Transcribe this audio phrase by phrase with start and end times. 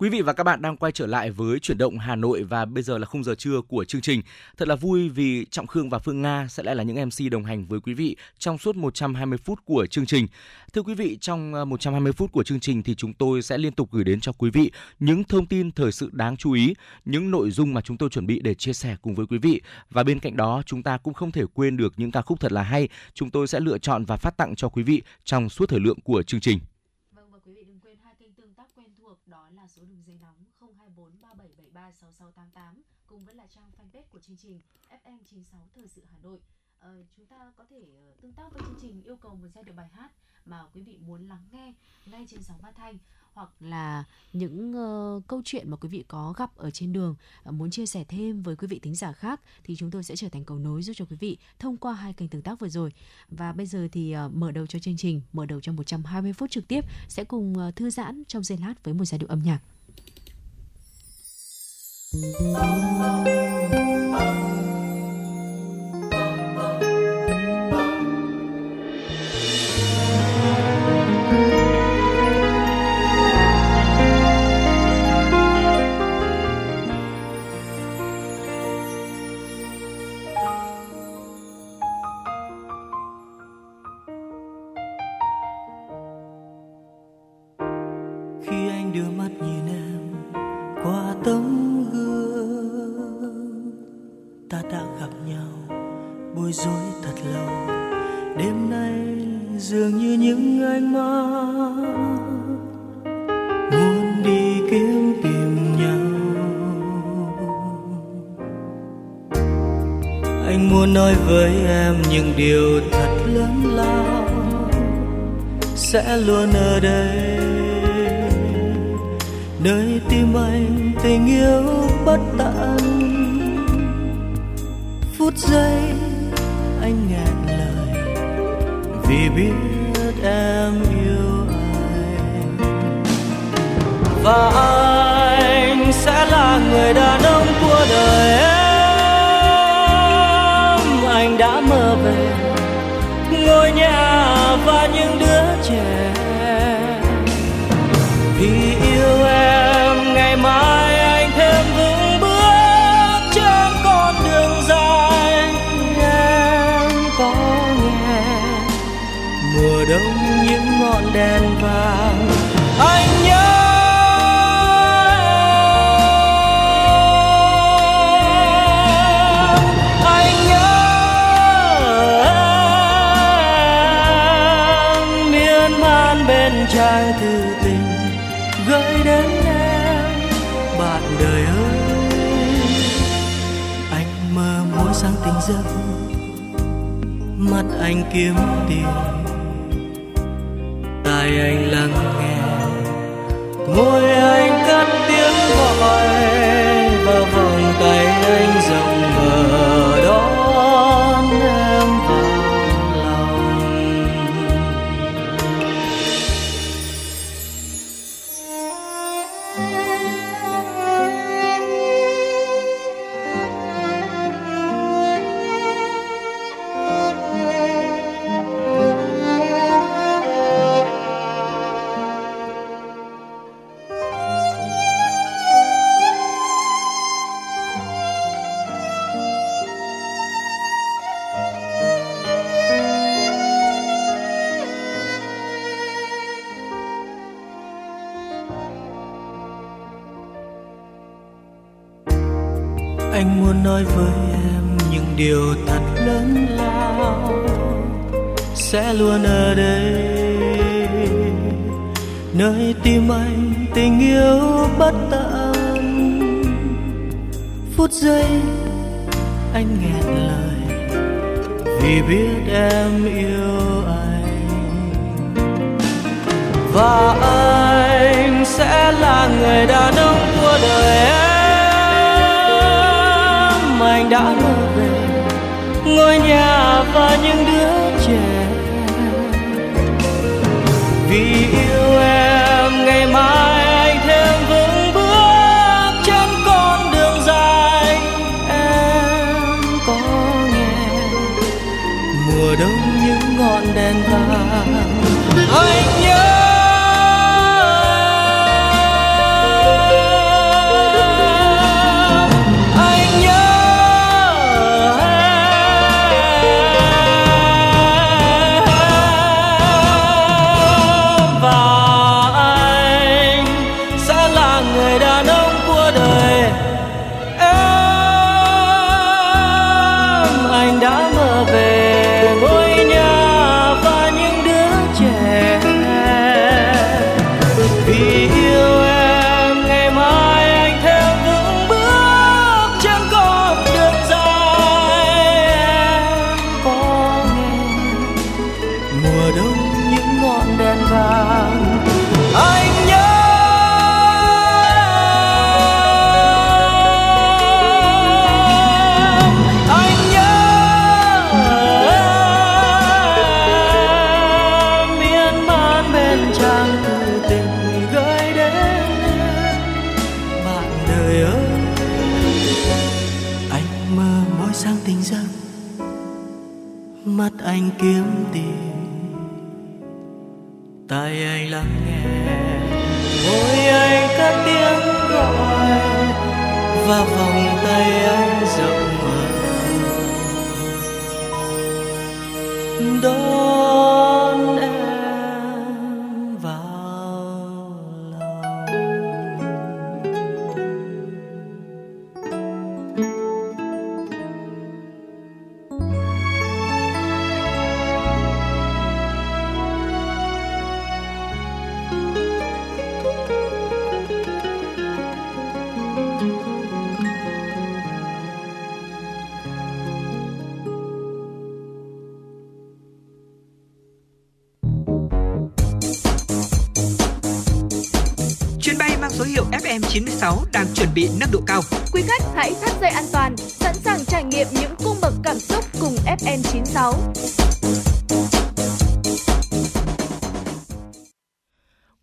[0.00, 2.64] Quý vị và các bạn đang quay trở lại với chuyển động Hà Nội và
[2.64, 4.22] bây giờ là khung giờ trưa của chương trình.
[4.56, 7.44] Thật là vui vì Trọng Khương và Phương Nga sẽ lại là những MC đồng
[7.44, 10.26] hành với quý vị trong suốt 120 phút của chương trình.
[10.72, 13.72] Thưa quý vị, trong ờ, 120 phút của chương trình thì chúng tôi sẽ liên
[13.72, 16.74] tục gửi đến cho quý vị những thông tin thời sự đáng chú ý,
[17.04, 19.60] những nội dung mà chúng tôi chuẩn bị để chia sẻ cùng với quý vị.
[19.90, 22.52] Và bên cạnh đó, chúng ta cũng không thể quên được những ca khúc thật
[22.52, 25.68] là hay chúng tôi sẽ lựa chọn và phát tặng cho quý vị trong suốt
[25.68, 26.58] thời lượng của chương trình
[29.70, 34.60] số đường dây nóng 024 3773 6688 cùng với là trang fanpage của chương trình
[34.88, 36.40] FM 96 Thời sự Hà Nội.
[36.86, 39.64] Uh, chúng ta có thể uh, tương tác với chương trình yêu cầu một giai
[39.64, 40.10] điệu bài hát
[40.44, 41.74] mà quý vị muốn lắng nghe
[42.06, 42.98] ngay trên sóng phát thanh
[43.32, 47.16] hoặc là những uh, câu chuyện mà quý vị có gặp ở trên đường
[47.48, 50.16] uh, muốn chia sẻ thêm với quý vị thính giả khác thì chúng tôi sẽ
[50.16, 52.68] trở thành cầu nối giúp cho quý vị thông qua hai kênh tương tác vừa
[52.68, 52.92] rồi.
[53.28, 56.50] Và bây giờ thì uh, mở đầu cho chương trình, mở đầu cho 120 phút
[56.50, 59.42] trực tiếp sẽ cùng uh, thư giãn trong giây lát với một giai điệu âm
[59.42, 59.60] nhạc.
[64.12, 64.69] Thank you.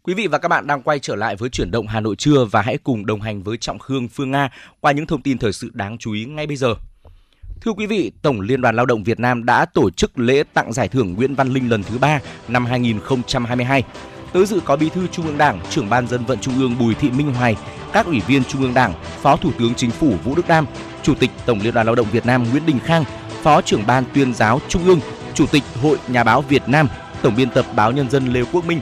[0.08, 2.46] Quý vị và các bạn đang quay trở lại với chuyển động Hà Nội trưa
[2.46, 4.50] và hãy cùng đồng hành với Trọng Khương Phương Nga
[4.80, 6.76] qua những thông tin thời sự đáng chú ý ngay bây giờ.
[7.62, 10.74] Thưa quý vị, Tổng Liên đoàn Lao động Việt Nam đã tổ chức lễ tặng
[10.74, 13.84] giải thưởng Nguyễn Văn Linh lần thứ 3 năm 2022.
[14.34, 16.94] Tới dự có Bí thư Trung ương Đảng, trưởng ban dân vận Trung ương Bùi
[16.94, 17.56] Thị Minh Hoài,
[17.94, 20.66] các ủy viên Trung ương Đảng, Phó Thủ tướng Chính phủ Vũ Đức Đam,
[21.04, 23.04] Chủ tịch Tổng Liên đoàn Lao động Việt Nam Nguyễn Đình Khang,
[23.42, 25.00] Phó trưởng ban tuyên giáo Trung ương,
[25.34, 26.88] Chủ tịch Hội Nhà báo Việt Nam,
[27.22, 28.80] Tổng biên tập báo Nhân dân Lê Quốc Minh.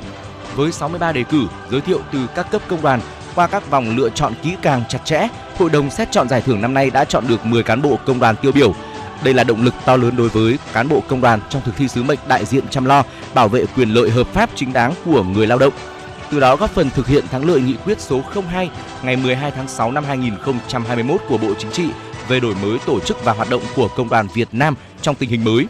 [0.55, 3.01] Với 63 đề cử giới thiệu từ các cấp công đoàn
[3.35, 6.61] qua các vòng lựa chọn kỹ càng chặt chẽ, Hội đồng xét chọn giải thưởng
[6.61, 8.73] năm nay đã chọn được 10 cán bộ công đoàn tiêu biểu.
[9.23, 11.87] Đây là động lực to lớn đối với cán bộ công đoàn trong thực thi
[11.87, 13.03] sứ mệnh đại diện chăm lo,
[13.33, 15.73] bảo vệ quyền lợi hợp pháp chính đáng của người lao động.
[16.31, 18.69] Từ đó góp phần thực hiện thắng lợi nghị quyết số 02
[19.03, 21.89] ngày 12 tháng 6 năm 2021 của Bộ Chính trị
[22.27, 25.29] về đổi mới tổ chức và hoạt động của công đoàn Việt Nam trong tình
[25.29, 25.67] hình mới.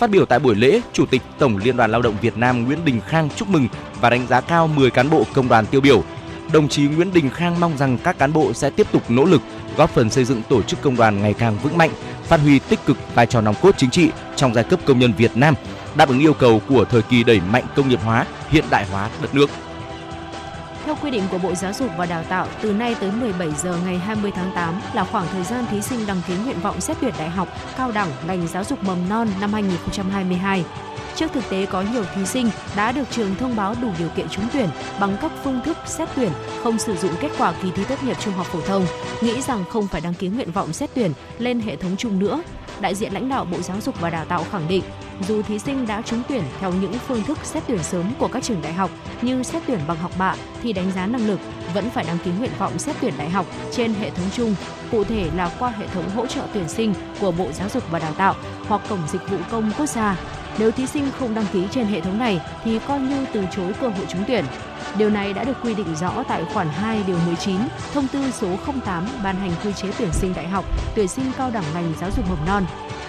[0.00, 2.84] Phát biểu tại buổi lễ, Chủ tịch Tổng Liên đoàn Lao động Việt Nam Nguyễn
[2.84, 3.68] Đình Khang chúc mừng
[4.00, 6.02] và đánh giá cao 10 cán bộ công đoàn tiêu biểu.
[6.52, 9.42] Đồng chí Nguyễn Đình Khang mong rằng các cán bộ sẽ tiếp tục nỗ lực
[9.76, 11.90] góp phần xây dựng tổ chức công đoàn ngày càng vững mạnh,
[12.24, 15.12] phát huy tích cực vai trò nòng cốt chính trị trong giai cấp công nhân
[15.16, 15.54] Việt Nam,
[15.94, 19.08] đáp ứng yêu cầu của thời kỳ đẩy mạnh công nghiệp hóa, hiện đại hóa
[19.22, 19.50] đất nước.
[20.90, 23.78] Theo quy định của Bộ Giáo dục và Đào tạo, từ nay tới 17 giờ
[23.84, 26.96] ngày 20 tháng 8 là khoảng thời gian thí sinh đăng ký nguyện vọng xét
[27.00, 30.64] tuyển đại học, cao đẳng, ngành giáo dục mầm non năm 2022.
[31.16, 34.28] Trước thực tế có nhiều thí sinh đã được trường thông báo đủ điều kiện
[34.28, 34.68] trúng tuyển
[35.00, 36.32] bằng các phương thức xét tuyển,
[36.62, 38.86] không sử dụng kết quả kỳ thi tốt nghiệp trung học phổ thông,
[39.20, 42.42] nghĩ rằng không phải đăng ký nguyện vọng xét tuyển lên hệ thống chung nữa.
[42.80, 44.82] Đại diện lãnh đạo Bộ Giáo dục và Đào tạo khẳng định,
[45.28, 48.42] dù thí sinh đã trúng tuyển theo những phương thức xét tuyển sớm của các
[48.42, 48.90] trường đại học
[49.22, 51.40] như xét tuyển bằng học bạ thì đánh giá năng lực,
[51.74, 54.54] vẫn phải đăng ký nguyện vọng xét tuyển đại học trên hệ thống chung,
[54.90, 57.98] cụ thể là qua hệ thống hỗ trợ tuyển sinh của Bộ Giáo dục và
[57.98, 58.34] Đào tạo
[58.68, 60.16] hoặc cổng dịch vụ công quốc gia.
[60.58, 63.72] Nếu thí sinh không đăng ký trên hệ thống này thì coi như từ chối
[63.80, 64.44] cơ hội trúng tuyển.
[64.98, 67.56] Điều này đã được quy định rõ tại khoản 2 điều 19
[67.94, 68.48] thông tư số
[68.84, 72.10] 08 ban hành quy chế tuyển sinh đại học, tuyển sinh cao đẳng ngành giáo
[72.16, 72.64] dục mầm non.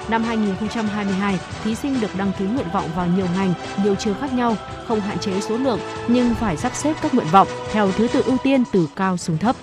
[0.10, 3.54] Năm 2022, thí sinh được đăng ký nguyện vọng vào nhiều ngành,
[3.84, 4.56] nhiều trường khác nhau,
[4.88, 8.22] không hạn chế số lượng nhưng phải sắp xếp các nguyện vọng theo thứ tự
[8.22, 9.56] ưu tiên từ cao xuống thấp.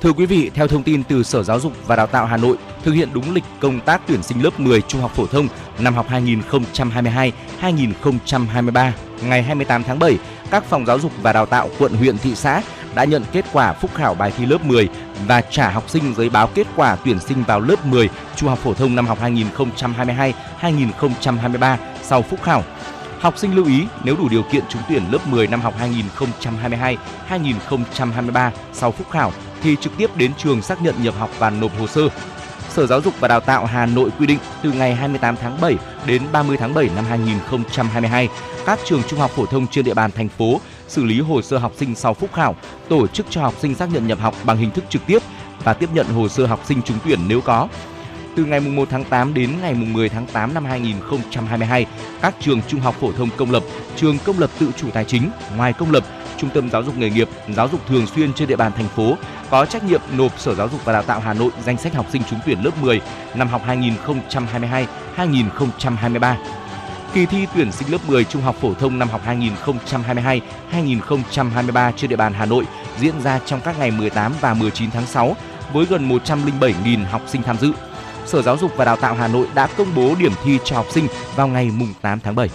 [0.00, 2.56] Thưa quý vị, theo thông tin từ Sở Giáo dục và Đào tạo Hà Nội,
[2.84, 5.94] thực hiện đúng lịch công tác tuyển sinh lớp 10 trung học phổ thông năm
[5.94, 6.06] học
[7.60, 8.90] 2022-2023,
[9.22, 10.18] ngày 28 tháng 7,
[10.50, 12.62] các phòng giáo dục và đào tạo quận huyện thị xã
[12.94, 14.88] đã nhận kết quả phúc khảo bài thi lớp 10
[15.26, 18.58] và trả học sinh giấy báo kết quả tuyển sinh vào lớp 10 trung học
[18.58, 19.18] phổ thông năm học
[20.60, 22.64] 2022-2023 sau phúc khảo.
[23.20, 25.74] Học sinh lưu ý, nếu đủ điều kiện trúng tuyển lớp 10 năm học
[27.28, 29.32] 2022-2023 sau phúc khảo
[29.62, 32.08] thì trực tiếp đến trường xác nhận nhập học và nộp hồ sơ.
[32.72, 35.76] Sở Giáo dục và Đào tạo Hà Nội quy định từ ngày 28 tháng 7
[36.06, 38.28] đến 30 tháng 7 năm 2022,
[38.66, 41.58] các trường trung học phổ thông trên địa bàn thành phố xử lý hồ sơ
[41.58, 42.56] học sinh sau phúc khảo,
[42.88, 45.18] tổ chức cho học sinh xác nhận nhập học bằng hình thức trực tiếp
[45.64, 47.68] và tiếp nhận hồ sơ học sinh trúng tuyển nếu có.
[48.36, 51.86] Từ ngày 1 tháng 8 đến ngày 10 tháng 8 năm 2022,
[52.22, 53.62] các trường trung học phổ thông công lập,
[53.96, 56.04] trường công lập tự chủ tài chính, ngoài công lập,
[56.38, 59.16] trung tâm giáo dục nghề nghiệp, giáo dục thường xuyên trên địa bàn thành phố
[59.50, 62.06] có trách nhiệm nộp Sở Giáo dục và Đào tạo Hà Nội danh sách học
[62.12, 63.00] sinh trúng tuyển lớp 10
[63.34, 63.62] năm học
[65.16, 66.34] 2022-2023.
[67.14, 69.20] Kỳ thi tuyển sinh lớp 10 trung học phổ thông năm học
[70.72, 72.64] 2022-2023 trên địa bàn Hà Nội
[72.98, 75.36] diễn ra trong các ngày 18 và 19 tháng 6
[75.72, 77.72] với gần 107.000 học sinh tham dự.
[78.26, 80.86] Sở Giáo dục và Đào tạo Hà Nội đã công bố điểm thi cho học
[80.90, 82.48] sinh vào ngày mùng 8 tháng 7.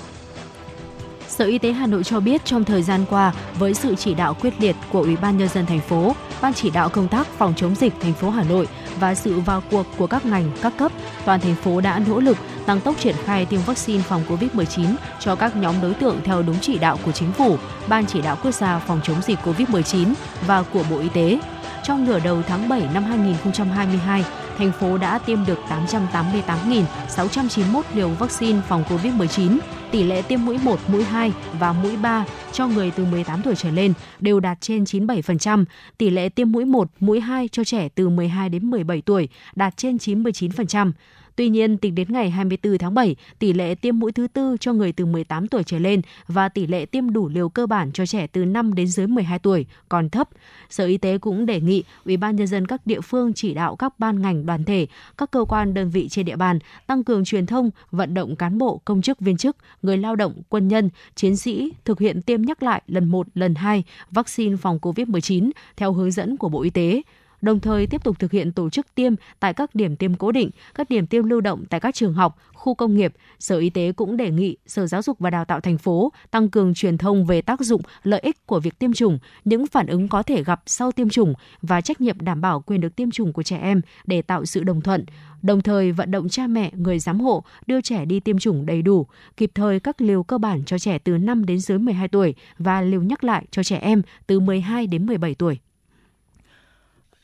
[1.27, 4.33] Sở Y tế Hà Nội cho biết trong thời gian qua, với sự chỉ đạo
[4.41, 7.53] quyết liệt của Ủy ban nhân dân thành phố, Ban chỉ đạo công tác phòng
[7.57, 8.67] chống dịch thành phố Hà Nội
[8.99, 10.91] và sự vào cuộc của các ngành, các cấp,
[11.25, 14.85] toàn thành phố đã nỗ lực tăng tốc triển khai tiêm vaccine phòng COVID-19
[15.19, 17.57] cho các nhóm đối tượng theo đúng chỉ đạo của Chính phủ,
[17.87, 20.13] Ban chỉ đạo quốc gia phòng chống dịch COVID-19
[20.47, 21.39] và của Bộ Y tế.
[21.83, 24.23] Trong nửa đầu tháng 7 năm 2022,
[24.57, 29.57] thành phố đã tiêm được 888.691 liều vaccine phòng COVID-19.
[29.91, 33.55] Tỷ lệ tiêm mũi 1, mũi 2 và mũi 3 cho người từ 18 tuổi
[33.55, 35.65] trở lên đều đạt trên 97%.
[35.97, 39.77] Tỷ lệ tiêm mũi 1, mũi 2 cho trẻ từ 12 đến 17 tuổi đạt
[39.77, 40.91] trên 99%.
[41.37, 44.73] Tuy nhiên, tính đến ngày 24 tháng 7, tỷ lệ tiêm mũi thứ tư cho
[44.73, 48.05] người từ 18 tuổi trở lên và tỷ lệ tiêm đủ liều cơ bản cho
[48.05, 50.29] trẻ từ 5 đến dưới 12 tuổi còn thấp.
[50.69, 53.75] Sở Y tế cũng đề nghị Ủy ban nhân dân các địa phương chỉ đạo
[53.75, 57.25] các ban ngành đoàn thể, các cơ quan đơn vị trên địa bàn tăng cường
[57.25, 60.89] truyền thông, vận động cán bộ, công chức viên chức, người lao động, quân nhân,
[61.15, 65.93] chiến sĩ thực hiện tiêm nhắc lại lần 1, lần 2 vaccine phòng COVID-19 theo
[65.93, 67.01] hướng dẫn của Bộ Y tế
[67.41, 70.49] đồng thời tiếp tục thực hiện tổ chức tiêm tại các điểm tiêm cố định,
[70.75, 73.13] các điểm tiêm lưu động tại các trường học, khu công nghiệp.
[73.39, 76.49] Sở Y tế cũng đề nghị Sở Giáo dục và Đào tạo thành phố tăng
[76.49, 80.07] cường truyền thông về tác dụng, lợi ích của việc tiêm chủng, những phản ứng
[80.07, 83.33] có thể gặp sau tiêm chủng và trách nhiệm đảm bảo quyền được tiêm chủng
[83.33, 85.05] của trẻ em để tạo sự đồng thuận.
[85.41, 88.81] Đồng thời vận động cha mẹ, người giám hộ đưa trẻ đi tiêm chủng đầy
[88.81, 92.35] đủ, kịp thời các liều cơ bản cho trẻ từ 5 đến dưới 12 tuổi
[92.57, 95.59] và liều nhắc lại cho trẻ em từ 12 đến 17 tuổi.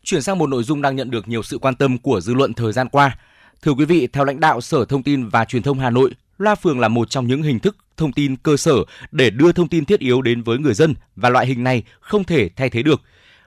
[0.05, 2.53] Chuyển sang một nội dung đang nhận được nhiều sự quan tâm của dư luận
[2.53, 3.17] thời gian qua.
[3.61, 6.55] Thưa quý vị, theo lãnh đạo Sở Thông tin và Truyền thông Hà Nội, loa
[6.55, 8.73] phường là một trong những hình thức thông tin cơ sở
[9.11, 12.23] để đưa thông tin thiết yếu đến với người dân và loại hình này không
[12.23, 13.01] thể thay thế được.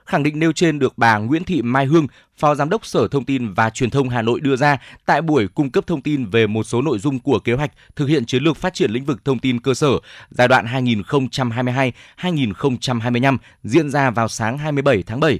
[0.05, 3.25] Khẳng định nêu trên được bà Nguyễn Thị Mai Hương, Phó Giám đốc Sở Thông
[3.25, 6.47] tin và Truyền thông Hà Nội đưa ra tại buổi cung cấp thông tin về
[6.47, 9.25] một số nội dung của kế hoạch thực hiện chiến lược phát triển lĩnh vực
[9.25, 9.89] thông tin cơ sở
[10.29, 10.65] giai đoạn
[12.17, 15.39] 2022-2025 diễn ra vào sáng 27 tháng 7.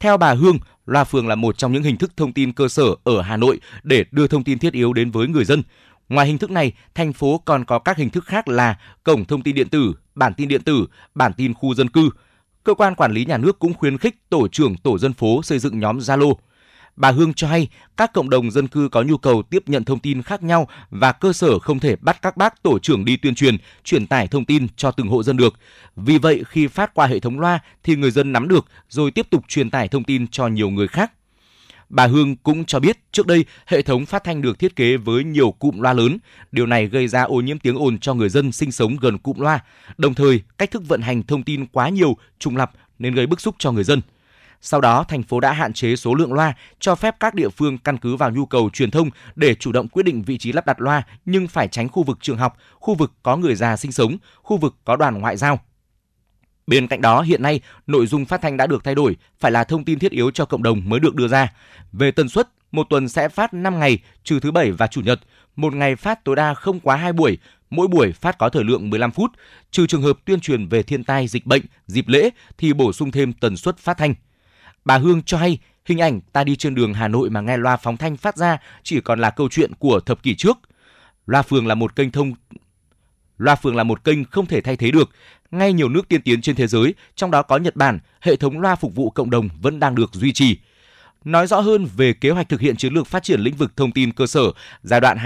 [0.00, 2.84] Theo bà Hương, loa phường là một trong những hình thức thông tin cơ sở
[3.04, 5.62] ở Hà Nội để đưa thông tin thiết yếu đến với người dân.
[6.08, 9.42] Ngoài hình thức này, thành phố còn có các hình thức khác là cổng thông
[9.42, 12.10] tin điện tử, bản tin điện tử, bản tin khu dân cư.
[12.64, 15.58] Cơ quan quản lý nhà nước cũng khuyến khích tổ trưởng tổ dân phố xây
[15.58, 16.34] dựng nhóm Zalo,
[17.00, 19.98] Bà Hương cho hay các cộng đồng dân cư có nhu cầu tiếp nhận thông
[19.98, 23.34] tin khác nhau và cơ sở không thể bắt các bác tổ trưởng đi tuyên
[23.34, 25.54] truyền, truyền tải thông tin cho từng hộ dân được.
[25.96, 29.26] Vì vậy khi phát qua hệ thống loa thì người dân nắm được rồi tiếp
[29.30, 31.12] tục truyền tải thông tin cho nhiều người khác.
[31.88, 35.24] Bà Hương cũng cho biết trước đây hệ thống phát thanh được thiết kế với
[35.24, 36.18] nhiều cụm loa lớn.
[36.52, 39.40] Điều này gây ra ô nhiễm tiếng ồn cho người dân sinh sống gần cụm
[39.40, 39.60] loa.
[39.98, 43.40] Đồng thời, cách thức vận hành thông tin quá nhiều, trùng lặp nên gây bức
[43.40, 44.00] xúc cho người dân.
[44.60, 47.78] Sau đó, thành phố đã hạn chế số lượng loa, cho phép các địa phương
[47.78, 50.66] căn cứ vào nhu cầu truyền thông để chủ động quyết định vị trí lắp
[50.66, 53.92] đặt loa, nhưng phải tránh khu vực trường học, khu vực có người già sinh
[53.92, 55.60] sống, khu vực có đoàn ngoại giao.
[56.66, 59.64] Bên cạnh đó, hiện nay, nội dung phát thanh đã được thay đổi, phải là
[59.64, 61.52] thông tin thiết yếu cho cộng đồng mới được đưa ra.
[61.92, 65.20] Về tần suất, một tuần sẽ phát 5 ngày, trừ thứ Bảy và Chủ nhật.
[65.56, 67.38] Một ngày phát tối đa không quá 2 buổi,
[67.70, 69.30] mỗi buổi phát có thời lượng 15 phút.
[69.70, 73.10] Trừ trường hợp tuyên truyền về thiên tai, dịch bệnh, dịp lễ thì bổ sung
[73.10, 74.14] thêm tần suất phát thanh.
[74.90, 77.76] Bà Hương cho hay hình ảnh ta đi trên đường Hà Nội mà nghe loa
[77.76, 80.58] phóng thanh phát ra chỉ còn là câu chuyện của thập kỷ trước.
[81.26, 82.32] Loa phường là một kênh thông
[83.38, 85.10] Loa phường là một kênh không thể thay thế được.
[85.50, 88.60] Ngay nhiều nước tiên tiến trên thế giới, trong đó có Nhật Bản, hệ thống
[88.60, 90.58] loa phục vụ cộng đồng vẫn đang được duy trì.
[91.24, 93.92] Nói rõ hơn về kế hoạch thực hiện chiến lược phát triển lĩnh vực thông
[93.92, 94.42] tin cơ sở
[94.82, 95.18] giai đoạn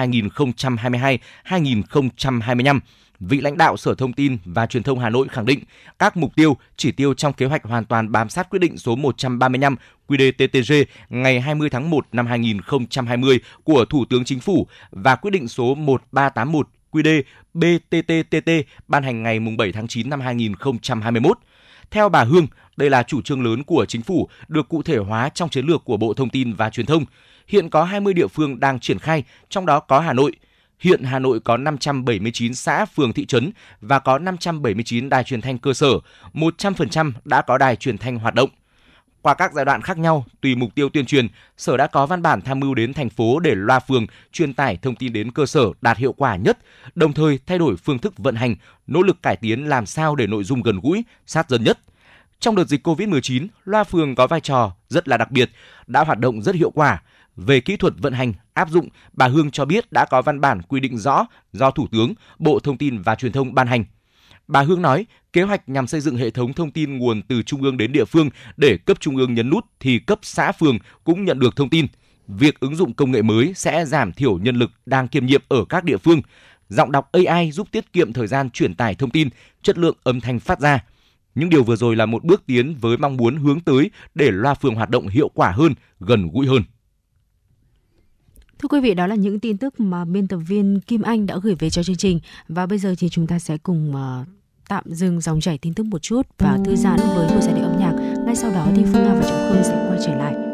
[1.45, 2.81] 2022-2025,
[3.21, 5.61] vị lãnh đạo Sở Thông tin và Truyền thông Hà Nội khẳng định
[5.99, 8.97] các mục tiêu, chỉ tiêu trong kế hoạch hoàn toàn bám sát quyết định số
[8.97, 9.77] 135
[10.09, 15.49] QĐ-TTG ngày 20 tháng 1 năm 2020 của Thủ tướng Chính phủ và quyết định
[15.49, 17.23] số 1381 QĐ
[17.55, 18.51] BTTTT
[18.89, 21.39] ban hành ngày 7 tháng 9 năm 2021.
[21.91, 25.29] Theo bà Hương, đây là chủ trương lớn của chính phủ được cụ thể hóa
[25.29, 27.05] trong chiến lược của Bộ Thông tin và Truyền thông.
[27.49, 30.33] Hiện có 20 địa phương đang triển khai, trong đó có Hà Nội.
[30.85, 33.51] Hiện Hà Nội có 579 xã, phường, thị trấn
[33.81, 35.89] và có 579 đài truyền thanh cơ sở,
[36.35, 38.51] 100% đã có đài truyền thanh hoạt động.
[39.23, 42.23] Qua các giai đoạn khác nhau, tùy mục tiêu tuyên truyền, Sở đã có văn
[42.23, 45.47] bản tham mưu đến thành phố để loa phường truyền tải thông tin đến cơ
[45.47, 46.59] sở đạt hiệu quả nhất,
[46.95, 50.27] đồng thời thay đổi phương thức vận hành, nỗ lực cải tiến làm sao để
[50.27, 51.79] nội dung gần gũi, sát dân nhất.
[52.41, 55.51] Trong đợt dịch COVID-19, loa phường có vai trò rất là đặc biệt,
[55.87, 57.03] đã hoạt động rất hiệu quả.
[57.37, 60.63] Về kỹ thuật vận hành, áp dụng, bà Hương cho biết đã có văn bản
[60.63, 63.85] quy định rõ do Thủ tướng, Bộ Thông tin và Truyền thông ban hành.
[64.49, 67.63] Bà Hương nói, kế hoạch nhằm xây dựng hệ thống thông tin nguồn từ trung
[67.63, 71.25] ương đến địa phương để cấp trung ương nhấn nút thì cấp xã phường cũng
[71.25, 71.87] nhận được thông tin.
[72.29, 75.65] Việc ứng dụng công nghệ mới sẽ giảm thiểu nhân lực đang kiêm nhiệm ở
[75.69, 76.23] các địa phương.
[76.69, 79.29] Giọng đọc AI giúp tiết kiệm thời gian truyền tải thông tin,
[79.63, 80.85] chất lượng âm thanh phát ra.
[81.35, 84.55] Những điều vừa rồi là một bước tiến với mong muốn hướng tới để loa
[84.55, 86.63] phường hoạt động hiệu quả hơn, gần gũi hơn.
[88.59, 91.37] Thưa quý vị, đó là những tin tức mà biên tập viên Kim Anh đã
[91.43, 92.21] gửi về cho chương trình.
[92.49, 94.27] Và bây giờ thì chúng ta sẽ cùng uh,
[94.69, 97.65] tạm dừng dòng chảy tin tức một chút và thư giãn với một giai điệu
[97.65, 97.93] âm nhạc.
[98.27, 100.54] Ngay sau đó thì Phương Nga và Trọng Khương sẽ quay trở lại.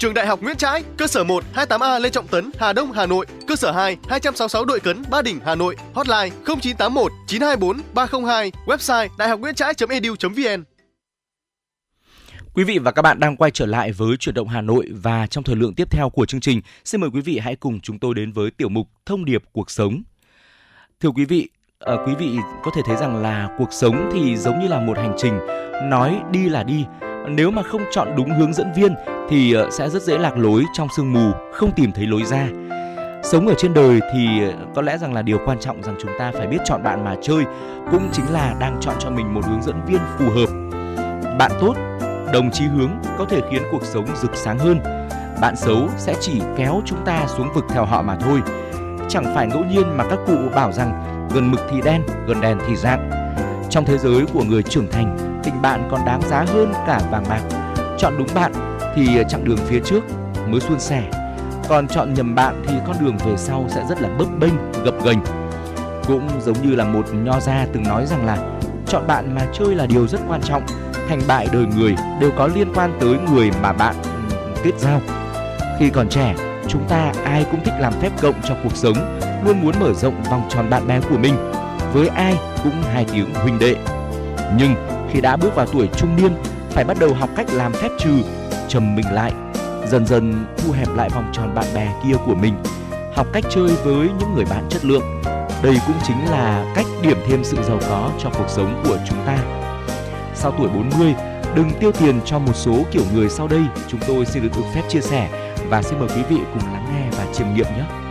[0.00, 3.06] Trường Đại học Nguyễn Trãi, cơ sở 1 28A Lê Trọng Tấn, Hà Đông, Hà
[3.06, 8.52] Nội, cơ sở 2 266 Đội Cấn, Ba Đình, Hà Nội, hotline 0981 924 302,
[8.66, 10.64] website đạihocnguyentrai.edu.vn.
[12.54, 15.26] Quý vị và các bạn đang quay trở lại với chuyển động Hà Nội và
[15.26, 17.98] trong thời lượng tiếp theo của chương trình, xin mời quý vị hãy cùng chúng
[17.98, 20.02] tôi đến với tiểu mục Thông điệp cuộc sống.
[21.00, 22.30] Thưa quý vị, à, quý vị
[22.62, 25.38] có thể thấy rằng là cuộc sống thì giống như là một hành trình,
[25.90, 26.84] nói đi là đi.
[27.36, 28.94] Nếu mà không chọn đúng hướng dẫn viên
[29.28, 32.48] thì ờ, sẽ rất dễ lạc lối trong sương mù, không tìm thấy lối ra.
[33.22, 36.10] Sống ở trên đời thì ờ, có lẽ rằng là điều quan trọng rằng chúng
[36.18, 37.44] ta phải biết chọn bạn mà chơi,
[37.90, 40.46] cũng chính là đang chọn cho mình một hướng dẫn viên phù hợp.
[41.38, 41.74] Bạn tốt
[42.32, 44.80] đồng chí hướng có thể khiến cuộc sống rực sáng hơn
[45.40, 48.40] bạn xấu sẽ chỉ kéo chúng ta xuống vực theo họ mà thôi
[49.08, 52.58] chẳng phải ngẫu nhiên mà các cụ bảo rằng gần mực thì đen gần đèn
[52.66, 53.19] thì dạng
[53.70, 57.24] trong thế giới của người trưởng thành tình bạn còn đáng giá hơn cả vàng
[57.28, 57.42] bạc
[57.98, 58.52] chọn đúng bạn
[58.94, 60.00] thì chặng đường phía trước
[60.48, 61.10] mới suôn sẻ
[61.68, 64.54] còn chọn nhầm bạn thì con đường về sau sẽ rất là bấp bênh
[64.84, 65.18] gập ghềnh
[66.06, 68.38] cũng giống như là một nho gia từng nói rằng là
[68.86, 70.62] chọn bạn mà chơi là điều rất quan trọng
[71.08, 75.00] thành bại đời người đều có liên quan tới người mà bạn ừ, kết giao.
[75.78, 76.34] Khi còn trẻ,
[76.68, 80.22] chúng ta ai cũng thích làm phép cộng cho cuộc sống, luôn muốn mở rộng
[80.30, 81.34] vòng tròn bạn bè của mình.
[81.92, 83.76] Với ai cũng hai tiếng huynh đệ.
[84.58, 84.74] Nhưng
[85.12, 86.32] khi đã bước vào tuổi trung niên,
[86.70, 88.10] phải bắt đầu học cách làm phép trừ,
[88.68, 89.32] trầm mình lại,
[89.86, 92.54] dần dần thu hẹp lại vòng tròn bạn bè kia của mình,
[93.14, 95.22] học cách chơi với những người bạn chất lượng.
[95.62, 99.18] Đây cũng chính là cách điểm thêm sự giàu có cho cuộc sống của chúng
[99.26, 99.60] ta
[100.40, 101.14] sau tuổi 40
[101.54, 104.62] đừng tiêu tiền cho một số kiểu người sau đây chúng tôi xin được được
[104.74, 105.28] phép chia sẻ
[105.68, 108.09] và xin mời quý vị cùng lắng nghe và chiêm nghiệm nhé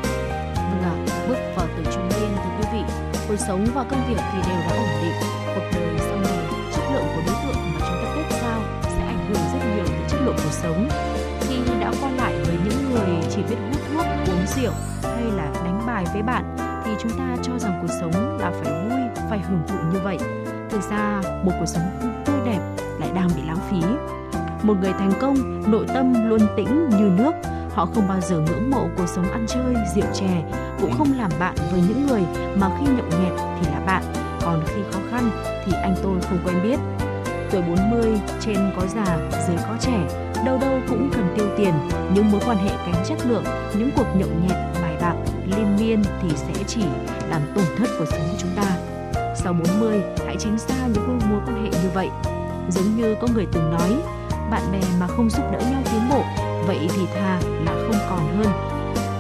[3.40, 5.14] sống và công việc thì đều đã ổn định.
[5.56, 9.02] Cuộc đời sau này, chất lượng của đối tượng mà chúng ta kết giao sẽ
[9.08, 10.90] ảnh hưởng rất nhiều tới chất lượng cuộc sống.
[11.42, 14.72] Khi đã qua lại với những người chỉ biết hút thuốc, uống rượu
[15.04, 18.74] hay là đánh bài với bạn thì chúng ta cho rằng cuộc sống là phải
[18.74, 19.00] vui,
[19.30, 20.18] phải hưởng thụ như vậy.
[20.70, 21.84] Thực ra, một cuộc sống
[22.26, 22.60] tươi đẹp
[23.00, 23.82] lại đang bị lãng phí.
[24.64, 25.36] Một người thành công,
[25.72, 27.32] nội tâm luôn tĩnh như nước,
[27.80, 30.44] họ không bao giờ ngưỡng mộ cuộc sống ăn chơi, rượu chè,
[30.82, 32.22] cũng không làm bạn với những người
[32.56, 34.04] mà khi nhậu nhẹt thì là bạn,
[34.42, 35.30] còn khi khó khăn
[35.66, 36.80] thì anh tôi không quen biết.
[37.52, 40.08] Tuổi 40, trên có già, dưới có trẻ,
[40.46, 41.74] đâu đâu cũng cần tiêu tiền,
[42.14, 43.44] những mối quan hệ kém chất lượng,
[43.78, 45.16] những cuộc nhậu nhẹt, bài bạc,
[45.46, 46.84] liên miên thì sẽ chỉ
[47.30, 48.78] làm tổn thất cuộc sống của chúng ta.
[49.36, 52.10] Sau 40, hãy tránh xa những mối quan hệ như vậy.
[52.70, 53.96] Giống như có người từng nói,
[54.52, 56.24] bạn bè mà không giúp đỡ nhau tiến bộ,
[56.70, 58.52] vậy thì thà là không còn hơn.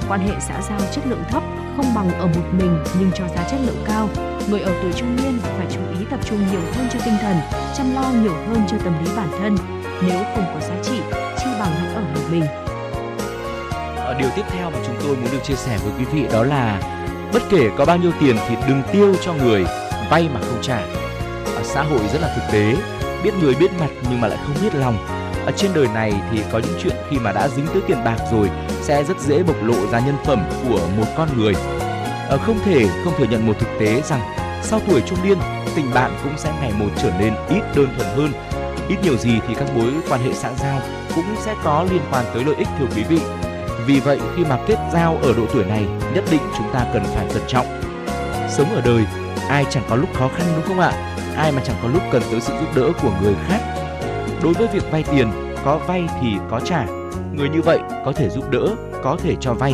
[0.10, 1.44] Quan hệ xã giao chất lượng thấp
[1.78, 4.10] không bằng ở một mình nhưng cho ra chất lượng cao.
[4.50, 7.36] Người ở tuổi trung niên phải chú ý tập trung nhiều hơn cho tinh thần,
[7.78, 9.58] chăm lo nhiều hơn cho tâm lý bản thân.
[10.02, 11.00] Nếu không có giá trị,
[11.38, 12.46] chi bằng hãy ở một mình.
[13.96, 16.44] Ở điều tiếp theo mà chúng tôi muốn được chia sẻ với quý vị đó
[16.44, 16.82] là
[17.34, 19.66] bất kể có bao nhiêu tiền thì đừng tiêu cho người
[20.10, 20.80] vay mà không trả.
[21.56, 22.76] Ở xã hội rất là thực tế,
[23.24, 25.19] biết người biết mặt nhưng mà lại không biết lòng.
[25.50, 28.18] Ở trên đời này thì có những chuyện khi mà đã dính tới tiền bạc
[28.32, 28.50] rồi
[28.82, 31.54] sẽ rất dễ bộc lộ ra nhân phẩm của một con người.
[32.30, 34.22] Ở không thể không thừa nhận một thực tế rằng
[34.64, 35.38] sau tuổi trung niên,
[35.76, 38.32] tình bạn cũng sẽ ngày một trở nên ít đơn thuần hơn.
[38.90, 40.82] Ít nhiều gì thì các mối quan hệ xã giao
[41.16, 43.20] cũng sẽ có liên quan tới lợi ích, thưa quý vị.
[43.86, 47.04] Vì vậy, khi mà kết giao ở độ tuổi này, nhất định chúng ta cần
[47.16, 47.82] phải cẩn trọng.
[48.50, 49.04] Sống ở đời,
[49.50, 51.16] ai chẳng có lúc khó khăn, đúng không ạ?
[51.38, 53.79] ai mà chẳng có lúc cần tới sự giúp đỡ của người khác.
[54.44, 55.28] Đối với việc vay tiền,
[55.66, 56.86] có vay thì có trả.
[57.34, 59.74] Người như vậy có thể giúp đỡ, có thể cho vay.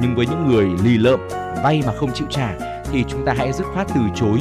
[0.00, 1.20] Nhưng với những người lì lợm,
[1.62, 2.54] vay mà không chịu trả
[2.90, 4.40] thì chúng ta hãy dứt khoát từ chối.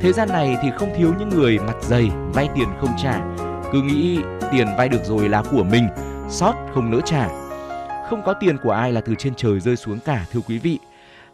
[0.00, 3.20] Thế gian này thì không thiếu những người mặt dày, vay tiền không trả,
[3.72, 4.18] cứ nghĩ
[4.52, 5.88] tiền vay được rồi là của mình,
[6.30, 7.28] sót không nỡ trả.
[8.10, 10.78] Không có tiền của ai là từ trên trời rơi xuống cả thưa quý vị.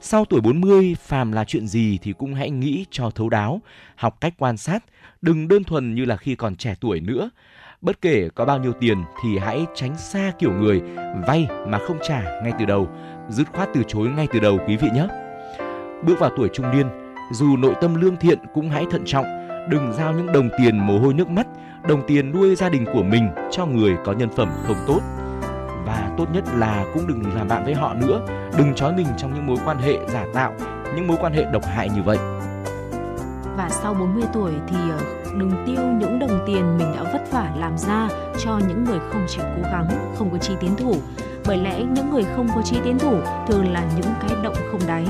[0.00, 3.61] Sau tuổi 40, phàm là chuyện gì thì cũng hãy nghĩ cho thấu đáo,
[3.96, 4.85] học cách quan sát,
[5.22, 7.30] đừng đơn thuần như là khi còn trẻ tuổi nữa.
[7.80, 10.82] Bất kể có bao nhiêu tiền thì hãy tránh xa kiểu người
[11.26, 12.88] vay mà không trả ngay từ đầu,
[13.28, 15.06] dứt khoát từ chối ngay từ đầu quý vị nhé.
[16.06, 16.87] Bước vào tuổi trung niên,
[17.32, 19.26] dù nội tâm lương thiện cũng hãy thận trọng,
[19.70, 21.46] đừng giao những đồng tiền mồ hôi nước mắt,
[21.88, 25.00] đồng tiền nuôi gia đình của mình cho người có nhân phẩm không tốt.
[25.87, 28.26] Và tốt nhất là cũng đừng làm bạn với họ nữa,
[28.58, 30.54] đừng trói mình trong những mối quan hệ giả tạo,
[30.96, 32.18] những mối quan hệ độc hại như vậy.
[33.57, 34.99] Và sau 40 tuổi thì ờ,
[35.38, 38.09] đừng tiêu những đồng tiền mình đã vất vả làm ra
[38.45, 40.95] cho những người không chịu cố gắng, không có chi tiến thủ.
[41.47, 44.81] Bởi lẽ những người không có chi tiến thủ thường là những cái động không
[44.87, 45.07] đáy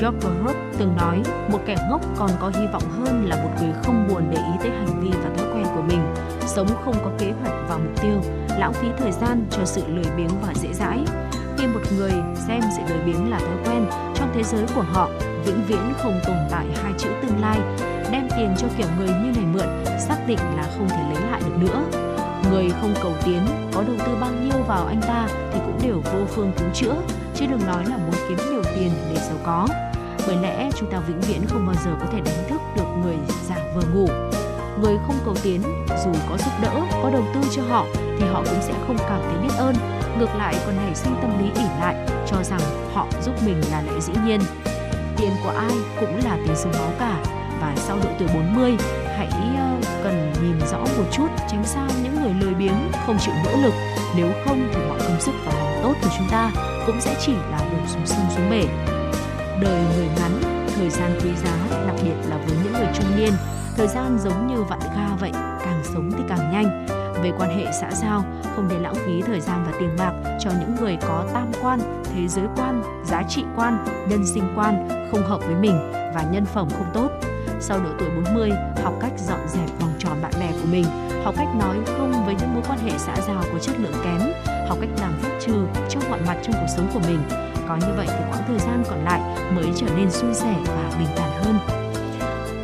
[0.00, 1.22] George Baruch từng nói,
[1.52, 4.52] một kẻ ngốc còn có hy vọng hơn là một người không buồn để ý
[4.60, 6.14] tới hành vi và thói quen của mình,
[6.46, 8.20] sống không có kế hoạch và mục tiêu,
[8.58, 11.04] lãng phí thời gian cho sự lười biếng và dễ dãi.
[11.58, 12.12] Khi một người
[12.48, 15.08] xem sự lười biếng là thói quen, trong thế giới của họ
[15.46, 17.58] vĩnh viễn không tồn tại hai chữ tương lai,
[18.12, 21.40] đem tiền cho kiểu người như này mượn, xác định là không thể lấy lại
[21.44, 21.84] được nữa.
[22.50, 26.00] Người không cầu tiến, có đầu tư bao nhiêu vào anh ta thì cũng đều
[26.12, 26.94] vô phương cứu chữa,
[27.34, 29.68] chứ đừng nói là muốn kiếm nhiều tiền để giàu có.
[30.26, 33.16] Bởi lẽ chúng ta vĩnh viễn không bao giờ có thể đánh thức được người
[33.48, 34.06] giả vừa ngủ.
[34.82, 35.62] Người không cầu tiến,
[36.04, 37.86] dù có giúp đỡ, có đầu tư cho họ
[38.18, 39.74] thì họ cũng sẽ không cảm thấy biết ơn.
[40.18, 42.60] Ngược lại còn nảy sinh tâm lý ỉ lại, cho rằng
[42.94, 44.40] họ giúp mình là lẽ dĩ nhiên.
[45.16, 47.22] Tiền của ai cũng là tiền sương máu cả.
[47.60, 48.76] Và sau độ tuổi 40
[49.16, 53.34] hãy ờ, cần nhìn rõ một chút, tránh xa những người lười biếng, không chịu
[53.44, 53.74] nỗ lực.
[54.16, 56.52] Nếu không thì mọi công sức và lòng tốt của chúng ta
[56.86, 58.64] cũng sẽ chỉ là đổ xuống sông xuống bể.
[59.60, 60.40] Đời người ngắn,
[60.76, 63.32] thời gian quý giá, đặc biệt là với những người trung niên.
[63.76, 66.86] Thời gian giống như vạn ga vậy, càng sống thì càng nhanh.
[67.22, 68.24] Về quan hệ xã giao,
[68.56, 72.02] không để lãng phí thời gian và tiền bạc cho những người có tam quan,
[72.04, 76.44] thế giới quan, giá trị quan, nhân sinh quan không hợp với mình và nhân
[76.44, 77.10] phẩm không tốt.
[77.60, 78.50] Sau độ tuổi 40
[78.82, 80.84] học cách dọn dẹp vòng tròn bạn bè của mình
[81.24, 84.20] học cách nói không với những mối quan hệ xã giao có chất lượng kém
[84.68, 87.18] học cách làm phép trừ trong mọi mặt trong cuộc sống của mình.
[87.68, 89.20] Có như vậy thì quãng thời gian còn lại
[89.56, 91.58] mới trở nên suôn sẻ và bình thản hơn.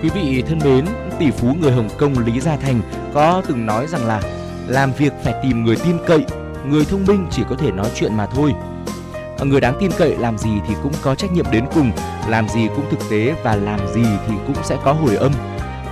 [0.03, 0.85] Quý vị thân mến,
[1.19, 2.81] tỷ phú người Hồng Kông Lý Gia Thành
[3.15, 4.21] có từng nói rằng là
[4.69, 6.25] làm việc phải tìm người tin cậy,
[6.67, 8.53] người thông minh chỉ có thể nói chuyện mà thôi.
[9.41, 11.93] Ờ, người đáng tin cậy làm gì thì cũng có trách nhiệm đến cùng,
[12.29, 15.33] làm gì cũng thực tế và làm gì thì cũng sẽ có hồi âm.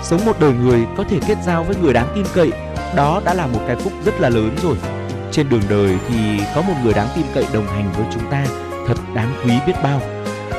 [0.02, 2.50] Sống một đời người có thể kết giao với người đáng tin cậy,
[2.96, 4.76] đó đã là một cái phúc rất là lớn rồi.
[5.32, 8.46] Trên đường đời thì có một người đáng tin cậy đồng hành với chúng ta
[8.86, 10.00] thật đáng quý biết bao.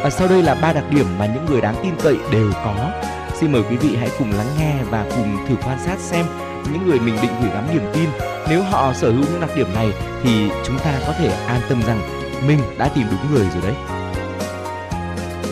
[0.03, 2.91] Và sau đây là ba đặc điểm mà những người đáng tin cậy đều có.
[3.39, 6.25] Xin mời quý vị hãy cùng lắng nghe và cùng thử quan sát xem
[6.73, 8.09] những người mình định gửi gắm niềm tin
[8.49, 9.91] nếu họ sở hữu những đặc điểm này
[10.23, 13.75] thì chúng ta có thể an tâm rằng mình đã tìm đúng người rồi đấy.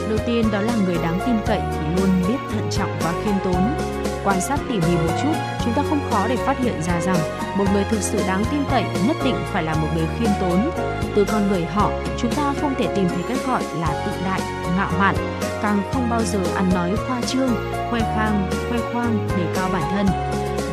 [0.09, 3.33] Đầu tiên đó là người đáng tin cậy thì luôn biết thận trọng và khiêm
[3.43, 3.75] tốn.
[4.23, 5.33] Quan sát tỉ mỉ một chút,
[5.65, 7.17] chúng ta không khó để phát hiện ra rằng
[7.57, 10.71] một người thực sự đáng tin cậy nhất định phải là một người khiêm tốn.
[11.15, 14.41] Từ con người họ, chúng ta không thể tìm thấy cách gọi là tự đại,
[14.77, 15.15] ngạo mạn,
[15.61, 17.49] càng không bao giờ ăn nói khoa trương,
[17.89, 20.05] khoe khang, khoe khoang để cao bản thân.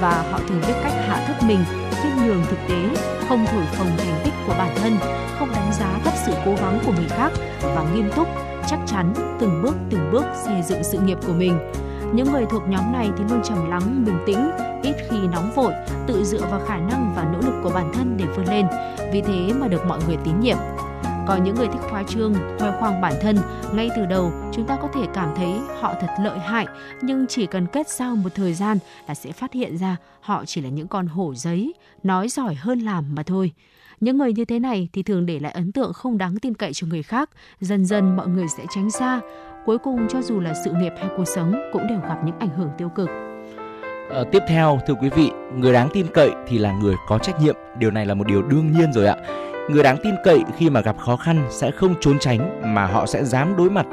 [0.00, 1.64] Và họ thường biết cách hạ thấp mình,
[2.26, 2.88] nhường thực tế,
[3.28, 4.96] không thổi phồng thành tích của bản thân,
[5.38, 7.32] không đánh giá thấp sự cố gắng của người khác
[7.62, 8.28] và nghiêm túc,
[8.66, 11.58] chắc chắn từng bước từng bước xây dựng sự nghiệp của mình.
[12.12, 14.50] Những người thuộc nhóm này thì luôn trầm lắng, bình tĩnh,
[14.82, 15.72] ít khi nóng vội,
[16.06, 18.66] tự dựa vào khả năng và nỗ lực của bản thân để vươn lên.
[19.12, 20.56] Vì thế mà được mọi người tín nhiệm.
[21.26, 23.36] Có những người thích khoa trương, khoe khoang bản thân,
[23.74, 26.66] ngay từ đầu chúng ta có thể cảm thấy họ thật lợi hại,
[27.02, 30.60] nhưng chỉ cần kết giao một thời gian là sẽ phát hiện ra họ chỉ
[30.60, 33.52] là những con hổ giấy, nói giỏi hơn làm mà thôi.
[34.00, 36.72] Những người như thế này thì thường để lại ấn tượng không đáng tin cậy
[36.72, 39.20] cho người khác, dần dần mọi người sẽ tránh xa.
[39.66, 42.50] Cuối cùng cho dù là sự nghiệp hay cuộc sống cũng đều gặp những ảnh
[42.56, 43.08] hưởng tiêu cực.
[44.10, 47.40] À, tiếp theo thưa quý vị, người đáng tin cậy thì là người có trách
[47.40, 49.16] nhiệm, điều này là một điều đương nhiên rồi ạ.
[49.68, 53.06] Người đáng tin cậy khi mà gặp khó khăn sẽ không trốn tránh mà họ
[53.06, 53.86] sẽ dám đối mặt,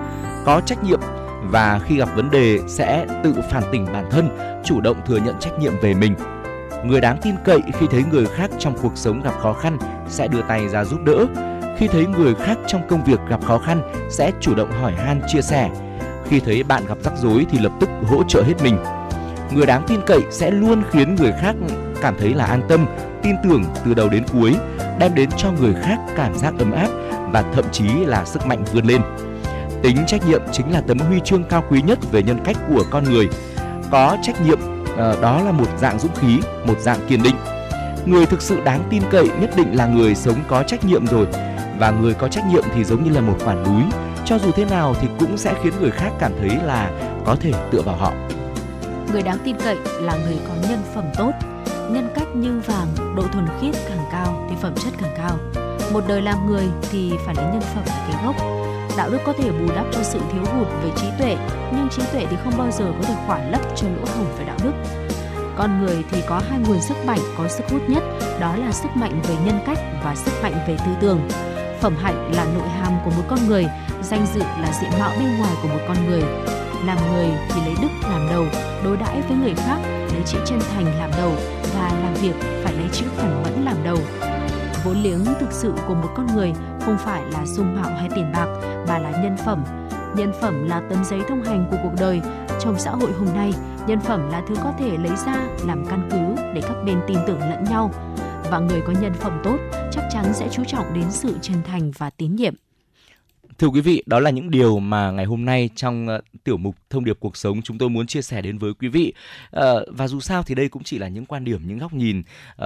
[0.46, 1.00] có trách nhiệm
[1.44, 4.30] và khi gặp vấn đề sẽ tự phản tỉnh bản thân,
[4.66, 6.16] chủ động thừa nhận trách nhiệm về mình.
[6.86, 10.28] Người đáng tin cậy khi thấy người khác trong cuộc sống gặp khó khăn sẽ
[10.28, 11.26] đưa tay ra giúp đỡ.
[11.78, 15.22] Khi thấy người khác trong công việc gặp khó khăn sẽ chủ động hỏi han
[15.28, 15.70] chia sẻ.
[16.26, 18.78] Khi thấy bạn gặp rắc rối thì lập tức hỗ trợ hết mình.
[19.52, 21.56] Người đáng tin cậy sẽ luôn khiến người khác
[22.02, 22.86] cảm thấy là an tâm,
[23.24, 24.56] tin tưởng từ đầu đến cuối,
[25.00, 26.88] đem đến cho người khác cảm giác ấm áp
[27.32, 29.02] và thậm chí là sức mạnh vươn lên.
[29.84, 32.84] Tính trách nhiệm chính là tấm huy chương cao quý nhất về nhân cách của
[32.90, 33.30] con người.
[33.92, 34.60] Có trách nhiệm
[34.98, 37.36] ờ, đó là một dạng dũng khí, một dạng kiên định.
[38.06, 41.28] Người thực sự đáng tin cậy nhất định là người sống có trách nhiệm rồi
[41.80, 43.84] và người có trách nhiệm thì giống như là một quả núi,
[44.26, 46.92] cho dù thế nào thì cũng sẽ khiến người khác cảm thấy là
[47.26, 48.14] có thể tựa vào họ.
[49.12, 51.32] Người đáng tin cậy là người có nhân phẩm tốt,
[51.90, 55.38] nhân cách như vàng, độ thuần khiết càng cao thì phẩm chất càng cao.
[55.94, 58.36] Một đời làm người thì phải lấy nhân phẩm là cái gốc.
[58.98, 61.38] Đạo đức có thể bù đắp cho sự thiếu hụt về trí tuệ,
[61.72, 64.46] nhưng trí tuệ thì không bao giờ có thể khỏa lấp cho lỗ hổng về
[64.46, 64.74] đạo đức.
[65.58, 68.04] Con người thì có hai nguồn sức mạnh có sức hút nhất,
[68.40, 71.28] đó là sức mạnh về nhân cách và sức mạnh về tư tưởng.
[71.82, 73.66] Phẩm hạnh là nội hàm của một con người,
[74.04, 76.24] danh dự là diện mạo bên ngoài của một con người.
[76.86, 78.46] Làm người thì lấy đức làm đầu,
[78.84, 79.80] đối đãi với người khác
[80.14, 81.32] lấy chữ chân thành làm đầu
[81.76, 83.98] và làm việc phải lấy chữ khẩn mẫn làm đầu.
[84.86, 86.54] Vốn liếng thực sự của một con người
[86.86, 88.48] không phải là dung mạo hay tiền bạc
[88.88, 89.64] mà là nhân phẩm.
[90.16, 92.22] Nhân phẩm là tấm giấy thông hành của cuộc đời.
[92.60, 93.54] Trong xã hội hôm nay,
[93.88, 97.18] nhân phẩm là thứ có thể lấy ra làm căn cứ để các bên tin
[97.28, 97.92] tưởng lẫn nhau.
[98.52, 99.58] Và người có nhân phẩm tốt
[99.92, 102.54] chắc chắn sẽ chú trọng đến sự chân thành và tín nhiệm.
[103.62, 106.76] Thưa quý vị, đó là những điều mà ngày hôm nay trong uh, tiểu mục
[106.90, 109.14] thông điệp cuộc sống chúng tôi muốn chia sẻ đến với quý vị.
[109.58, 112.20] Uh, và dù sao thì đây cũng chỉ là những quan điểm, những góc nhìn
[112.20, 112.66] uh,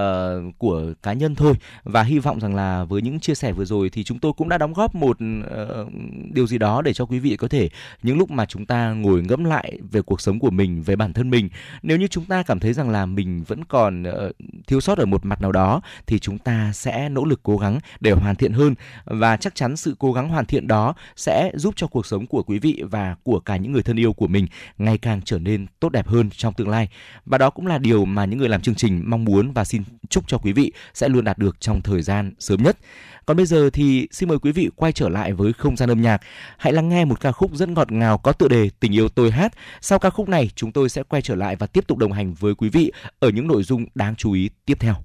[0.58, 1.53] của cá nhân thôi
[1.84, 4.49] và hy vọng rằng là với những chia sẻ vừa rồi thì chúng tôi cũng
[4.49, 5.91] đã đóng góp một uh,
[6.34, 7.69] điều gì đó để cho quý vị có thể
[8.03, 11.13] những lúc mà chúng ta ngồi ngẫm lại về cuộc sống của mình, về bản
[11.13, 11.49] thân mình,
[11.84, 14.36] nếu như chúng ta cảm thấy rằng là mình vẫn còn uh,
[14.67, 17.79] thiếu sót ở một mặt nào đó thì chúng ta sẽ nỗ lực cố gắng
[17.99, 20.84] để hoàn thiện hơn và chắc chắn sự cố gắng hoàn thiện đó
[21.15, 24.13] sẽ giúp cho cuộc sống của quý vị và của cả những người thân yêu
[24.13, 26.89] của mình ngày càng trở nên tốt đẹp hơn trong tương lai.
[27.25, 29.83] Và đó cũng là điều mà những người làm chương trình mong muốn và xin
[30.09, 32.77] chúc cho quý vị sẽ luôn đạt được trong thời gian sớm nhất.
[33.25, 36.01] Còn bây giờ thì xin mời quý vị quay trở lại với không gian âm
[36.01, 36.21] nhạc.
[36.57, 39.31] Hãy lắng nghe một ca khúc rất ngọt ngào có tựa đề Tình yêu tôi
[39.31, 39.53] hát.
[39.81, 42.33] Sau ca khúc này, chúng tôi sẽ quay trở lại và tiếp tục đồng hành
[42.33, 44.95] với quý vị ở những nội dung đáng chú ý tiếp theo.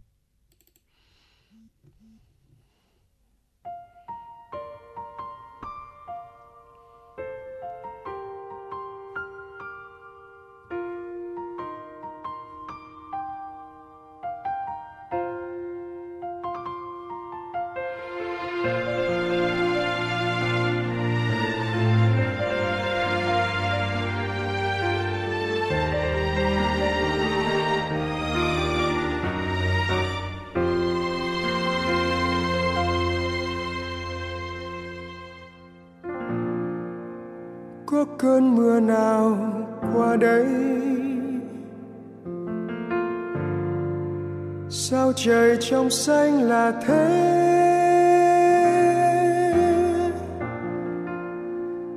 [45.61, 47.37] Trong xanh là thế.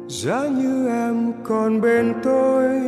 [0.07, 2.81] Giá như em còn bên tôi.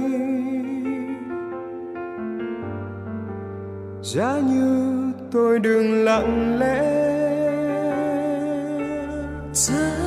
[4.02, 4.96] Giá như
[5.32, 7.06] tôi đừng lặng lẽ.
[9.54, 10.05] Giá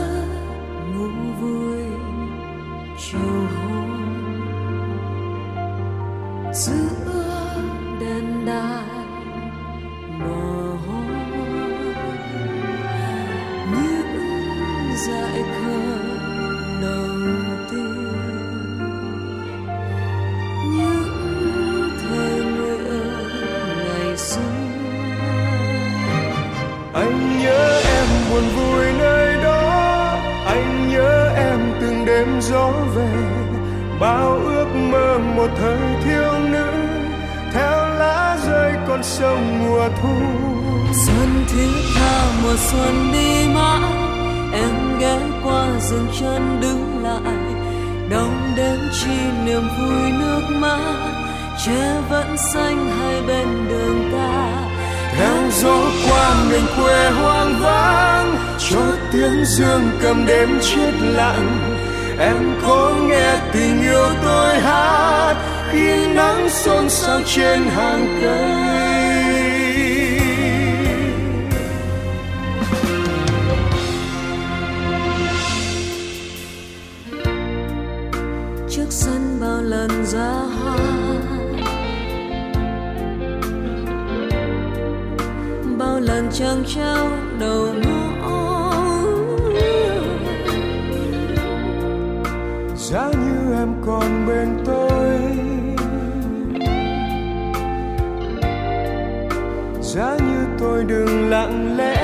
[99.95, 101.97] ra như tôi đừng lặng lẽ.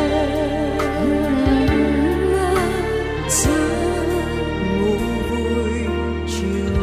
[3.28, 4.06] Giấc
[4.80, 4.96] ngủ
[5.30, 5.72] vui
[6.26, 6.74] chiều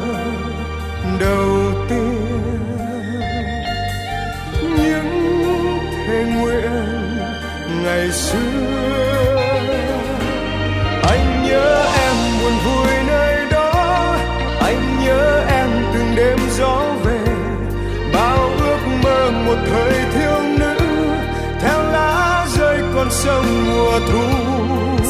[23.99, 24.21] mùa thu.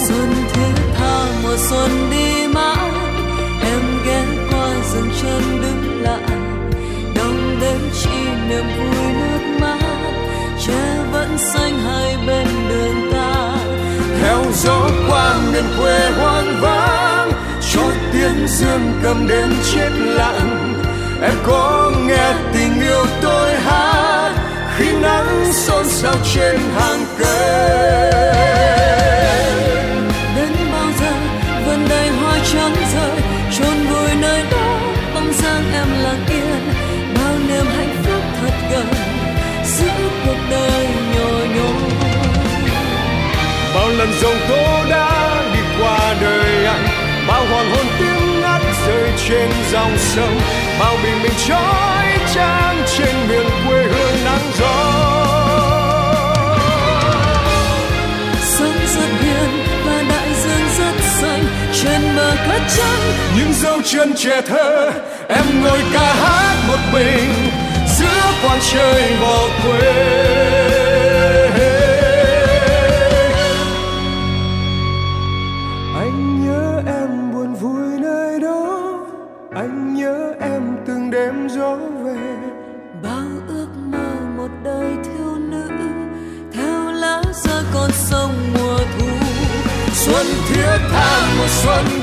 [0.08, 2.92] Xuân thiết tha mùa xuân đi mãi
[3.62, 6.38] em ghé qua dừng chân đứng lại.
[7.16, 8.20] Đông đến chỉ
[8.50, 9.80] niềm vui nước mắt
[10.68, 13.58] tre vẫn xanh hai bên đường ta.
[14.22, 17.32] Theo gió qua miền quê hoang vắng
[17.74, 17.82] cho
[18.14, 20.76] tiếng dương cầm đến chết lặng.
[21.22, 24.32] Em có nghe tình yêu tôi hát
[24.78, 28.09] khi nắng xôn xao trên hàng cây
[44.22, 46.88] dòng tố đã đi qua đời anh.
[47.28, 50.40] Bao hoàng hôn tiếng ngắt rơi trên dòng sông.
[50.80, 52.06] Bao bình minh trói
[52.36, 54.76] trang trên miền quê hương nắng gió.
[58.42, 59.50] Sông rất hiền
[59.86, 61.46] và đại dương rất xanh
[61.84, 63.02] trên bờ cát trắng.
[63.38, 64.92] Những dấu chân trẻ thơ
[65.28, 67.34] em ngồi ca hát một mình.
[67.98, 70.99] Giữa quang trời bỏ quê
[91.62, 91.99] tha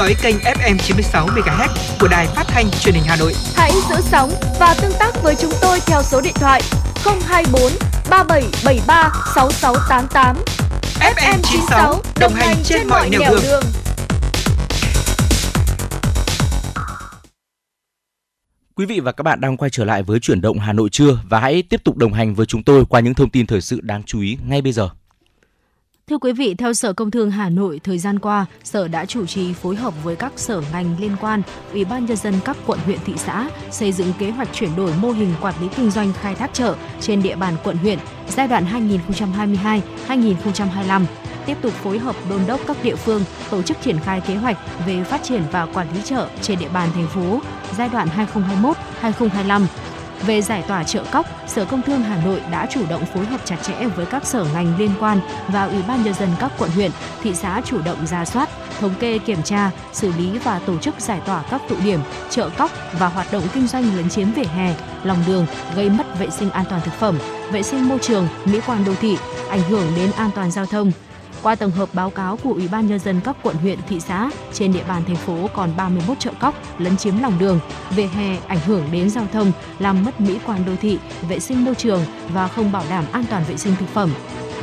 [0.00, 1.68] dõi kênh FM 96 MHz
[2.00, 3.32] của đài phát thanh truyền hình Hà Nội.
[3.54, 4.30] Hãy giữ sóng
[4.60, 6.62] và tương tác với chúng tôi theo số điện thoại
[7.04, 7.62] 024
[8.10, 10.36] 3773 6688.
[11.00, 13.62] FM 96 đồng hành trên mọi nẻo đường.
[18.74, 21.18] Quý vị và các bạn đang quay trở lại với chuyển động Hà Nội trưa
[21.28, 23.80] và hãy tiếp tục đồng hành với chúng tôi qua những thông tin thời sự
[23.80, 24.90] đáng chú ý ngay bây giờ.
[26.10, 29.26] Thưa quý vị, theo Sở Công Thương Hà Nội, thời gian qua, Sở đã chủ
[29.26, 31.42] trì phối hợp với các sở ngành liên quan,
[31.72, 34.92] Ủy ban Nhân dân các quận huyện thị xã xây dựng kế hoạch chuyển đổi
[35.00, 37.98] mô hình quản lý kinh doanh khai thác chợ trên địa bàn quận huyện
[38.28, 38.64] giai đoạn
[40.08, 41.02] 2022-2025
[41.46, 44.58] tiếp tục phối hợp đôn đốc các địa phương tổ chức triển khai kế hoạch
[44.86, 47.40] về phát triển và quản lý chợ trên địa bàn thành phố
[47.78, 48.08] giai đoạn
[49.02, 49.66] 2021-2025
[50.26, 53.40] về giải tỏa chợ cóc, Sở Công Thương Hà Nội đã chủ động phối hợp
[53.44, 56.70] chặt chẽ với các sở ngành liên quan và Ủy ban nhân dân các quận
[56.70, 56.90] huyện,
[57.22, 58.48] thị xã chủ động ra soát,
[58.80, 62.00] thống kê kiểm tra, xử lý và tổ chức giải tỏa các tụ điểm,
[62.30, 65.46] chợ cóc và hoạt động kinh doanh lấn chiếm vỉa hè, lòng đường
[65.76, 67.18] gây mất vệ sinh an toàn thực phẩm,
[67.52, 69.16] vệ sinh môi trường, mỹ quan đô thị,
[69.50, 70.92] ảnh hưởng đến an toàn giao thông.
[71.42, 74.30] Qua tổng hợp báo cáo của Ủy ban nhân dân các quận huyện, thị xã,
[74.52, 77.60] trên địa bàn thành phố còn 31 chợ cóc lấn chiếm lòng đường,
[77.90, 81.64] vỉa hè ảnh hưởng đến giao thông, làm mất mỹ quan đô thị, vệ sinh
[81.64, 82.00] môi trường
[82.32, 84.10] và không bảo đảm an toàn vệ sinh thực phẩm.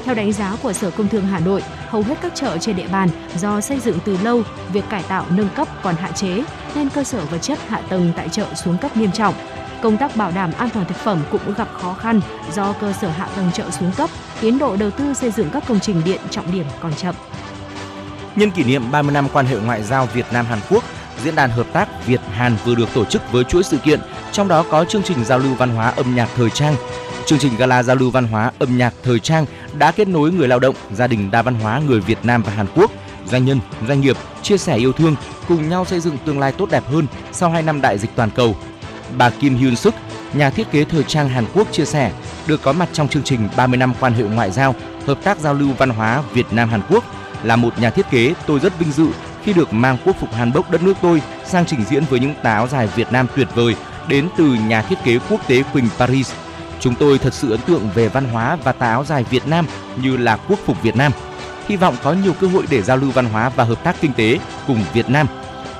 [0.05, 2.87] Theo đánh giá của Sở Công Thương Hà Nội, hầu hết các chợ trên địa
[2.87, 4.41] bàn do xây dựng từ lâu,
[4.73, 6.43] việc cải tạo nâng cấp còn hạn chế
[6.75, 9.33] nên cơ sở vật chất hạ tầng tại chợ xuống cấp nghiêm trọng.
[9.81, 12.21] Công tác bảo đảm an toàn thực phẩm cũng gặp khó khăn
[12.53, 14.09] do cơ sở hạ tầng chợ xuống cấp,
[14.41, 17.15] tiến độ đầu tư xây dựng các công trình điện trọng điểm còn chậm.
[18.35, 20.83] Nhân kỷ niệm 30 năm quan hệ ngoại giao Việt Nam Hàn Quốc,
[21.23, 23.99] diễn đàn hợp tác Việt Hàn vừa được tổ chức với chuỗi sự kiện,
[24.31, 26.75] trong đó có chương trình giao lưu văn hóa âm nhạc thời trang.
[27.25, 29.45] Chương trình gala giao lưu văn hóa âm nhạc thời trang
[29.77, 32.51] đã kết nối người lao động, gia đình đa văn hóa người Việt Nam và
[32.51, 32.91] Hàn Quốc,
[33.25, 35.15] doanh nhân, doanh nghiệp chia sẻ yêu thương,
[35.47, 38.29] cùng nhau xây dựng tương lai tốt đẹp hơn sau 2 năm đại dịch toàn
[38.35, 38.55] cầu.
[39.17, 39.93] Bà Kim Hyun Suk,
[40.33, 42.11] nhà thiết kế thời trang Hàn Quốc chia sẻ,
[42.47, 44.75] được có mặt trong chương trình 30 năm quan hệ ngoại giao,
[45.05, 47.03] hợp tác giao lưu văn hóa Việt Nam Hàn Quốc.
[47.43, 49.07] Là một nhà thiết kế, tôi rất vinh dự
[49.43, 52.33] khi được mang quốc phục Hàn Bốc đất nước tôi sang trình diễn với những
[52.43, 53.75] táo dài Việt Nam tuyệt vời
[54.07, 56.33] đến từ nhà thiết kế quốc tế Quỳnh Paris.
[56.79, 59.65] Chúng tôi thật sự ấn tượng về văn hóa và tà áo dài Việt Nam
[60.01, 61.11] như là quốc phục Việt Nam.
[61.67, 64.13] Hy vọng có nhiều cơ hội để giao lưu văn hóa và hợp tác kinh
[64.13, 65.27] tế cùng Việt Nam.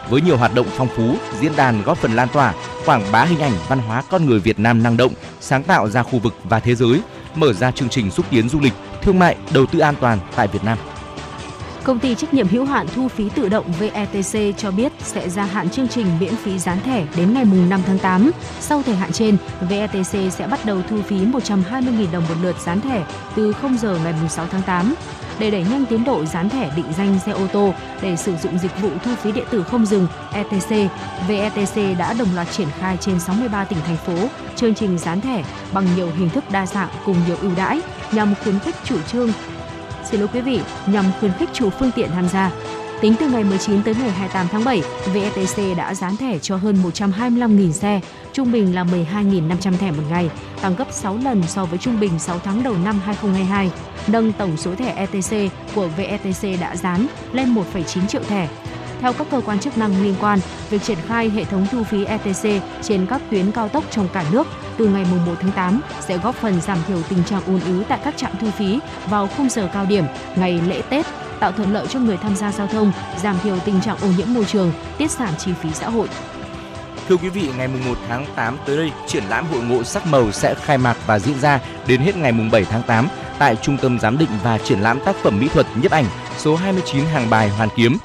[0.10, 2.54] Với nhiều hoạt động phong phú, diễn đàn góp phần lan tỏa,
[2.86, 6.04] quảng bá hình ảnh văn hóa con người Việt Nam năng động, sáng tạo ra
[6.04, 7.02] khu vực và thế giới,
[7.36, 10.48] mở ra chương trình xúc tiến du lịch, thương mại, đầu tư an toàn tại
[10.48, 10.78] Việt Nam.
[11.88, 15.44] Công ty trách nhiệm hữu hạn thu phí tự động VETC cho biết sẽ gia
[15.44, 18.32] hạn chương trình miễn phí dán thẻ đến ngày 5 tháng 8.
[18.60, 19.38] Sau thời hạn trên,
[19.70, 24.00] VETC sẽ bắt đầu thu phí 120.000 đồng một lượt dán thẻ từ 0 giờ
[24.04, 24.96] ngày 6 tháng 8
[25.40, 28.58] để đẩy nhanh tiến độ dán thẻ định danh xe ô tô để sử dụng
[28.58, 30.92] dịch vụ thu phí điện tử không dừng ETC,
[31.28, 35.44] VETC đã đồng loạt triển khai trên 63 tỉnh thành phố chương trình dán thẻ
[35.74, 37.82] bằng nhiều hình thức đa dạng cùng nhiều ưu đãi
[38.12, 39.30] nhằm khuyến khích chủ trương
[40.12, 42.52] xin lỗi quý vị, nhằm khuyến khích chủ phương tiện tham gia.
[43.02, 44.82] Tính từ ngày 19 tới ngày 28 tháng 7,
[45.14, 48.02] VETC đã dán thẻ cho hơn 125.000 xe,
[48.34, 50.30] trung bình là 12.500 thẻ một ngày,
[50.62, 53.72] tăng gấp 6 lần so với trung bình 6 tháng đầu năm 2022,
[54.08, 58.48] nâng tổng số thẻ ETC của VETC đã dán lên 1,9 triệu thẻ.
[59.02, 60.40] Theo các cơ quan chức năng liên quan,
[60.70, 64.26] việc triển khai hệ thống thu phí ETC trên các tuyến cao tốc trong cả
[64.32, 67.84] nước từ ngày 1 tháng 8 sẽ góp phần giảm thiểu tình trạng ùn ứ
[67.90, 68.80] tại các trạm thu phí
[69.10, 70.04] vào khung giờ cao điểm,
[70.36, 71.06] ngày lễ Tết,
[71.40, 72.92] tạo thuận lợi cho người tham gia giao thông,
[73.24, 76.08] giảm thiểu tình trạng ô nhiễm môi trường, tiết giảm chi phí xã hội.
[77.10, 80.32] Thưa quý vị, ngày 1 tháng 8 tới đây, triển lãm hội ngộ sắc màu
[80.32, 83.08] sẽ khai mạc và diễn ra đến hết ngày 7 tháng 8
[83.40, 86.06] tại Trung tâm Giám định và Triển lãm tác phẩm mỹ thuật Nhấp ảnh
[86.38, 87.98] số 29 Hàng Bài Hoàn Kiếm.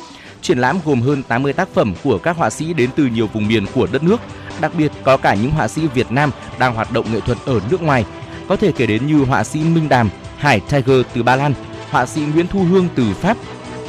[0.42, 3.48] Triển lãm gồm hơn 80 tác phẩm của các họa sĩ đến từ nhiều vùng
[3.48, 4.20] miền của đất nước,
[4.60, 7.60] đặc biệt có cả những họa sĩ Việt Nam đang hoạt động nghệ thuật ở
[7.70, 8.04] nước ngoài.
[8.48, 11.54] Có thể kể đến như họa sĩ Minh Đàm, Hải Tiger từ Ba Lan,
[11.90, 13.36] họa sĩ Nguyễn Thu Hương từ Pháp.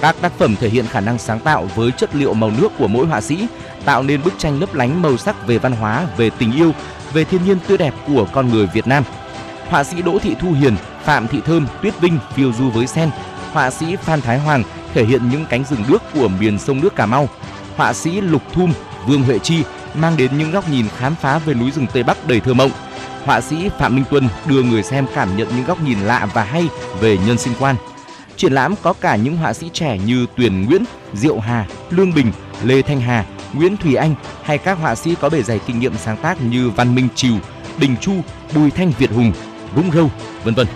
[0.02, 2.88] Các tác phẩm thể hiện khả năng sáng tạo với chất liệu màu nước của
[2.88, 3.48] mỗi họa sĩ,
[3.86, 6.72] tạo nên bức tranh lấp lánh màu sắc về văn hóa, về tình yêu,
[7.14, 9.04] về thiên nhiên tươi đẹp của con người Việt Nam.
[9.70, 13.10] Họa sĩ Đỗ Thị Thu Hiền, Phạm Thị Thơm, Tuyết Vinh phiêu du với sen,
[13.52, 14.64] họa sĩ Phan Thái Hoàng
[14.94, 17.30] thể hiện những cánh rừng nước của miền sông nước Cà Mau.
[17.76, 18.74] Họa sĩ Lục Thum,
[19.08, 19.64] Vương Huệ Chi
[19.94, 22.72] mang đến những góc nhìn khám phá về núi rừng Tây Bắc đầy thơ mộng.
[23.26, 26.44] Họa sĩ Phạm Minh Tuân đưa người xem cảm nhận những góc nhìn lạ và
[26.44, 26.68] hay
[27.00, 27.76] về nhân sinh quan.
[28.38, 30.84] Triển lãm có cả những họa sĩ trẻ như Tuyền Nguyễn,
[31.14, 32.32] Diệu Hà, Lương Bình,
[32.64, 35.98] Lê Thanh Hà, Nguyễn Thùy Anh hay các họa sĩ có bề dày kinh nghiệm
[35.98, 37.36] sáng tác như Văn Minh Triều,
[37.78, 38.14] Đình Chu,
[38.56, 39.34] Bùi Thanh Việt Hùng,
[39.76, 40.12] Rung Râu,
[40.44, 40.68] vân vân.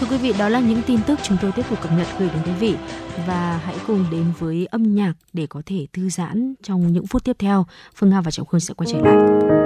[0.00, 2.28] Thưa quý vị, đó là những tin tức chúng tôi tiếp tục cập nhật gửi
[2.34, 2.74] đến quý vị
[3.26, 7.24] và hãy cùng đến với âm nhạc để có thể thư giãn trong những phút
[7.24, 7.66] tiếp theo.
[7.94, 9.59] Phương Nga và Trọng Khương sẽ quay trở lại.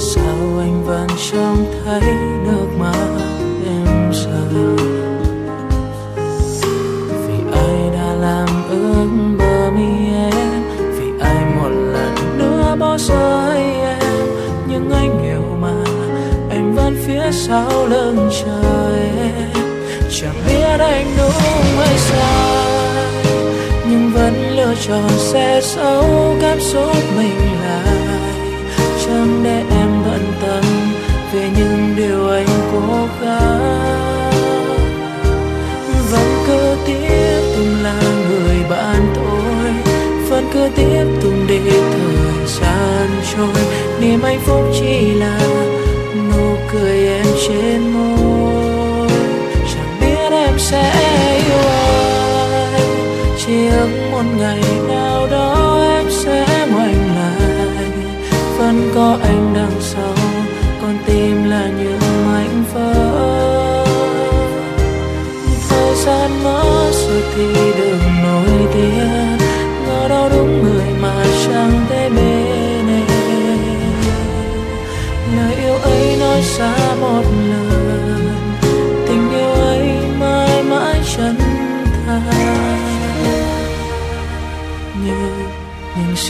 [0.00, 2.00] Sao anh vẫn chẳng thấy
[2.44, 3.08] nước mắt
[3.66, 4.76] em rơi?
[7.26, 10.62] Vì ai đã làm ướt bờ mi em?
[10.98, 14.26] Vì ai một lần nữa bỏ rơi em?
[14.68, 15.84] Nhưng anh hiểu mà,
[16.50, 18.92] anh vẫn phía sau lưng chờ
[19.24, 19.50] em.
[20.20, 23.06] Chẳng biết anh đúng hay sai,
[23.90, 27.99] nhưng vẫn lựa chọn sẽ xấu cảm xúc mình lại.
[32.00, 34.30] Điều anh cố gắng,
[36.10, 39.70] vẫn cứ tiếp tục là người bạn tôi,
[40.30, 43.62] vẫn cứ tiếp tục để thời gian trôi.
[44.00, 45.40] Niềm hạnh phúc chỉ là
[46.14, 49.08] nụ cười em trên môi.
[49.74, 50.92] Chẳng biết em sẽ
[51.46, 52.82] yêu ai,
[53.38, 54.99] chỉ ước một ngày nào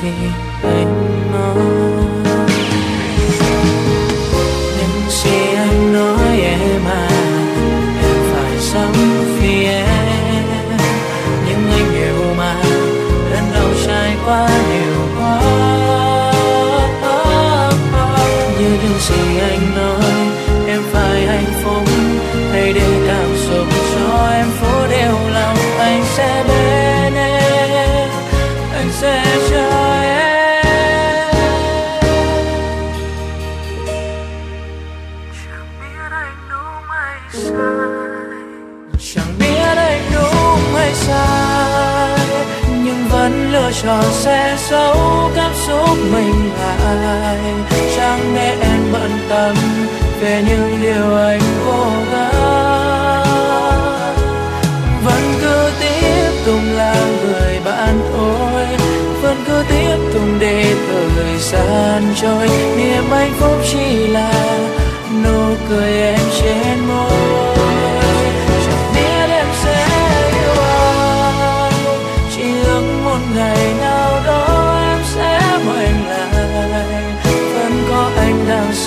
[0.03, 0.40] những
[44.71, 47.39] sau cảm xúc mình lại.
[47.97, 49.57] Chẳng để em bận tâm
[50.21, 53.25] về những điều anh cố gắng.
[55.05, 58.67] Vẫn cứ tiếp tục là người bạn thôi.
[59.23, 62.49] Vẫn cứ tiếp tục để thời gian trôi.
[62.77, 64.59] Niềm hạnh phúc chỉ là
[65.25, 67.50] nụ cười em trên môi.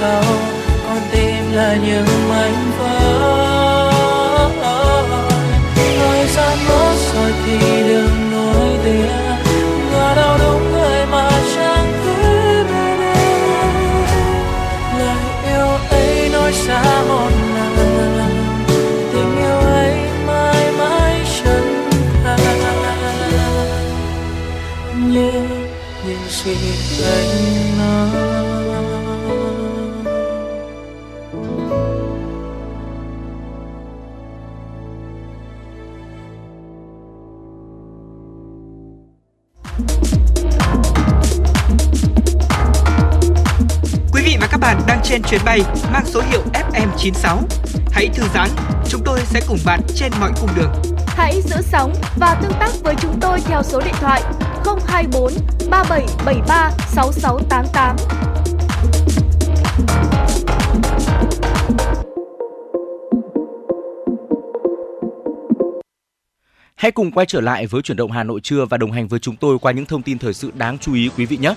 [0.04, 0.24] Sau,
[0.86, 2.90] con tim là những mảnh vỡ.
[5.76, 9.08] Thời gian mất rồi thì đừng nổi tiếng
[9.92, 13.74] ngờ đâu đúng người mà chẳng thấy bên em.
[15.00, 17.30] Lời yêu ấy nói xa một
[17.78, 18.32] lần.
[19.14, 19.96] Tình yêu ấy
[20.28, 21.90] mãi mãi chân
[22.24, 22.40] thành.
[25.12, 25.32] Như
[26.08, 26.58] những gì
[27.06, 27.33] anh
[45.04, 45.60] trên chuyến bay
[45.94, 47.38] mang số hiệu FM96.
[47.92, 48.50] Hãy thư giãn,
[48.90, 50.72] chúng tôi sẽ cùng bạn trên mọi cung đường.
[51.08, 54.22] Hãy giữ sóng và tương tác với chúng tôi theo số điện thoại
[54.88, 55.34] 024
[55.70, 57.96] 3773 6688.
[66.76, 69.20] Hãy cùng quay trở lại với chuyển động Hà Nội trưa và đồng hành với
[69.20, 71.54] chúng tôi qua những thông tin thời sự đáng chú ý quý vị nhé.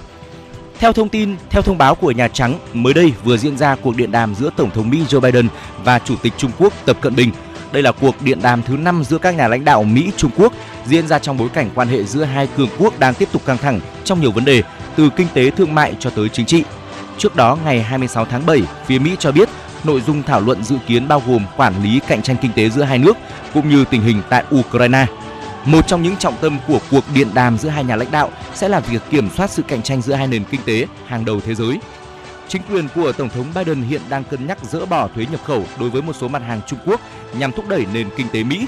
[0.78, 3.96] Theo thông tin, theo thông báo của Nhà Trắng, mới đây vừa diễn ra cuộc
[3.96, 5.48] điện đàm giữa Tổng thống Mỹ Joe Biden
[5.84, 7.30] và Chủ tịch Trung Quốc Tập Cận Bình.
[7.72, 10.52] Đây là cuộc điện đàm thứ 5 giữa các nhà lãnh đạo Mỹ Trung Quốc
[10.86, 13.58] diễn ra trong bối cảnh quan hệ giữa hai cường quốc đang tiếp tục căng
[13.58, 14.62] thẳng trong nhiều vấn đề,
[14.96, 16.64] từ kinh tế thương mại cho tới chính trị.
[17.18, 19.48] Trước đó, ngày 26 tháng 7, phía Mỹ cho biết
[19.84, 22.82] nội dung thảo luận dự kiến bao gồm quản lý cạnh tranh kinh tế giữa
[22.82, 23.16] hai nước
[23.54, 25.06] cũng như tình hình tại Ukraine.
[25.66, 28.68] Một trong những trọng tâm của cuộc điện đàm giữa hai nhà lãnh đạo sẽ
[28.68, 31.54] là việc kiểm soát sự cạnh tranh giữa hai nền kinh tế hàng đầu thế
[31.54, 31.78] giới.
[32.48, 35.64] Chính quyền của Tổng thống Biden hiện đang cân nhắc dỡ bỏ thuế nhập khẩu
[35.80, 37.00] đối với một số mặt hàng Trung Quốc
[37.38, 38.66] nhằm thúc đẩy nền kinh tế Mỹ.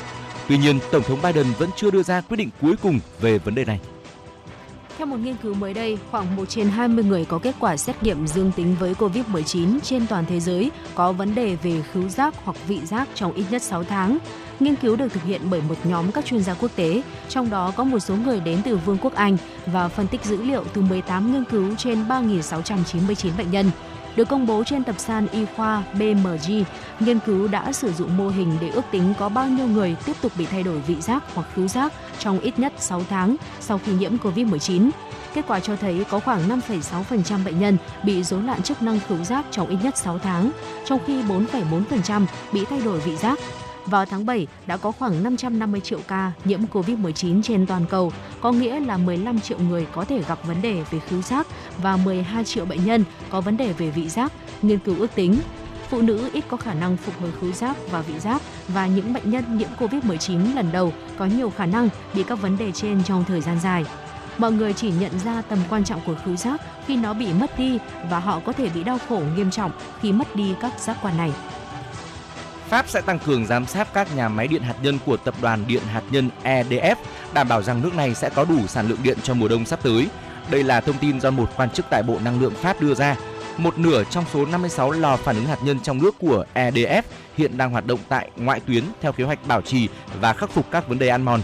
[0.49, 3.55] Tuy nhiên, Tổng thống Biden vẫn chưa đưa ra quyết định cuối cùng về vấn
[3.55, 3.81] đề này.
[4.99, 8.03] Theo một nghiên cứu mới đây, khoảng 1 trên 20 người có kết quả xét
[8.03, 12.35] nghiệm dương tính với COVID-19 trên toàn thế giới có vấn đề về khứu giác
[12.45, 14.19] hoặc vị giác trong ít nhất 6 tháng.
[14.61, 17.73] Nghiên cứu được thực hiện bởi một nhóm các chuyên gia quốc tế, trong đó
[17.77, 19.37] có một số người đến từ Vương quốc Anh
[19.67, 23.71] và phân tích dữ liệu từ 18 nghiên cứu trên 3.699 bệnh nhân.
[24.17, 26.65] Được công bố trên tập san y khoa BMG,
[27.01, 30.13] nghiên cứu đã sử dụng mô hình để ước tính có bao nhiêu người tiếp
[30.21, 33.81] tục bị thay đổi vị giác hoặc khứu giác trong ít nhất 6 tháng sau
[33.85, 34.91] khi nhiễm COVID-19.
[35.35, 39.25] Kết quả cho thấy có khoảng 5,6% bệnh nhân bị rối loạn chức năng khứu
[39.25, 40.51] giác trong ít nhất 6 tháng,
[40.85, 43.39] trong khi 4,4% bị thay đổi vị giác
[43.91, 48.53] vào tháng 7 đã có khoảng 550 triệu ca nhiễm COVID-19 trên toàn cầu, có
[48.53, 51.47] nghĩa là 15 triệu người có thể gặp vấn đề về khứu giác
[51.83, 54.33] và 12 triệu bệnh nhân có vấn đề về vị giác,
[54.63, 55.39] nghiên cứu ước tính.
[55.91, 59.13] Phụ nữ ít có khả năng phục hồi khứu giác và vị giác và những
[59.13, 63.05] bệnh nhân nhiễm COVID-19 lần đầu có nhiều khả năng bị các vấn đề trên
[63.05, 63.85] trong thời gian dài
[64.39, 67.59] mọi người chỉ nhận ra tầm quan trọng của khứu giác khi nó bị mất
[67.59, 67.79] đi
[68.11, 69.71] và họ có thể bị đau khổ nghiêm trọng
[70.01, 71.33] khi mất đi các giác quan này.
[72.69, 75.65] Pháp sẽ tăng cường giám sát các nhà máy điện hạt nhân của tập đoàn
[75.67, 76.97] điện hạt nhân EDF,
[77.35, 79.79] đảm bảo rằng nước này sẽ có đủ sản lượng điện cho mùa đông sắp
[79.83, 80.09] tới.
[80.51, 83.17] Đây là thông tin do một quan chức tại Bộ Năng lượng Pháp đưa ra.
[83.57, 87.03] Một nửa trong số 56 lò phản ứng hạt nhân trong nước của EDF
[87.37, 89.89] hiện đang hoạt động tại ngoại tuyến theo kế hoạch bảo trì
[90.21, 91.41] và khắc phục các vấn đề ăn mòn.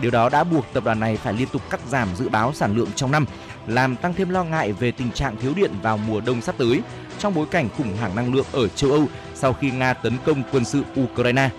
[0.00, 2.76] Điều đó đã buộc tập đoàn này phải liên tục cắt giảm dự báo sản
[2.76, 3.26] lượng trong năm,
[3.66, 6.80] làm tăng thêm lo ngại về tình trạng thiếu điện vào mùa đông sắp tới
[7.18, 10.42] trong bối cảnh khủng hoảng năng lượng ở châu Âu sau khi Nga tấn công
[10.52, 11.50] quân sự Ukraine.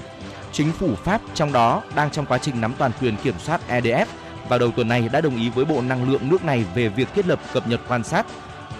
[0.51, 4.05] Chính phủ Pháp trong đó đang trong quá trình nắm toàn quyền kiểm soát EDF
[4.49, 7.07] vào đầu tuần này đã đồng ý với Bộ Năng lượng nước này về việc
[7.16, 8.26] thiết lập cập nhật quan sát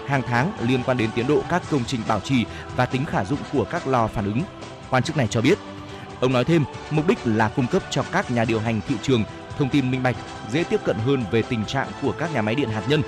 [0.06, 2.44] hàng tháng liên quan đến tiến độ các công trình bảo trì
[2.76, 4.42] và tính khả dụng của các lò phản ứng.
[4.90, 5.58] Quan chức này cho biết,
[6.20, 9.24] ông nói thêm, mục đích là cung cấp cho các nhà điều hành thị trường
[9.58, 10.16] thông tin minh bạch,
[10.50, 13.02] dễ tiếp cận hơn về tình trạng của các nhà máy điện hạt nhân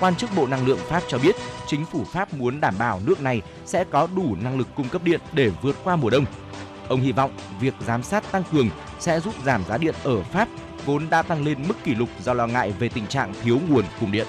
[0.00, 1.36] Quan chức Bộ Năng lượng Pháp cho biết,
[1.66, 5.02] chính phủ Pháp muốn đảm bảo nước này sẽ có đủ năng lực cung cấp
[5.04, 6.24] điện để vượt qua mùa đông.
[6.88, 7.30] Ông hy vọng
[7.60, 8.68] việc giám sát tăng cường
[8.98, 10.48] sẽ giúp giảm giá điện ở Pháp
[10.86, 13.84] vốn đã tăng lên mức kỷ lục do lo ngại về tình trạng thiếu nguồn
[14.00, 14.26] cung điện.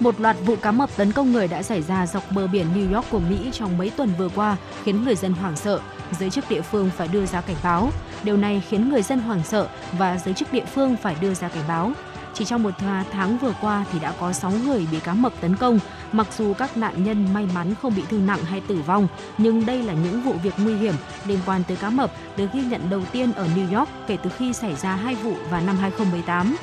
[0.00, 2.94] Một loạt vụ cá mập tấn công người đã xảy ra dọc bờ biển New
[2.94, 5.80] York của Mỹ trong mấy tuần vừa qua, khiến người dân hoảng sợ.
[6.18, 7.90] Giới chức địa phương phải đưa ra cảnh báo.
[8.22, 11.48] Điều này khiến người dân hoảng sợ và giới chức địa phương phải đưa ra
[11.48, 11.92] cảnh báo.
[12.34, 12.70] Chỉ trong một
[13.12, 15.78] tháng vừa qua thì đã có 6 người bị cá mập tấn công.
[16.12, 19.08] Mặc dù các nạn nhân may mắn không bị thương nặng hay tử vong,
[19.38, 20.94] nhưng đây là những vụ việc nguy hiểm
[21.26, 24.30] liên quan tới cá mập được ghi nhận đầu tiên ở New York kể từ
[24.30, 26.56] khi xảy ra hai vụ vào năm 2018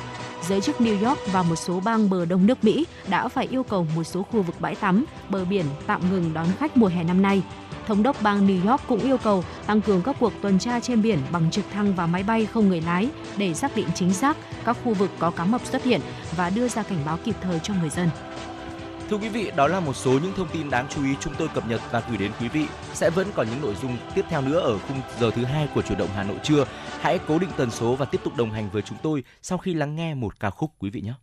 [0.47, 3.63] giới chức New York và một số bang bờ đông nước Mỹ đã phải yêu
[3.63, 7.03] cầu một số khu vực bãi tắm, bờ biển tạm ngừng đón khách mùa hè
[7.03, 7.43] năm nay.
[7.89, 11.01] Thống đốc bang New York cũng yêu cầu tăng cường các cuộc tuần tra trên
[11.01, 14.37] biển bằng trực thăng và máy bay không người lái để xác định chính xác
[14.65, 16.01] các khu vực có cá mập xuất hiện
[16.35, 18.09] và đưa ra cảnh báo kịp thời cho người dân.
[19.09, 21.47] Thưa quý vị, đó là một số những thông tin đáng chú ý chúng tôi
[21.47, 22.65] cập nhật và gửi đến quý vị.
[22.93, 25.81] Sẽ vẫn còn những nội dung tiếp theo nữa ở khung giờ thứ hai của
[25.81, 26.65] chủ động Hà Nội trưa.
[26.99, 29.73] Hãy cố định tần số và tiếp tục đồng hành với chúng tôi sau khi
[29.73, 31.13] lắng nghe một ca khúc quý vị nhé.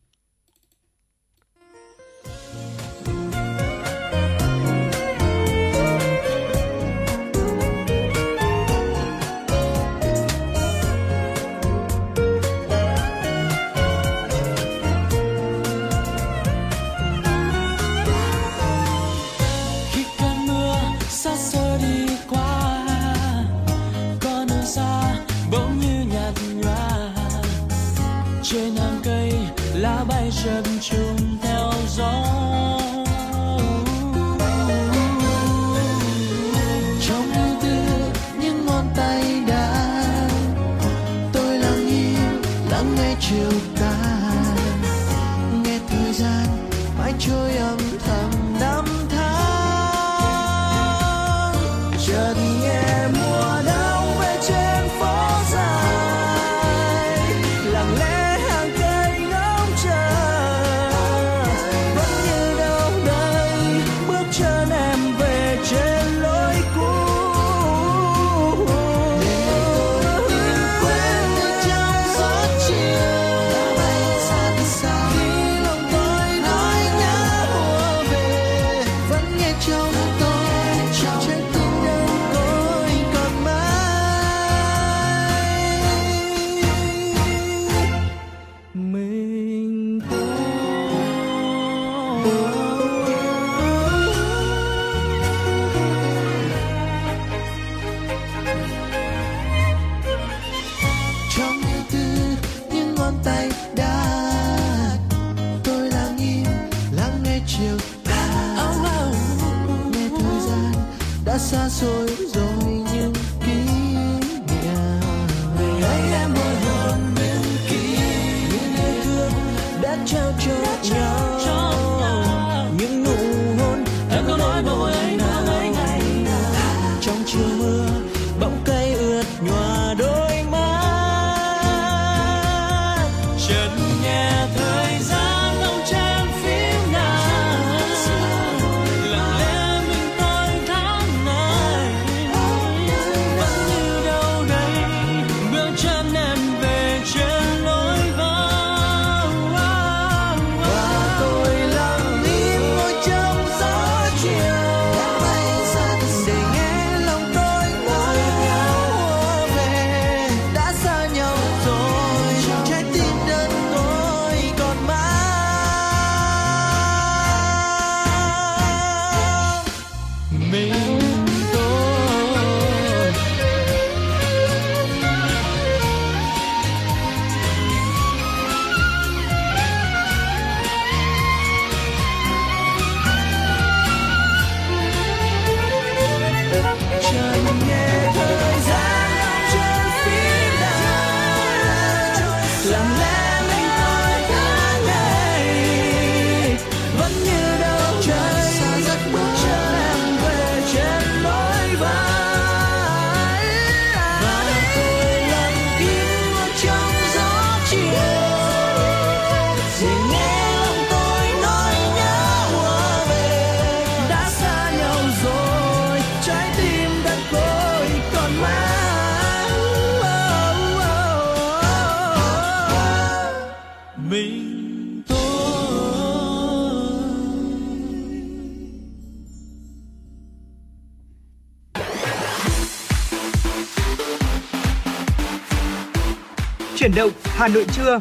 [237.39, 237.99] Hà Nội trưa.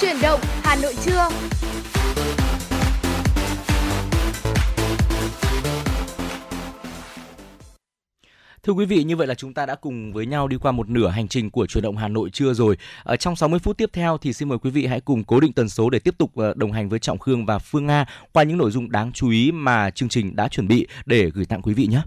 [0.00, 1.28] Chuyển động Hà Nội trưa.
[8.62, 10.88] Thưa quý vị, như vậy là chúng ta đã cùng với nhau đi qua một
[10.88, 12.76] nửa hành trình của chuyển động Hà Nội trưa rồi.
[13.02, 15.52] Ở trong 60 phút tiếp theo thì xin mời quý vị hãy cùng cố định
[15.52, 18.42] tần số để tiếp tục ờ, đồng hành với Trọng Khương và Phương Nga qua
[18.42, 21.62] những nội dung đáng chú ý mà chương trình đã chuẩn bị để gửi tặng
[21.62, 22.00] quý vị nhé.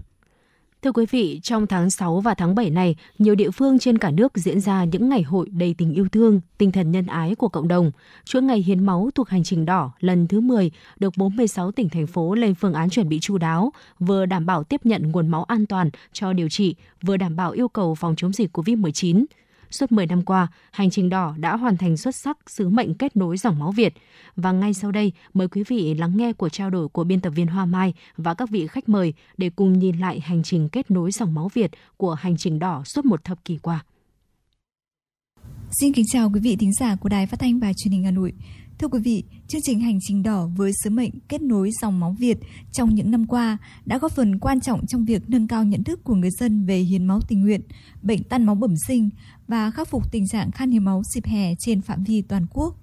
[0.84, 4.10] Thưa quý vị, trong tháng 6 và tháng 7 này, nhiều địa phương trên cả
[4.10, 7.48] nước diễn ra những ngày hội đầy tình yêu thương, tinh thần nhân ái của
[7.48, 7.90] cộng đồng.
[8.24, 12.06] Chuỗi ngày hiến máu thuộc hành trình đỏ lần thứ 10 được 46 tỉnh thành
[12.06, 15.44] phố lên phương án chuẩn bị chu đáo, vừa đảm bảo tiếp nhận nguồn máu
[15.44, 19.24] an toàn cho điều trị, vừa đảm bảo yêu cầu phòng chống dịch COVID-19.
[19.72, 23.16] Suốt 10 năm qua, Hành trình đỏ đã hoàn thành xuất sắc sứ mệnh kết
[23.16, 23.94] nối dòng máu Việt.
[24.36, 27.30] Và ngay sau đây, mời quý vị lắng nghe cuộc trao đổi của biên tập
[27.30, 30.90] viên Hoa Mai và các vị khách mời để cùng nhìn lại hành trình kết
[30.90, 33.84] nối dòng máu Việt của Hành trình đỏ suốt một thập kỷ qua.
[35.80, 38.10] Xin kính chào quý vị thính giả của Đài Phát thanh và Truyền hình Hà
[38.10, 38.32] Nội.
[38.78, 42.16] Thưa quý vị, chương trình Hành trình đỏ với sứ mệnh kết nối dòng máu
[42.18, 42.38] Việt
[42.72, 46.04] trong những năm qua đã góp phần quan trọng trong việc nâng cao nhận thức
[46.04, 47.60] của người dân về hiến máu tình nguyện,
[48.02, 49.10] bệnh tan máu bẩm sinh
[49.52, 52.76] và khắc phục tình trạng khan hiếm máu dịp hè trên phạm vi toàn quốc.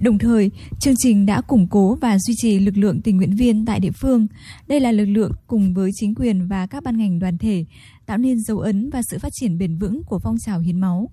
[0.00, 3.64] Đồng thời, chương trình đã củng cố và duy trì lực lượng tình nguyện viên
[3.64, 4.26] tại địa phương.
[4.66, 7.64] Đây là lực lượng cùng với chính quyền và các ban ngành đoàn thể
[8.06, 11.10] tạo nên dấu ấn và sự phát triển bền vững của phong trào hiến máu.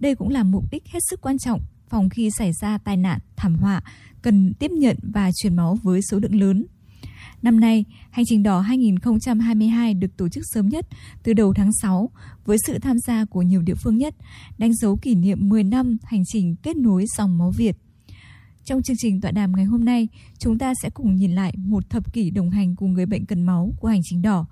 [0.00, 3.18] Đây cũng là mục đích hết sức quan trọng phòng khi xảy ra tai nạn,
[3.36, 3.82] thảm họa,
[4.22, 6.66] cần tiếp nhận và truyền máu với số lượng lớn.
[7.44, 10.86] Năm nay, Hành trình đỏ 2022 được tổ chức sớm nhất
[11.22, 12.10] từ đầu tháng 6
[12.44, 14.14] với sự tham gia của nhiều địa phương nhất,
[14.58, 17.76] đánh dấu kỷ niệm 10 năm hành trình kết nối dòng máu Việt.
[18.64, 21.90] Trong chương trình tọa đàm ngày hôm nay, chúng ta sẽ cùng nhìn lại một
[21.90, 24.46] thập kỷ đồng hành cùng người bệnh cần máu của Hành trình đỏ.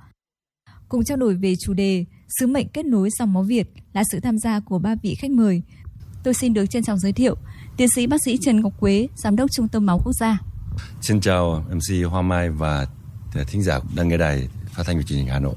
[0.88, 2.04] Cùng trao đổi về chủ đề
[2.40, 5.30] Sứ mệnh kết nối dòng máu Việt là sự tham gia của ba vị khách
[5.30, 5.62] mời.
[6.24, 7.36] Tôi xin được trân trọng giới thiệu
[7.76, 10.51] tiến sĩ bác sĩ Trần Ngọc Quế, giám đốc Trung tâm máu quốc gia.
[11.00, 12.86] Xin chào MC Hoa Mai và
[13.46, 15.54] thính giả đang nghe đài phát thanh và truyền hình Hà Nội.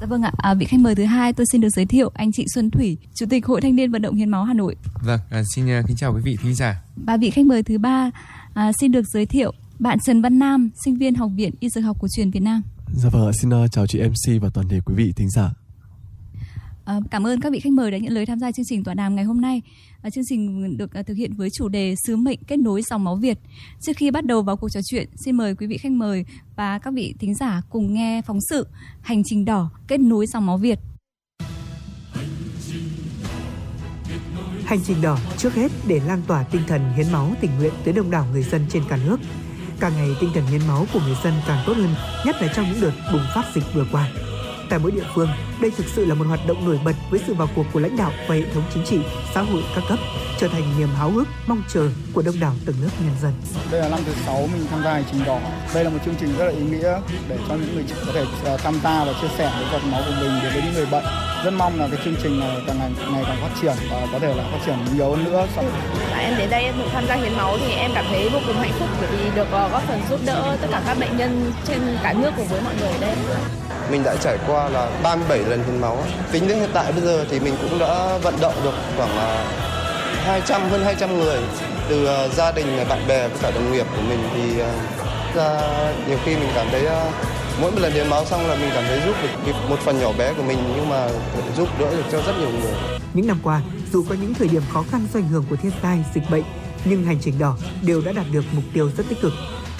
[0.00, 2.32] Dạ vâng ạ, à, vị khách mời thứ hai tôi xin được giới thiệu anh
[2.32, 4.76] chị Xuân Thủy, Chủ tịch Hội Thanh niên Vận động Hiến máu Hà Nội.
[5.04, 6.82] Vâng, à, xin uh, kính chào quý vị thính giả.
[6.96, 8.10] Ba vị khách mời thứ ba
[8.54, 11.84] à, xin được giới thiệu bạn Trần Văn Nam, sinh viên Học viện Y Dược
[11.84, 12.62] học cổ truyền Việt Nam.
[12.94, 15.50] Dạ vâng ạ, xin uh, chào chị MC và toàn thể quý vị thính giả.
[16.90, 18.94] À, cảm ơn các vị khách mời đã nhận lời tham gia chương trình tọa
[18.94, 19.62] đàm ngày hôm nay.
[20.02, 23.04] À, chương trình được à, thực hiện với chủ đề sứ mệnh kết nối dòng
[23.04, 23.38] máu Việt.
[23.80, 26.24] Trước khi bắt đầu vào cuộc trò chuyện, xin mời quý vị khách mời
[26.56, 28.66] và các vị thính giả cùng nghe phóng sự
[29.00, 30.78] Hành trình đỏ kết nối dòng máu Việt.
[34.64, 37.94] Hành trình đỏ trước hết để lan tỏa tinh thần hiến máu tình nguyện tới
[37.94, 39.20] đông đảo người dân trên cả nước.
[39.80, 41.94] Càng ngày tinh thần hiến máu của người dân càng tốt hơn,
[42.26, 44.08] nhất là trong những đợt bùng phát dịch vừa qua
[44.70, 45.28] tại mỗi địa phương.
[45.60, 47.96] Đây thực sự là một hoạt động nổi bật với sự vào cuộc của lãnh
[47.96, 48.98] đạo và hệ thống chính trị,
[49.34, 49.98] xã hội các cấp,
[50.38, 53.32] trở thành niềm háo hức, mong chờ của đông đảo tầng lớp nhân dân.
[53.70, 55.40] Đây là năm thứ 6 mình tham gia hành trình đỏ.
[55.74, 58.24] Đây là một chương trình rất là ý nghĩa để cho những người có thể
[58.44, 60.86] ờ, tham gia và chia sẻ với giọt máu của mình đến với những người
[60.86, 61.04] bệnh.
[61.44, 64.18] Rất mong là cái chương trình này càng ngày, ngày càng phát triển và có
[64.18, 65.46] thể là phát triển nhiều hơn nữa.
[66.18, 68.56] Em đến đây em được tham gia hiến máu thì em cảm thấy vô cùng
[68.56, 71.52] hạnh phúc bởi vì được ờ, góp phần giúp đỡ tất cả các bệnh nhân
[71.64, 73.14] trên cả nước cùng với mọi người ở đây.
[73.90, 75.98] Mình đã trải qua là 37 lần hiến máu.
[76.32, 79.44] Tính đến hiện tại bây giờ thì mình cũng đã vận động được khoảng à,
[80.24, 81.38] 200 hơn 200 người
[81.88, 84.62] từ à, gia đình, à, bạn bè với cả đồng nghiệp của mình thì
[85.34, 85.60] ra
[86.08, 86.86] nhiều khi mình cảm thấy
[87.60, 89.14] mỗi một lần hiến máu xong là mình cảm thấy giúp
[89.46, 91.08] được một phần nhỏ bé của mình nhưng mà
[91.56, 92.74] giúp đỡ được cho rất nhiều người.
[93.14, 93.62] Những năm qua,
[93.92, 96.44] dù có những thời điểm khó khăn do ảnh hưởng của thiên tai, dịch bệnh,
[96.84, 99.32] nhưng hành trình đỏ đều đã đạt được mục tiêu rất tích cực.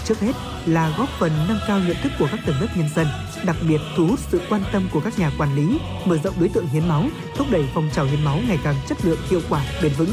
[0.05, 0.33] Trước hết
[0.67, 3.07] là góp phần nâng cao nhận thức của các tầng lớp nhân dân,
[3.47, 6.49] đặc biệt thu hút sự quan tâm của các nhà quản lý, mở rộng đối
[6.49, 7.05] tượng hiến máu,
[7.37, 10.11] thúc đẩy phong trào hiến máu ngày càng chất lượng, hiệu quả, bền vững.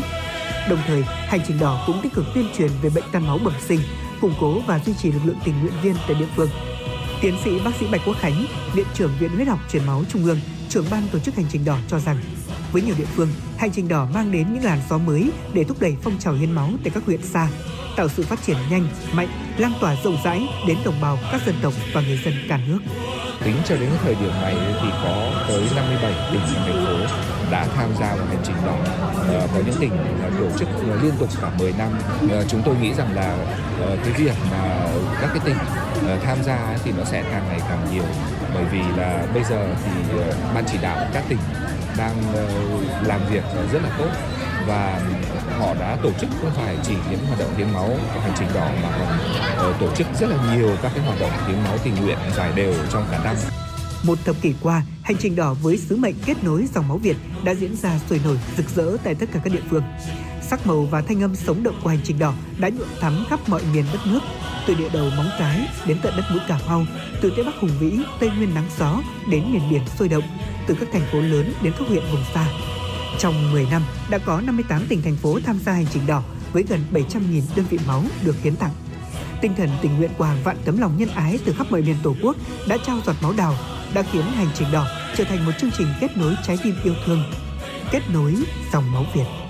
[0.70, 3.54] Đồng thời, hành trình đỏ cũng tích cực tuyên truyền về bệnh tan máu bẩm
[3.68, 3.80] sinh,
[4.22, 6.50] củng cố và duy trì lực lượng tình nguyện viên tại địa phương.
[7.22, 10.26] Tiến sĩ bác sĩ Bạch Quốc Khánh, Viện trưởng Viện Huyết học Truyền máu Trung
[10.26, 12.18] ương, trưởng ban tổ chức hành trình đỏ cho rằng
[12.72, 15.78] với nhiều địa phương, hành trình đỏ mang đến những làn gió mới để thúc
[15.80, 17.47] đẩy phong trào hiến máu tại các huyện xa,
[17.97, 21.55] tạo sự phát triển nhanh, mạnh, lan tỏa rộng rãi đến đồng bào các dân
[21.61, 22.80] tộc và người dân cả nước.
[23.43, 27.89] Tính cho đến thời điểm này thì có tới 57 tỉnh thành phố đã tham
[28.00, 28.76] gia vào hành trình đó
[29.30, 29.91] ờ, có những tỉnh
[30.24, 31.91] ờ, tổ chức ờ, liên tục cả 10 năm.
[32.48, 33.38] Chúng tôi nghĩ rằng là
[33.80, 34.88] cái việc mà
[35.22, 35.56] các cái tỉnh
[36.24, 38.04] tham gia thì nó sẽ càng ngày càng nhiều
[38.54, 40.20] bởi vì là bây giờ thì
[40.56, 41.39] ban chỉ đạo các tỉnh
[41.98, 42.16] đang
[43.04, 43.43] làm việc
[43.74, 44.10] rất là tốt
[44.68, 45.00] và
[45.60, 48.48] họ đã tổ chức không phải chỉ những hoạt động hiến máu của hành trình
[48.54, 48.89] đỏ mà
[49.58, 52.52] còn tổ chức rất là nhiều các cái hoạt động hiến máu tình nguyện giải
[52.56, 53.36] đều trong cả năm.
[54.04, 57.18] Một thập kỷ qua, hành trình đỏ với sứ mệnh kết nối dòng máu Việt
[57.43, 59.84] đã diễn ra sôi nổi rực rỡ tại tất cả các địa phương.
[60.41, 63.50] Sắc màu và thanh âm sống động của hành trình đỏ đã nhuộm thắm khắp
[63.50, 64.20] mọi miền đất nước,
[64.68, 66.86] từ địa đầu móng cái đến tận đất mũi Cà Mau,
[67.22, 70.24] từ Tây Bắc hùng vĩ, Tây Nguyên nắng gió đến miền biển sôi động,
[70.68, 72.48] từ các thành phố lớn đến các huyện vùng xa.
[73.20, 76.24] Trong 10 năm, đã có 58 tỉnh thành phố tham gia hành trình đỏ
[76.54, 78.72] với gần 700.000 đơn vị máu được hiến tặng.
[79.42, 81.96] Tinh thần tình nguyện của hàng vạn tấm lòng nhân ái từ khắp mọi miền
[82.04, 82.36] Tổ quốc
[82.68, 83.56] đã trao giọt máu đào,
[83.94, 86.94] đã khiến hành trình đỏ trở thành một chương trình kết nối trái tim yêu
[87.06, 87.24] thương,
[87.92, 88.36] kết nối
[88.74, 89.47] dòng máu Việt.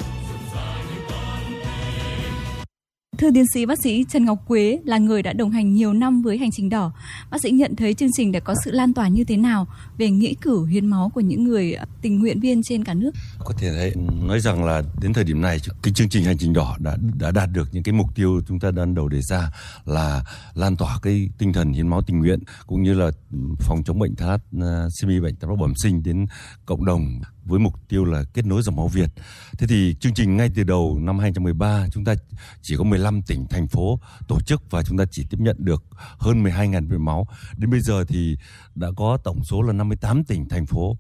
[3.18, 6.22] Thưa tiến sĩ bác sĩ Trần Ngọc Quế là người đã đồng hành nhiều năm
[6.22, 6.92] với hành trình đỏ.
[7.32, 10.10] Bác sĩ nhận thấy chương trình đã có sự lan tỏa như thế nào về
[10.10, 13.12] nghĩa cử hiến máu của những người tình nguyện viên trên cả nước?
[13.40, 16.54] Có thể thấy, nói rằng là đến thời điểm này cái chương trình hành trình
[16.54, 19.52] đỏ đã đã đạt được những cái mục tiêu chúng ta ban đầu đề ra
[19.86, 23.12] là lan tỏa cái tinh thần hiến máu tình nguyện cũng như là
[23.60, 26.26] phòng chống bệnh thalassemia à, bệnh thalassemia bẩm sinh đến
[26.66, 29.10] cộng đồng với mục tiêu là kết nối dòng máu Việt.
[29.58, 32.14] Thế thì chương trình ngay từ đầu năm 2013 chúng ta
[32.62, 35.84] chỉ có 15 tỉnh thành phố tổ chức và chúng ta chỉ tiếp nhận được
[36.18, 37.28] hơn 12.000 viên máu.
[37.58, 38.38] Đến bây giờ thì
[38.76, 40.98] đã có tổng số là 58 tỉnh thành phố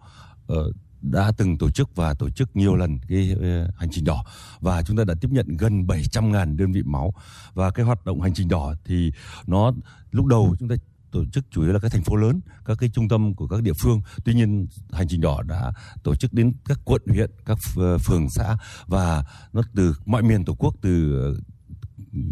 [0.53, 4.25] uh, đã từng tổ chức và tổ chức nhiều lần cái ờ, hành trình đỏ
[4.59, 7.13] và chúng ta đã tiếp nhận gần 700.000 đơn vị máu
[7.53, 9.11] và cái hoạt động hành trình đỏ thì
[9.47, 9.71] nó
[10.11, 10.75] lúc đầu chúng ta
[11.17, 13.61] tổ chức chủ yếu là các thành phố lớn, các cái trung tâm của các
[13.61, 14.01] địa phương.
[14.25, 15.71] Tuy nhiên hành trình đỏ đã
[16.03, 17.57] tổ chức đến các quận huyện, các
[18.05, 18.57] phường xã
[18.87, 21.35] và nó từ mọi miền tổ quốc từ ờ,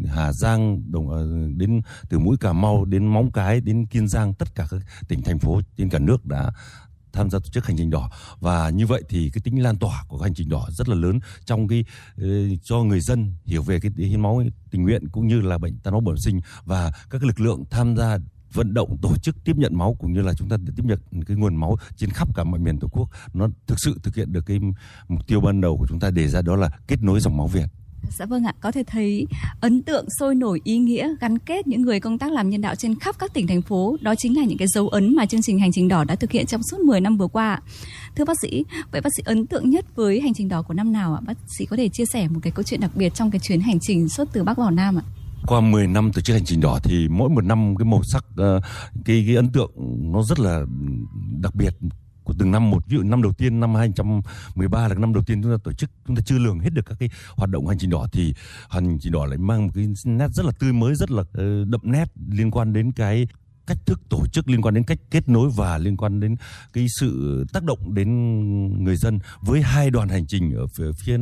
[0.07, 4.33] Hà Giang đồng ờ, đến từ mũi Cà Mau đến Móng Cái đến Kiên Giang
[4.33, 6.51] tất cả các tỉnh thành phố trên cả nước đã
[7.15, 8.09] tham gia tổ chức hành trình đỏ
[8.39, 11.19] và như vậy thì cái tính lan tỏa của hành trình đỏ rất là lớn
[11.45, 11.86] trong cái
[12.17, 12.27] ờ,
[12.63, 15.93] cho người dân hiểu về cái hiến máu tình nguyện cũng như là bệnh tan
[15.93, 18.17] máu bẩm sinh và các lực lượng tham gia
[18.56, 21.38] vận động tổ chức tiếp nhận máu cũng như là chúng ta tiếp nhận cái
[21.38, 24.45] nguồn máu trên khắp cả mọi miền tổ quốc nó thực sự thực hiện được
[24.45, 24.60] cái
[25.08, 27.47] mục tiêu ban đầu của chúng ta đề ra đó là kết nối dòng máu
[27.47, 27.66] Việt.
[28.10, 29.26] Dạ vâng ạ, có thể thấy
[29.62, 32.76] ấn tượng sôi nổi ý nghĩa gắn kết những người công tác làm nhân đạo
[32.76, 35.41] trên khắp các tỉnh thành phố, đó chính là những cái dấu ấn mà chương
[35.41, 37.62] trình hành trình đỏ đã thực hiện trong suốt 10 năm vừa qua.
[38.16, 40.91] Thưa bác sĩ, vậy bác sĩ ấn tượng nhất với hành trình đỏ của năm
[40.91, 41.22] nào ạ?
[41.28, 43.60] Bác sĩ có thể chia sẻ một cái câu chuyện đặc biệt trong cái chuyến
[43.60, 45.03] hành trình suốt từ Bắc vào Nam ạ?
[45.48, 48.26] Qua 10 năm tổ chức hành trình đỏ thì mỗi một năm cái màu sắc
[48.38, 48.62] ờ,
[49.06, 49.72] cái cái ấn tượng
[50.12, 50.62] nó rất là
[51.41, 51.78] đặc biệt
[52.24, 52.72] của từng năm.
[52.72, 55.74] Một, ví dụ năm đầu tiên, năm 2013 là năm đầu tiên chúng ta tổ
[55.74, 58.34] chức, chúng ta chưa lường hết được các cái hoạt động hành trình đỏ thì
[58.70, 61.66] hành trình đỏ lại mang một cái nét rất là tươi mới, rất là ờ,
[61.66, 63.28] đậm nét liên quan đến cái
[63.68, 66.36] cách thức tổ chức liên quan đến cách kết nối và liên quan đến
[66.74, 71.20] cái sự tác động đến người dân với hai đoàn hành trình ở phía phía,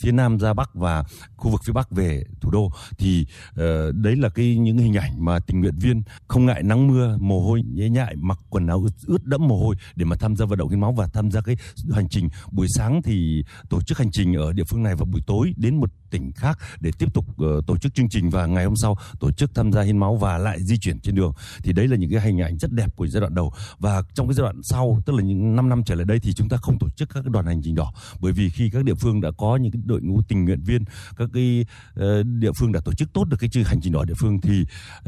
[0.00, 1.04] phía nam ra bắc và
[1.36, 2.70] khu vực phía bắc về thủ đô.
[2.98, 3.56] Thì uh,
[3.94, 7.40] đấy là cái những hình ảnh mà tình nguyện viên không ngại nắng mưa mồ
[7.40, 10.58] hôi nhễ nhại mặc quần áo ướt đẫm mồ hôi để mà tham gia vận
[10.58, 11.56] động hiến máu và tham gia cái
[11.92, 12.28] hành trình.
[12.50, 15.76] Buổi sáng thì tổ chức hành trình ở địa phương này và buổi tối đến
[15.76, 18.96] một tỉnh khác để tiếp tục uh, tổ chức chương trình và ngày hôm sau
[19.20, 21.32] tổ chức tham gia hiến máu và lại di chuyển trên đường.
[21.62, 23.52] Thì đấy là những cái hình ảnh rất đẹp của giai đoạn đầu.
[23.78, 26.32] Và trong cái giai đoạn sau tức là những 5 năm trở lại đây thì
[26.32, 27.92] chúng ta không tổ chức các cái đoàn hành trình đỏ.
[28.20, 30.84] Bởi vì khi các địa phương đã có những cái đội ngũ tình nguyện viên
[31.16, 31.66] các cái
[32.00, 34.40] uh, địa phương đã tổ chức tốt được cái chương hành trình đỏ địa phương
[34.40, 35.04] thì uh,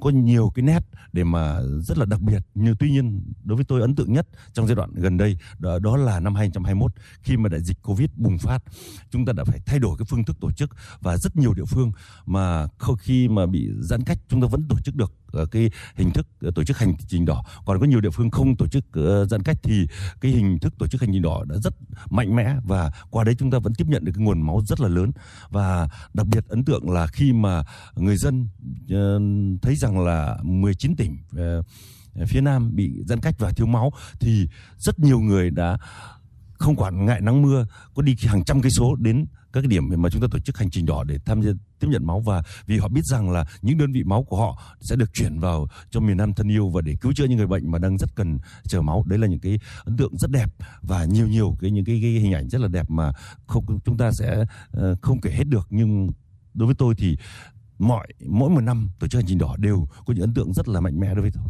[0.00, 0.80] có nhiều cái nét
[1.12, 2.42] để mà rất là đặc biệt.
[2.54, 5.78] Nhưng tuy nhiên đối với tôi ấn tượng nhất trong giai đoạn gần đây đó,
[5.78, 6.92] đó là năm 2021
[7.22, 8.62] khi mà đại dịch Covid bùng phát
[9.10, 10.70] chúng ta đã phải thay đổi cái phương thức tổ chức.
[11.00, 11.92] Và rất nhiều địa phương
[12.26, 12.66] mà
[12.98, 15.12] khi mà bị giãn cách chúng ta vẫn tổ chức được.
[15.32, 17.44] Ờ, cái hình thức ờ, tổ chức hành trình đỏ.
[17.64, 19.86] Còn có nhiều địa phương không tổ chức ờ, giãn cách thì
[20.20, 21.74] cái hình thức tổ chức hành trình đỏ đã rất
[22.10, 24.80] mạnh mẽ và qua đấy chúng ta vẫn tiếp nhận được cái nguồn máu rất
[24.80, 25.10] là lớn.
[25.50, 27.62] Và đặc biệt ấn tượng là khi mà
[27.96, 28.48] người dân
[29.62, 31.18] thấy rằng là 19 tỉnh
[32.26, 34.48] phía Nam bị giãn cách và thiếu máu thì
[34.78, 35.78] rất nhiều người đã
[36.58, 40.02] không quản ngại nắng mưa, có đi hàng trăm cây số đến các cái điểm
[40.02, 42.20] mà chúng ta tổ chức hành trình đỏ để tham gia tiếp nhận máu.
[42.20, 45.38] Và vì họ biết rằng là những đơn vị máu của họ sẽ được chuyển
[45.40, 47.98] vào cho miền Nam thân yêu và để cứu chữa những người bệnh mà đang
[47.98, 48.38] rất cần
[48.68, 49.04] chờ máu.
[49.06, 50.50] Đấy là những cái ấn tượng rất đẹp
[50.82, 53.12] và nhiều nhiều cái những cái, cái hình ảnh rất là đẹp mà
[53.46, 54.44] không chúng ta sẽ
[54.76, 55.66] uh, không kể hết được.
[55.70, 56.10] Nhưng
[56.54, 57.16] đối với tôi thì
[57.78, 60.68] mọi mỗi một năm tổ chức hành trình đỏ đều có những ấn tượng rất
[60.68, 61.44] là mạnh mẽ đối với tôi.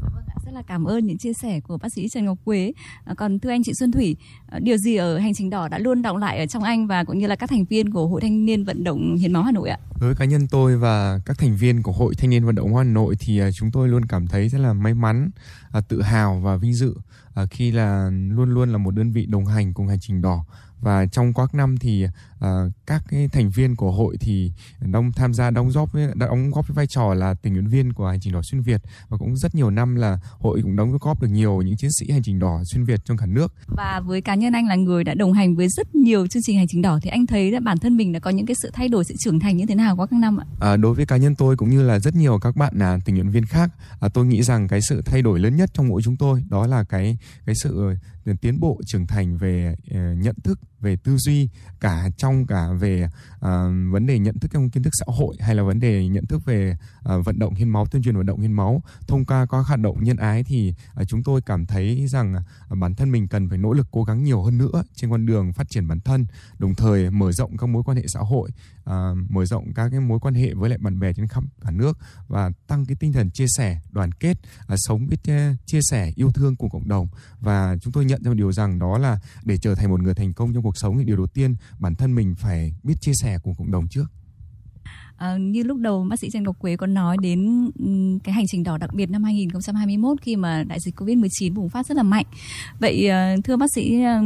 [0.00, 2.72] Vâng rất là cảm ơn những chia sẻ của bác sĩ Trần Ngọc Quế.
[3.04, 4.16] À, còn thưa anh chị Xuân Thủy,
[4.46, 7.04] à, điều gì ở hành trình đỏ đã luôn động lại ở trong anh và
[7.04, 9.52] cũng như là các thành viên của Hội Thanh niên vận động hiến máu Hà
[9.52, 9.78] Nội ạ?
[10.00, 12.76] Đối với cá nhân tôi và các thành viên của Hội Thanh niên vận động
[12.76, 15.30] Hà Nội thì à, chúng tôi luôn cảm thấy rất là may mắn,
[15.72, 16.94] à, tự hào và vinh dự
[17.34, 20.44] à, khi là luôn luôn là một đơn vị đồng hành cùng hành trình đỏ
[20.80, 22.06] và trong các năm thì
[22.38, 26.50] uh, các cái thành viên của hội thì đóng tham gia đóng góp với, đóng
[26.50, 29.16] góp với vai trò là tình nguyện viên của hành trình đỏ xuyên Việt và
[29.16, 32.22] cũng rất nhiều năm là hội cũng đóng góp được nhiều những chiến sĩ hành
[32.22, 33.54] trình đỏ xuyên Việt trong cả nước.
[33.66, 36.56] Và với cá nhân anh là người đã đồng hành với rất nhiều chương trình
[36.56, 38.70] hành trình đỏ thì anh thấy là bản thân mình đã có những cái sự
[38.72, 40.46] thay đổi sự trưởng thành như thế nào qua các năm ạ?
[40.60, 43.14] À, đối với cá nhân tôi cũng như là rất nhiều các bạn là tình
[43.14, 43.70] nguyện viên khác,
[44.00, 46.66] à, tôi nghĩ rằng cái sự thay đổi lớn nhất trong mỗi chúng tôi đó
[46.66, 47.94] là cái cái sự
[48.40, 51.48] tiến bộ trưởng thành về ờ, nhận thức về tư duy
[51.80, 53.04] cả trong cả về
[53.36, 53.42] uh,
[53.92, 56.44] vấn đề nhận thức trong kiến thức xã hội hay là vấn đề nhận thức
[56.44, 58.82] về À, vận động hiến máu, tuyên truyền vận động hiến máu.
[59.08, 62.42] Thông qua các hoạt động nhân ái thì à, chúng tôi cảm thấy rằng à,
[62.80, 65.52] bản thân mình cần phải nỗ lực cố gắng nhiều hơn nữa trên con đường
[65.52, 66.26] phát triển bản thân,
[66.58, 68.50] đồng thời mở rộng các mối quan hệ xã hội
[69.28, 71.98] mở rộng các cái mối quan hệ với lại bạn bè trên khắp cả nước
[72.28, 74.38] và tăng cái tinh thần chia sẻ, đoàn kết
[74.76, 75.16] sống biết
[75.66, 77.08] chia sẻ yêu thương cùng cộng đồng.
[77.40, 80.14] Và chúng tôi nhận ra một điều rằng đó là để trở thành một người
[80.14, 83.12] thành công trong cuộc sống thì điều đầu tiên bản thân mình phải biết chia
[83.22, 84.04] sẻ cùng cộng đồng trước.
[85.20, 88.44] À, như lúc đầu bác sĩ Trần Ngọc Quế có nói đến ừ, cái hành
[88.48, 92.02] trình đỏ đặc biệt năm 2021 khi mà đại dịch Covid-19 bùng phát rất là
[92.02, 92.24] mạnh.
[92.78, 94.22] Vậy ờ, thưa bác sĩ ờ,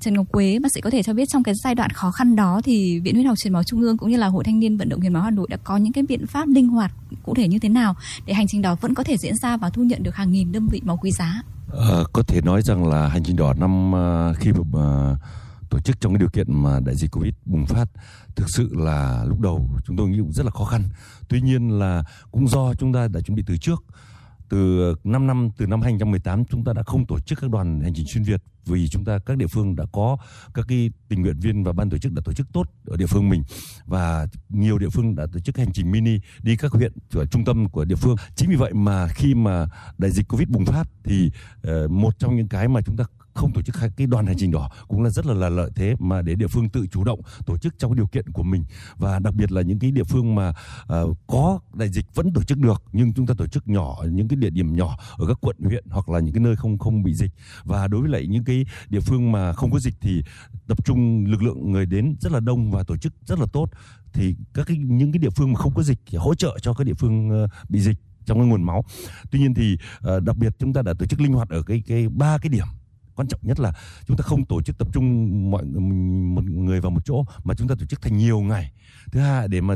[0.00, 2.36] Trần Ngọc Quế, bác sĩ có thể cho biết trong cái giai đoạn khó khăn
[2.36, 4.76] đó thì Viện Huyết học Truyền máu Trung ương cũng như là Hội Thanh niên
[4.76, 6.92] Vận động Hiến máu Hà Nội đã có những cái biện pháp linh hoạt
[7.22, 7.94] cụ thể như thế nào
[8.26, 10.52] để hành trình đỏ vẫn có thể diễn ra và thu nhận được hàng nghìn
[10.52, 11.42] đơn vị máu quý giá?
[11.72, 13.92] À, có thể nói rằng là hành trình đỏ năm
[14.38, 15.16] khi mà
[15.74, 17.84] tổ chức trong cái điều kiện mà đại dịch Covid bùng phát
[18.36, 20.82] thực sự là lúc đầu chúng tôi nghĩ cũng rất là khó khăn.
[21.28, 23.84] Tuy nhiên là cũng do chúng ta đã chuẩn bị từ trước,
[24.48, 27.92] từ 5 năm, từ năm 2018 chúng ta đã không tổ chức các đoàn hành
[27.94, 30.16] trình xuyên Việt vì chúng ta các địa phương đã có
[30.54, 33.06] các cái tình nguyện viên và ban tổ chức đã tổ chức tốt ở địa
[33.06, 33.42] phương mình
[33.86, 37.44] và nhiều địa phương đã tổ chức hành trình mini đi các huyện ở trung
[37.44, 39.66] tâm của địa phương chính vì vậy mà khi mà
[39.98, 41.30] đại dịch covid bùng phát thì
[41.62, 44.50] ờ, một trong những cái mà chúng ta không tổ chức cái đoàn hành trình
[44.50, 47.20] đỏ cũng là rất là, là lợi thế mà để địa phương tự chủ động
[47.46, 48.64] tổ chức trong điều kiện của mình.
[48.96, 52.42] Và đặc biệt là những cái địa phương mà uh, có đại dịch vẫn tổ
[52.42, 55.38] chức được nhưng chúng ta tổ chức nhỏ những cái địa điểm nhỏ ở các
[55.40, 57.30] quận huyện hoặc là những cái nơi không không bị dịch.
[57.64, 60.22] Và đối với lại những cái địa phương mà không có dịch thì
[60.66, 63.70] tập trung lực lượng người đến rất là đông và tổ chức rất là tốt.
[64.12, 66.74] Thì các cái những cái địa phương mà không có dịch thì hỗ trợ cho
[66.74, 68.84] các địa phương uh, bị dịch trong cái nguồn máu.
[69.30, 69.76] Tuy nhiên thì
[70.16, 72.48] uh, đặc biệt chúng ta đã tổ chức linh hoạt ở cái cái ba cái
[72.48, 72.66] điểm
[73.16, 73.72] quan trọng nhất là
[74.06, 75.64] chúng ta không tổ chức tập trung mọi,
[76.34, 78.72] một người vào một chỗ, mà chúng ta tổ chức thành nhiều ngày.
[79.12, 79.74] Thứ hai, để mà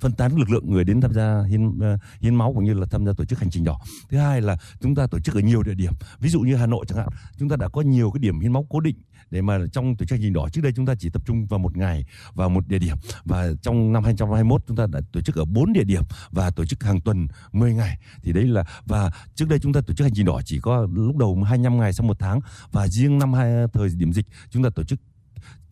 [0.00, 2.86] phân tán lực lượng người đến tham gia hiến ờ, hiến máu cũng như là
[2.90, 3.80] tham gia tổ chức hành trình đỏ
[4.10, 5.92] thứ hai là chúng ta tổ chức ở nhiều địa điểm.
[6.20, 8.52] Ví dụ như hà nội chẳng hạn, chúng ta đã có nhiều cái điểm hiến
[8.52, 8.96] máu cố định
[9.32, 11.46] để mà trong tổ chức hành trình đỏ trước đây chúng ta chỉ tập trung
[11.46, 12.04] vào một ngày
[12.34, 12.96] và một địa điểm.
[13.24, 16.64] Và trong năm 2021 chúng ta đã tổ chức ở bốn địa điểm và tổ
[16.64, 17.98] chức hàng tuần 10 ngày.
[18.22, 20.86] Thì đấy là, và trước đây chúng ta tổ chức hành trình đỏ chỉ có
[20.92, 22.40] lúc đầu 25 ngày sau một tháng.
[22.72, 24.98] Và riêng năm hai, thời điểm dịch, chúng ta tổ chức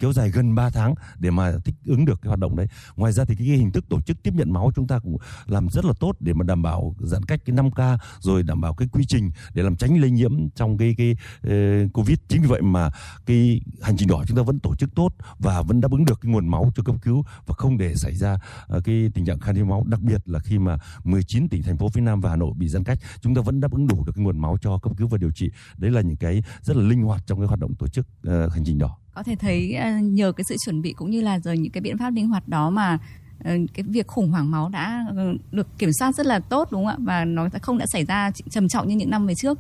[0.00, 2.66] kéo dài gần 3 tháng để mà thích ứng được cái hoạt động đấy.
[2.96, 5.16] Ngoài ra thì cái, hình thức tổ chức tiếp nhận máu chúng ta cũng
[5.46, 8.74] làm rất là tốt để mà đảm bảo giãn cách cái 5K rồi đảm bảo
[8.74, 11.16] cái quy trình để làm tránh lây nhiễm trong cái cái
[11.46, 12.18] uh, Covid.
[12.28, 12.90] Chính vì vậy mà
[13.26, 16.20] cái hành trình đỏ chúng ta vẫn tổ chức tốt và vẫn đáp ứng được
[16.22, 18.38] cái nguồn máu cho cấp cứu và không để xảy ra
[18.76, 21.78] uh, cái tình trạng khan hiếm máu, đặc biệt là khi mà 19 tỉnh thành
[21.78, 24.04] phố phía Nam và Hà Nội bị giãn cách, chúng ta vẫn đáp ứng đủ
[24.04, 25.50] được cái nguồn máu cho cấp cứu và điều trị.
[25.76, 28.52] Đấy là những cái rất là linh hoạt trong cái hoạt động tổ chức uh,
[28.52, 31.38] hành trình đỏ có thể thấy ờ, nhờ cái sự chuẩn bị cũng như là
[31.38, 32.98] rồi những cái biện pháp linh hoạt đó mà
[33.44, 36.86] ờ, cái việc khủng hoảng máu đã ờ, được kiểm soát rất là tốt đúng
[36.86, 36.96] không ạ?
[36.98, 39.58] Và nó sẽ không đã xảy ra trầm trọng như những năm về trước.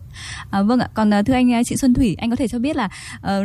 [0.50, 0.88] À, vâng ạ.
[0.94, 2.88] Còn thưa anh chị Xuân Thủy anh có thể cho biết là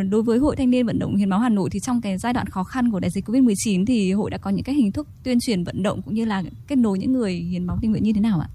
[0.10, 2.34] đối với hội thanh niên vận động hiến máu Hà Nội thì trong cái giai
[2.34, 4.92] đoạn khó khăn của đại dịch Covid 19 thì hội đã có những cái hình
[4.92, 7.92] thức tuyên truyền vận động cũng như là kết nối những người hiến máu tình
[7.92, 8.50] nguyện như thế nào ạ?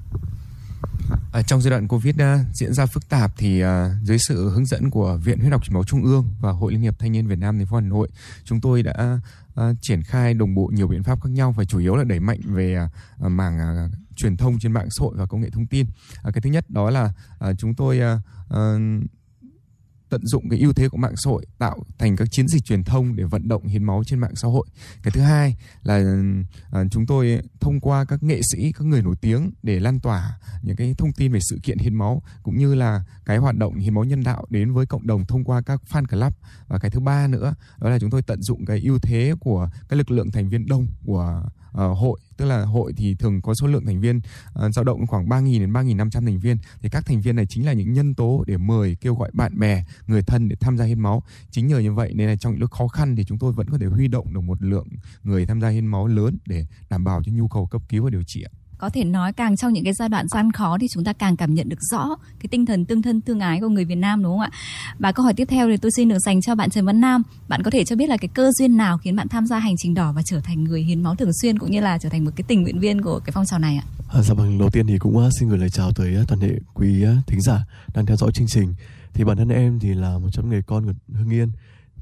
[1.32, 3.69] À, trong giai đoạn Covid uh, diễn ra phức tạp thì uh,
[4.02, 6.81] dưới sự hướng dẫn của Viện Huyết học Truyền máu Trung ương và Hội Liên
[6.81, 8.09] hiệp Thanh niên Việt Nam thành phố Hà Nội,
[8.44, 9.20] chúng tôi đã
[9.61, 12.20] uh, triển khai đồng bộ nhiều biện pháp khác nhau và chủ yếu là đẩy
[12.20, 12.78] mạnh về
[13.24, 15.86] uh, mảng uh, truyền thông trên mạng xã hội và công nghệ thông tin.
[16.28, 17.12] Uh, cái thứ nhất đó là
[17.51, 18.20] uh, chúng tôi uh,
[18.55, 19.05] uh,
[20.11, 22.85] tận dụng cái ưu thế của mạng xã hội tạo thành các chiến dịch truyền
[22.85, 24.66] thông để vận động hiến máu trên mạng xã hội.
[25.03, 26.23] Cái thứ hai là
[26.70, 30.39] à, chúng tôi thông qua các nghệ sĩ, các người nổi tiếng để lan tỏa
[30.62, 33.78] những cái thông tin về sự kiện hiến máu cũng như là cái hoạt động
[33.78, 36.32] hiến máu nhân đạo đến với cộng đồng thông qua các fan club.
[36.69, 39.70] Và cái thứ ba nữa đó là chúng tôi tận dụng cái ưu thế của
[39.89, 43.55] cái lực lượng thành viên đông của uh, hội tức là hội thì thường có
[43.55, 44.16] số lượng thành viên
[44.66, 46.56] uh, dao động khoảng 3.000 đến 3.500 thành viên.
[46.82, 49.59] Thì các thành viên này chính là những nhân tố để mời kêu gọi bạn
[49.59, 51.22] bè người thân để tham gia hiến máu.
[51.51, 53.70] Chính nhờ như vậy nên là trong những lúc khó khăn thì chúng tôi vẫn
[53.70, 54.88] có thể huy động được một lượng
[55.22, 58.10] người tham gia hiến máu lớn để đảm bảo cho nhu cầu cấp cứu và
[58.10, 58.44] điều trị
[58.81, 61.36] có thể nói càng trong những cái giai đoạn gian khó thì chúng ta càng
[61.36, 64.23] cảm nhận được rõ cái tinh thần tương thân tương ái của người Việt Nam
[64.23, 64.51] đúng không ạ?
[64.98, 67.23] Và câu hỏi tiếp theo thì tôi xin được dành cho bạn Trần Văn Nam.
[67.48, 69.74] Bạn có thể cho biết là cái cơ duyên nào khiến bạn tham gia hành
[69.77, 72.24] trình đỏ và trở thành người hiến máu thường xuyên cũng như là trở thành
[72.24, 73.85] một cái tình nguyện viên của cái phong trào này ạ?
[74.12, 76.40] À, dạ vâng, đầu tiên thì cũng à, xin gửi lời chào tới à, toàn
[76.40, 78.74] thể quý à, thính giả đang theo dõi chương trình.
[79.15, 81.48] Thì bản thân em thì là một trong người con của Hưng Yên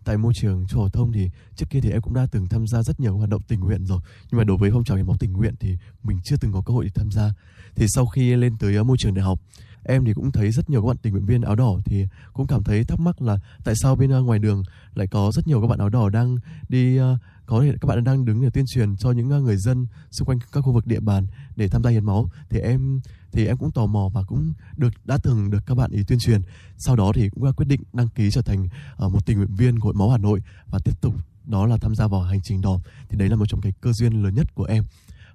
[0.08, 2.66] tại môi trường trung học thông thì trước kia thì em cũng đã từng tham
[2.66, 4.00] gia rất nhiều hoạt động tình nguyện rồi.
[4.30, 6.62] Nhưng mà đối với phong trào hiến máu tình nguyện thì mình chưa từng có
[6.66, 7.34] cơ hội để tham gia.
[7.74, 9.38] Thì sau khi lên tới ờ, môi trường đại học,
[9.84, 12.46] em thì cũng thấy rất nhiều các bạn tình nguyện viên áo đỏ thì cũng
[12.46, 14.62] cảm thấy thắc mắc là tại sao bên ờ, ngoài đường
[14.94, 16.36] lại có rất nhiều các bạn áo đỏ đang
[16.68, 19.86] đi ờ, có thể các bạn đang đứng để tuyên truyền cho những người dân
[20.10, 21.26] xung quanh các khu vực địa bàn
[21.56, 22.30] để tham gia hiến máu.
[22.50, 23.00] Thì em
[23.32, 26.18] thì em cũng tò mò và cũng được đã từng được các bạn ý tuyên
[26.18, 26.42] truyền.
[26.78, 28.68] Sau đó thì cũng đã quyết định đăng ký trở thành
[29.04, 31.14] uh, một tình nguyện viên hội máu Hà Nội và tiếp tục
[31.44, 33.92] đó là tham gia vào hành trình đỏ thì đấy là một trong cái cơ
[33.92, 34.84] duyên lớn nhất của em.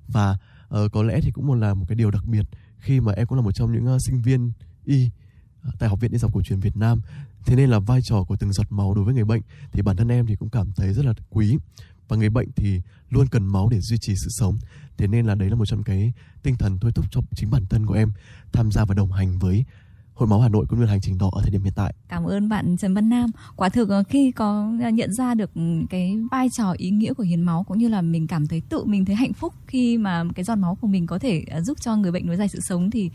[0.07, 0.37] Và
[0.75, 2.45] uh, có lẽ thì cũng một là một cái điều đặc biệt
[2.79, 4.51] khi mà em cũng là một trong những uh, sinh viên
[4.85, 5.09] y
[5.79, 7.01] tại học viện y học cổ truyền Việt Nam.
[7.45, 9.41] Thế nên là vai trò của từng giọt máu đối với người bệnh
[9.71, 11.57] thì bản thân em thì cũng cảm thấy rất là quý.
[12.07, 14.57] Và người bệnh thì luôn cần máu để duy trì sự sống
[14.97, 16.13] thế nên là đấy là một trong cái
[16.43, 18.11] tinh thần thôi thúc cho chính bản thân của em
[18.51, 19.65] tham gia và đồng hành với
[20.13, 21.93] Hội máu Hà Nội cũng như hành trình đỏ ở thời điểm hiện tại.
[22.09, 23.29] Cảm ơn bạn, Trần Văn Nam.
[23.55, 25.51] Quả thực ờ, khi có ờ, nhận ra được
[25.89, 28.83] cái vai trò, ý nghĩa của hiến máu cũng như là mình cảm thấy tự
[28.85, 31.77] mình thấy hạnh phúc khi mà cái giọt máu của mình có thể ờ, giúp
[31.81, 33.09] cho người bệnh nối dài sự sống thì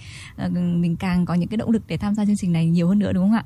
[0.53, 2.99] mình càng có những cái động lực để tham gia chương trình này nhiều hơn
[2.99, 3.45] nữa, đúng không ạ?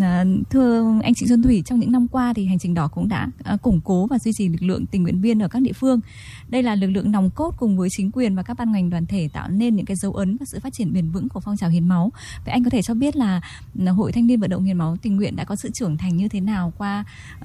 [0.00, 3.08] Ờ, thưa anh chị Xuân Thủy, trong những năm qua thì hành trình đỏ cũng
[3.08, 5.72] đã ờ, củng cố và duy trì lực lượng tình nguyện viên ở các địa
[5.72, 6.00] phương.
[6.48, 9.06] Đây là lực lượng nòng cốt cùng với chính quyền và các ban ngành đoàn
[9.06, 11.56] thể tạo nên những cái dấu ấn và sự phát triển bền vững của phong
[11.56, 12.12] trào hiến máu.
[12.44, 13.40] Vậy anh có thể cho biết là
[13.86, 16.16] ờ, Hội Thanh niên vận động hiến máu tình nguyện đã có sự trưởng thành
[16.16, 17.04] như thế nào qua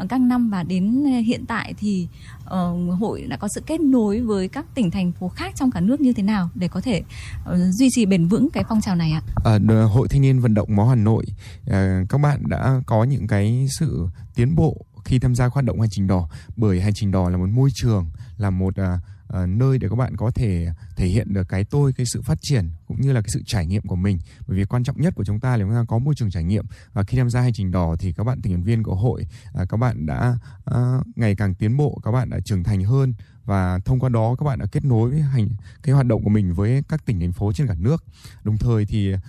[0.09, 2.07] các năm và đến hiện tại thì
[2.45, 5.79] uh, hội đã có sự kết nối với các tỉnh thành phố khác trong cả
[5.79, 7.03] nước như thế nào để có thể
[7.51, 9.21] uh, duy trì bền vững cái phong trào này ạ?
[9.45, 9.59] À,
[9.93, 11.25] Hội Thanh niên vận động máu Hà Nội
[11.69, 11.73] uh,
[12.09, 15.89] các bạn đã có những cái sự tiến bộ khi tham gia hoạt động hành
[15.91, 18.99] trình đỏ bởi hành trình đỏ là một môi trường là một uh,
[19.43, 22.37] uh, nơi để các bạn có thể thể hiện được cái tôi cái sự phát
[22.41, 24.19] triển cũng như là cái sự trải nghiệm của mình.
[24.47, 26.43] Bởi vì quan trọng nhất của chúng ta là chúng ta có môi trường trải
[26.43, 26.65] nghiệm.
[26.93, 29.27] Và khi tham gia hành trình đỏ thì các bạn thành viên của hội
[29.61, 30.37] uh, các bạn đã
[30.71, 33.13] uh, ngày càng tiến bộ các bạn đã trưởng thành hơn.
[33.45, 35.49] Và thông qua đó các bạn đã kết nối với hành
[35.83, 38.03] cái hoạt động của mình với các tỉnh thành phố trên cả nước.
[38.43, 39.19] Đồng thời thì uh,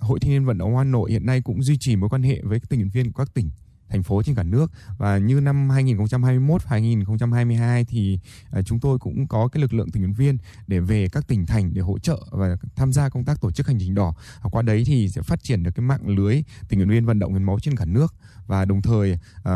[0.00, 2.40] Hội Thanh niên Vận động Hà Nội hiện nay cũng duy trì mối quan hệ
[2.42, 3.50] với tình nguyện viên của các tỉnh
[3.90, 4.70] thành phố trên cả nước.
[4.98, 8.18] Và như năm 2021 2022 thì
[8.50, 11.46] à, chúng tôi cũng có cái lực lượng tình nguyện viên để về các tỉnh
[11.46, 14.14] thành để hỗ trợ và tham gia công tác tổ chức hành trình đỏ.
[14.50, 17.32] Qua đấy thì sẽ phát triển được cái mạng lưới tình nguyện viên vận động
[17.32, 18.14] hiến máu trên cả nước.
[18.46, 19.48] Và đồng thời uh,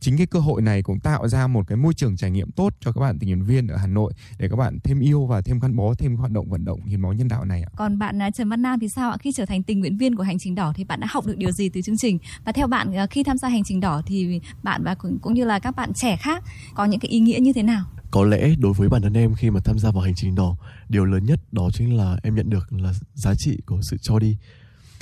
[0.00, 2.74] chính cái cơ hội này cũng tạo ra một cái môi trường trải nghiệm tốt
[2.80, 5.40] cho các bạn tình nguyện viên ở Hà Nội để các bạn thêm yêu và
[5.40, 7.70] thêm gắn bó thêm hoạt động vận động hiến máu nhân đạo này ạ.
[7.76, 9.16] Còn bạn à, Trần Văn Nam thì sao ạ?
[9.20, 11.36] Khi trở thành tình nguyện viên của hành trình đỏ thì bạn đã học được
[11.36, 12.18] điều gì từ chương trình?
[12.44, 15.34] Và theo bạn à, khi tham gia hành trình đỏ thì bạn và cũng, cũng
[15.34, 16.44] như là các bạn trẻ khác
[16.74, 17.84] có những cái ý nghĩa như thế nào?
[18.10, 20.56] Có lẽ đối với bản thân em khi mà tham gia vào hành trình đỏ,
[20.88, 24.18] điều lớn nhất đó chính là em nhận được là giá trị của sự cho
[24.18, 24.36] đi.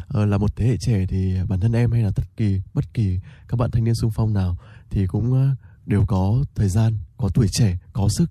[0.09, 2.95] Ờ, là một thế hệ trẻ thì bản thân em hay là tất kỳ bất
[2.95, 3.19] kỳ
[3.49, 4.57] các bạn thanh niên xung phong nào
[4.95, 5.49] thì cũng ờ,
[5.87, 8.31] đều có thời gian có tuổi trẻ có sức.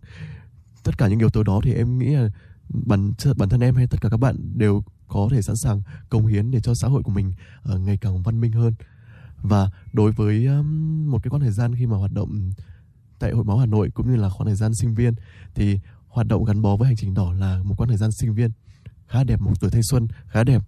[0.84, 2.30] Tất cả những yếu tố đó thì em nghĩ là
[2.69, 6.27] bản bản thân em hay tất cả các bạn đều có thể sẵn sàng công
[6.27, 7.34] hiến để cho xã hội của mình
[7.73, 8.73] uh, ngày càng văn minh hơn.
[9.41, 12.52] Và đối với um, một cái quãng thời gian khi mà hoạt động
[13.19, 15.14] tại hội máu Hà Nội cũng như là khoảng thời gian sinh viên
[15.56, 18.34] thì hoạt động gắn bó với hành trình đỏ là một quãng thời gian sinh
[18.34, 18.52] viên
[19.07, 20.61] khá đẹp một tuổi thanh xuân khá đẹp.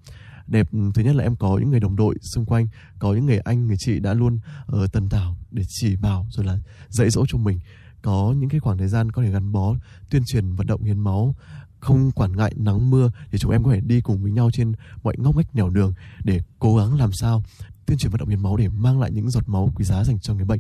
[0.47, 2.67] Đẹp ừ, thứ nhất là em có những người đồng đội xung quanh
[2.99, 6.45] có những người anh người chị đã luôn ở tần tảo để chỉ bảo rồi
[6.45, 6.57] là
[6.90, 7.60] dạy dỗ cho mình
[8.02, 9.76] có những cái khoảng thời gian có thể gắn bó
[10.10, 11.36] tuyên truyền vận động hiến máu
[11.80, 14.73] không quản ngại nắng mưa thì chúng em có thể đi cùng với nhau trên
[15.03, 17.44] mọi ngóc ngách nẻo đường để cố gắng làm sao
[17.86, 20.19] tuyên truyền vận động hiến máu để mang lại những giọt máu quý giá dành
[20.19, 20.60] cho người bệnh.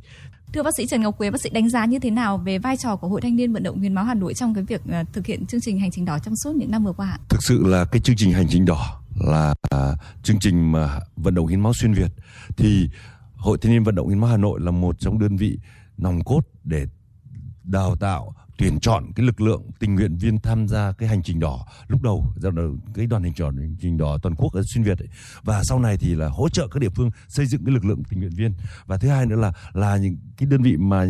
[0.53, 2.77] Thưa bác sĩ Trần Ngọc Quế, bác sĩ đánh giá như thế nào về vai
[2.77, 5.13] trò của Hội Thanh niên Vận động Hiến máu Hà Nội trong cái việc uh,
[5.13, 7.17] thực hiện chương trình hành trình đỏ trong suốt những năm vừa qua?
[7.29, 9.53] Thực sự là cái chương trình hành trình đỏ là
[10.23, 12.11] chương trình mà vận động hiến máu xuyên Việt
[12.57, 12.89] thì
[13.45, 15.59] Hội Thanh niên Vận động hiến máu Hà Nội là một trong đơn vị
[15.97, 16.85] nòng cốt để
[17.63, 21.39] đào tạo, tuyển chọn cái lực lượng tình nguyện viên tham gia cái hành trình
[21.39, 22.49] đỏ lúc đầu, do
[22.93, 25.07] cái đoàn hành tròn, hành trình đỏ toàn quốc ở xuyên việt ấy.
[25.43, 28.03] và sau này thì là hỗ trợ các địa phương xây dựng cái lực lượng
[28.09, 28.53] tình nguyện viên
[28.85, 31.05] và thứ hai nữa là là những cái đơn vị mà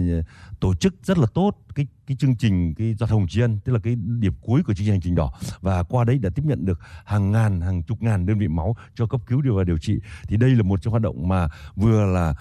[0.60, 3.73] tổ chức rất là tốt cái cái chương trình, cái giọt hồng tri ân, tức
[3.73, 5.34] là cái điểm cuối của chương trình hành trình đỏ.
[5.61, 8.76] Và qua đấy đã tiếp nhận được hàng ngàn, hàng chục ngàn đơn vị máu
[8.95, 9.99] cho cấp cứu điều và điều trị.
[10.27, 12.34] Thì đây là một trong hoạt động mà vừa là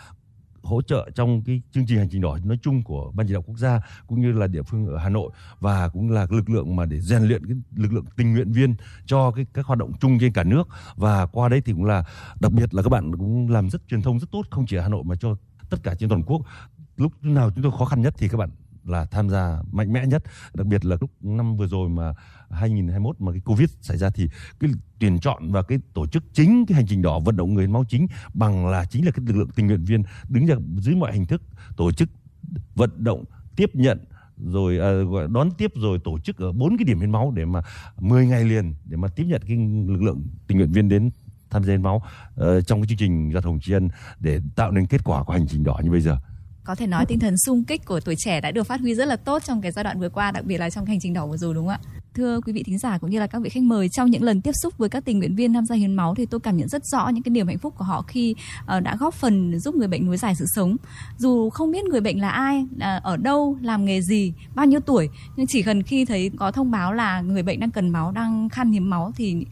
[0.62, 3.42] hỗ trợ trong cái chương trình hành trình đỏ nói chung của ban chỉ đạo
[3.42, 5.32] quốc gia cũng như là địa phương ở Hà Nội.
[5.60, 8.74] Và cũng là lực lượng mà để rèn luyện cái lực lượng tình nguyện viên
[9.06, 10.68] cho cái, các hoạt động chung trên cả nước.
[10.96, 12.04] Và qua đấy thì cũng là,
[12.40, 14.82] đặc biệt là các bạn cũng làm rất truyền thông rất tốt, không chỉ ở
[14.82, 15.36] Hà Nội mà cho
[15.70, 16.42] tất cả trên toàn quốc
[16.96, 18.50] lúc nào chúng tôi khó khăn nhất thì các bạn
[18.84, 20.22] là tham gia mạnh mẽ nhất.
[20.54, 22.14] Đặc biệt là lúc năm vừa rồi mà
[22.50, 24.28] 2021 mà cái covid xảy ra thì
[24.60, 27.66] cái tuyển chọn và cái tổ chức chính cái hành trình đỏ vận động người
[27.66, 30.94] máu chính bằng là chính là cái lực lượng tình nguyện viên đứng ra dưới
[30.94, 31.42] mọi hình thức
[31.76, 32.08] tổ chức
[32.74, 33.24] vận động
[33.56, 34.04] tiếp nhận
[34.38, 37.44] rồi à, gọi đón tiếp rồi tổ chức ở bốn cái điểm hiến máu để
[37.44, 37.62] mà
[38.00, 39.56] 10 ngày liền để mà tiếp nhận cái
[39.86, 41.10] lực lượng tình nguyện viên đến
[41.50, 43.88] tham gia hiến máu uh, trong cái chương trình giọt hồng tri ân
[44.20, 46.16] để tạo nên kết quả của hành trình đỏ như bây giờ
[46.64, 49.04] có thể nói tinh thần sung kích của tuổi trẻ đã được phát huy rất
[49.04, 51.26] là tốt trong cái giai đoạn vừa qua, đặc biệt là trong hành trình đỏ
[51.26, 52.02] vừa rồi, đúng không ạ?
[52.14, 54.40] Thưa quý vị thính giả cũng như là các vị khách mời trong những lần
[54.40, 56.68] tiếp xúc với các tình nguyện viên tham gia hiến máu thì tôi cảm nhận
[56.68, 58.34] rất rõ những cái niềm hạnh phúc của họ khi
[58.76, 60.76] uh, đã góp phần giúp người bệnh nối dài sự sống.
[61.18, 64.80] Dù không biết người bệnh là ai à, ở đâu làm nghề gì bao nhiêu
[64.80, 68.12] tuổi nhưng chỉ cần khi thấy có thông báo là người bệnh đang cần máu
[68.12, 69.46] đang khan hiếm máu thì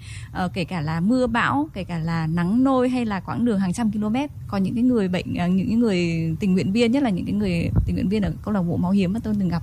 [0.44, 3.58] uh, kể cả là mưa bão kể cả là nắng nôi hay là quãng đường
[3.58, 4.16] hàng trăm km
[4.48, 5.98] có những cái người bệnh uh, những người
[6.40, 8.76] tình nguyện viên nhất là những cái người tình nguyện viên ở câu lạc bộ
[8.76, 9.62] máu hiếm mà tôi từng gặp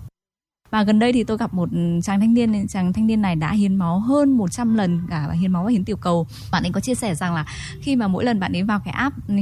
[0.72, 1.70] và gần đây thì tôi gặp một
[2.04, 5.52] chàng thanh niên chàng thanh niên này đã hiến máu hơn 100 lần cả hiến
[5.52, 6.28] máu và hiến tiểu cầu.
[6.52, 7.46] Bạn ấy có chia sẻ rằng là
[7.82, 9.34] khi mà mỗi lần bạn ấy vào cái app ừ,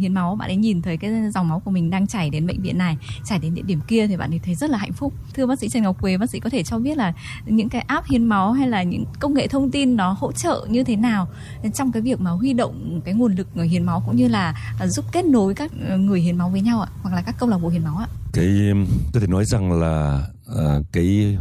[0.00, 2.62] hiến máu, bạn ấy nhìn thấy cái dòng máu của mình đang chảy đến bệnh
[2.62, 5.12] viện này, chảy đến địa điểm kia thì bạn ấy thấy rất là hạnh phúc.
[5.34, 7.12] Thưa bác sĩ Trần Ngọc Quế, bác sĩ có thể cho biết là
[7.46, 10.66] những cái app hiến máu hay là những công nghệ thông tin nó hỗ trợ
[10.70, 11.28] như thế nào
[11.74, 14.54] trong cái việc mà huy động cái nguồn lực người hiến máu cũng như là
[14.84, 17.58] giúp kết nối các người hiến máu với nhau ạ, hoặc là các câu lạc
[17.58, 18.06] bộ hiến máu ạ?
[18.32, 18.48] Cái
[19.14, 20.22] có thể nói rằng là
[20.52, 21.38] uh, cái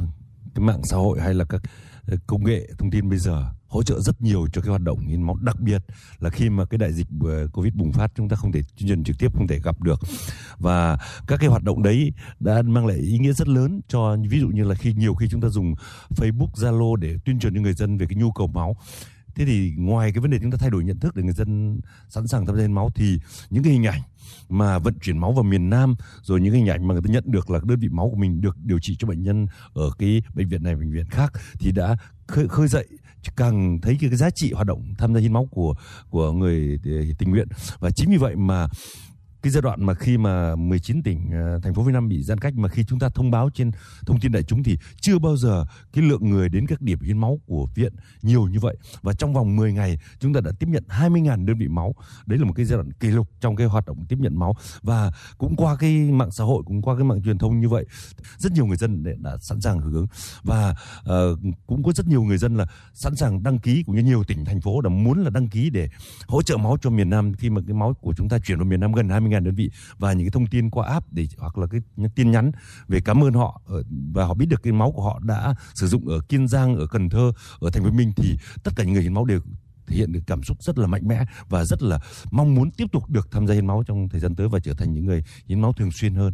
[0.57, 1.61] cái mạng xã hội hay là các
[2.07, 4.99] ờ, công nghệ thông tin bây giờ hỗ trợ rất nhiều cho cái hoạt động
[4.99, 5.35] hiến máu.
[5.35, 5.81] Đặc biệt
[6.19, 8.87] là khi mà cái đại dịch ờ, covid bùng phát chúng ta không thể tuyên
[8.87, 9.99] truyền trực tiếp không thể gặp được.
[10.57, 10.97] Và
[11.27, 14.47] các cái hoạt động đấy đã mang lại ý nghĩa rất lớn cho ví dụ
[14.47, 15.73] như là khi nhiều khi chúng ta dùng
[16.09, 18.75] Facebook Zalo để tuyên truyền cho người dân về cái nhu cầu máu.
[19.35, 21.79] Thế thì ngoài cái vấn đề chúng ta thay đổi nhận thức để người dân
[22.09, 23.19] sẵn sàng tham gia hiến máu thì
[23.49, 24.01] những cái hình ảnh
[24.49, 25.95] mà vận chuyển máu vào miền Nam.
[26.21, 28.41] Rồi những hình ảnh mà người ta nhận được là đơn vị máu của mình
[28.41, 31.71] được điều trị cho bệnh nhân ở cái bệnh viện này bệnh viện khác thì
[31.71, 31.97] đã
[32.27, 32.87] khơi, khơi dậy
[33.35, 35.75] càng thấy cái, cái giá trị hoạt động tham gia hiến máu của
[36.09, 37.47] của người ờ, tình nguyện.
[37.79, 38.67] Và chính vì vậy mà
[39.41, 42.37] cái giai đoạn mà khi mà 19 tỉnh ờ, thành phố Việt Nam bị giãn
[42.37, 43.71] cách mà khi chúng ta thông báo trên
[44.05, 47.17] thông tin đại chúng thì chưa bao giờ cái lượng người đến các điểm hiến
[47.17, 48.77] máu của viện nhiều như vậy.
[49.01, 51.95] Và trong vòng 10 ngày chúng ta đã tiếp nhận 20.000 đơn vị máu.
[52.25, 54.55] Đấy là một cái giai đoạn kỷ lục trong cái hoạt động tiếp nhận máu.
[54.81, 57.85] Và cũng qua cái mạng xã hội cũng qua cái mạng truyền thông như vậy
[58.37, 60.07] rất nhiều người dân đã sẵn sàng hưởng ứng.
[60.43, 64.03] Và uh, cũng có rất nhiều người dân là sẵn sàng đăng ký cũng như
[64.03, 65.89] nhiều tỉnh thành phố đã muốn là đăng ký để
[66.27, 68.65] hỗ trợ máu cho miền Nam khi mà cái máu của chúng ta chuyển vào
[68.65, 71.27] miền Nam gần 20 20.000 đơn vị và những cái thông tin qua app để
[71.37, 71.81] hoặc là cái
[72.15, 72.51] tin nhắn
[72.87, 73.83] về cảm ơn họ ờ,
[74.13, 76.87] và họ biết được cái máu của họ đã sử dụng ở Kiên Giang, ở
[76.87, 79.39] Cần Thơ, ở Thành phố Minh thì tất cả những người hiến máu đều
[79.87, 81.99] thể hiện được cảm xúc rất là mạnh mẽ và rất là
[82.31, 84.73] mong muốn tiếp tục được tham gia hiến máu trong thời gian tới và trở
[84.73, 86.33] thành những người hiến máu thường xuyên hơn.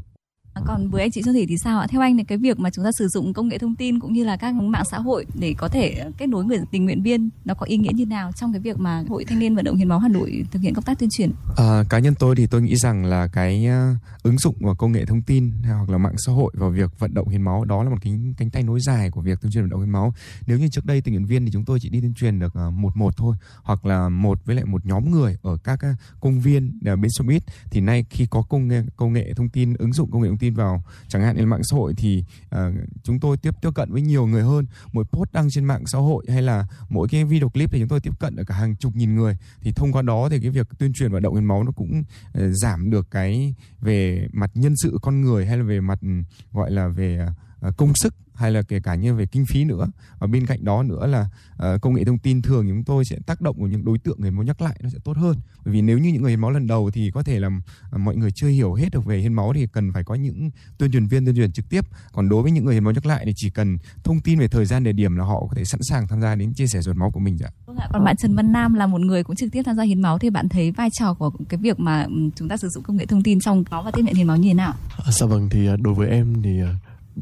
[0.53, 1.87] À, còn với anh chị Xuân Thủy thì sao ạ?
[1.89, 4.13] Theo anh thì cái việc mà chúng ta sử dụng công nghệ thông tin cũng
[4.13, 7.29] như là các mạng xã hội để có thể kết nối người tình nguyện viên
[7.45, 9.75] nó có ý nghĩa như nào trong cái việc mà Hội Thanh niên Vận động
[9.75, 11.31] Hiến máu Hà Nội thực hiện công tác tuyên truyền?
[11.57, 14.91] À, cá nhân tôi thì tôi nghĩ rằng là cái à, ứng dụng của công
[14.91, 17.83] nghệ thông tin hoặc là mạng xã hội vào việc vận động hiến máu đó
[17.83, 20.13] là một cái cánh tay nối dài của việc tuyên truyền vận động hiến máu.
[20.47, 22.53] Nếu như trước đây tình nguyện viên thì chúng tôi chỉ đi tuyên truyền được
[22.55, 25.79] à, một một thôi hoặc là một với lại một nhóm người ở các
[26.19, 29.49] công viên ở bên xe buýt thì nay khi có công nghệ công nghệ thông
[29.49, 32.23] tin ứng dụng công nghệ thông tin vào chẳng hạn như mạng xã hội thì
[32.55, 32.59] uh,
[33.03, 34.65] chúng tôi tiếp tiếp cận với nhiều người hơn.
[34.93, 37.87] Mỗi post đăng trên mạng xã hội hay là mỗi cái video clip thì chúng
[37.87, 39.37] tôi tiếp cận được cả hàng chục nghìn người.
[39.61, 42.03] Thì thông qua đó thì cái việc tuyên truyền vận động hiến máu nó cũng
[42.37, 46.07] uh, giảm được cái về mặt nhân sự con người hay là về mặt ừ,
[46.51, 47.27] gọi là về
[47.67, 49.87] uh, công sức hay là kể cả như về kinh phí nữa
[50.19, 53.17] và bên cạnh đó nữa là uh, công nghệ thông tin thường chúng tôi sẽ
[53.25, 55.73] tác động của những đối tượng người máu nhắc lại nó sẽ tốt hơn bởi
[55.73, 58.15] vì nếu như những người hiến máu lần đầu thì có thể là uh, mọi
[58.15, 61.07] người chưa hiểu hết được về hiến máu thì cần phải có những tuyên truyền
[61.07, 63.33] viên tuyên truyền trực tiếp còn đối với những người hiến máu nhắc lại thì
[63.35, 66.07] chỉ cần thông tin về thời gian địa điểm là họ có thể sẵn sàng
[66.07, 67.51] tham gia đến chia sẻ giọt máu của mình ạ.
[67.65, 67.87] Vâng ạ.
[67.93, 70.19] Còn bạn Trần Văn Nam là một người cũng trực tiếp tham gia hiến máu
[70.19, 73.05] thì bạn thấy vai trò của cái việc mà chúng ta sử dụng công nghệ
[73.05, 74.73] thông tin trong máu và tiếp nhận hiến máu như thế nào?
[74.97, 76.61] À, dạ vâng thì đối với em thì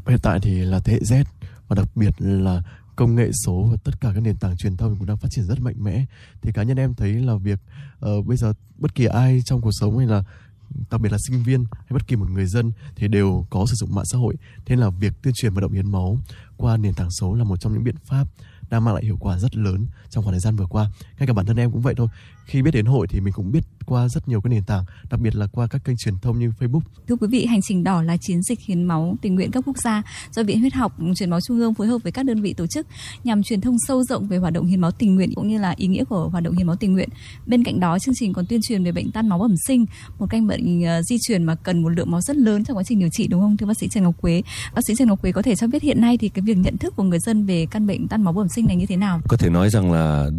[0.06, 1.24] hiện tại thì là thế hệ Z
[1.68, 2.62] và đặc biệt là
[2.96, 5.44] công nghệ số và tất cả các nền tảng truyền thông cũng đang phát triển
[5.44, 6.04] rất mạnh mẽ.
[6.42, 7.58] Thì cá nhân em thấy là việc
[8.06, 10.24] uh, bây giờ bất kỳ ai trong cuộc sống hay là
[10.90, 13.74] đặc biệt là sinh viên hay bất kỳ một người dân thì đều có sử
[13.74, 14.36] dụng mạng xã hội.
[14.66, 16.18] Thế là việc tuyên truyền vận động hiến máu
[16.56, 18.26] qua nền tảng số là một trong những biện pháp
[18.70, 20.90] đang mang lại hiệu quả rất lớn trong khoảng thời gian vừa qua.
[21.18, 22.08] Ngay cả bản thân em cũng vậy thôi
[22.44, 25.20] khi biết đến hội thì mình cũng biết qua rất nhiều cái nền tảng đặc
[25.20, 26.80] biệt là qua các kênh truyền thông như Facebook.
[27.08, 29.78] Thưa quý vị, hành trình đỏ là chiến dịch hiến máu tình nguyện cấp quốc
[29.78, 30.02] gia
[30.32, 32.66] do Viện Huyết học Truyền máu Trung ương phối hợp với các đơn vị tổ
[32.66, 32.86] chức
[33.24, 35.74] nhằm truyền thông sâu rộng về hoạt động hiến máu tình nguyện cũng như là
[35.76, 37.08] ý nghĩa của hoạt động hiến máu tình nguyện.
[37.46, 39.86] Bên cạnh đó, chương trình còn tuyên truyền về bệnh tan máu bẩm sinh,
[40.18, 42.82] một căn bệnh uh, di truyền mà cần một lượng máu rất lớn trong quá
[42.82, 44.42] trình điều trị đúng không thưa bác sĩ Trần Ngọc Quế?
[44.74, 46.78] Bác sĩ Trần Ngọc Quế có thể cho biết hiện nay thì cái việc nhận
[46.78, 49.20] thức của người dân về căn bệnh tan máu bẩm sinh này như thế nào?
[49.28, 50.30] Có thể nói rằng là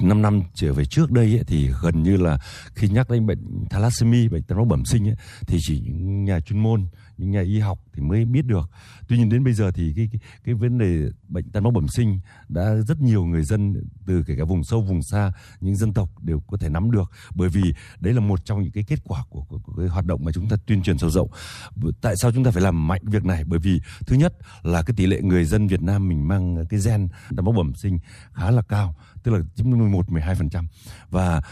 [0.00, 2.38] 5 năm trở về trước đây ấy, thì gần như là
[2.74, 5.16] khi nhắc đến bệnh thalassemia bệnh táo máu bẩm sinh ấy,
[5.46, 6.86] thì chỉ những nhà chuyên môn
[7.16, 8.70] những nhà y học thì mới biết được.
[9.08, 11.88] Tuy nhiên đến bây giờ thì cái cái, cái vấn đề bệnh tan máu bẩm
[11.88, 13.74] sinh đã rất nhiều người dân
[14.06, 17.10] từ kể cả vùng sâu vùng xa những dân tộc đều có thể nắm được.
[17.34, 17.62] Bởi vì
[18.00, 20.32] đấy là một trong những cái kết quả của, của, của cái hoạt động mà
[20.32, 21.28] chúng ta tuyên truyền sâu rộng.
[22.00, 23.44] Tại sao chúng ta phải làm mạnh việc này?
[23.44, 26.80] Bởi vì thứ nhất là cái tỷ lệ người dân Việt Nam mình mang cái
[26.84, 27.98] gen tan máu bẩm sinh
[28.32, 30.64] khá là cao tức là chiếm 11 12%
[31.10, 31.42] và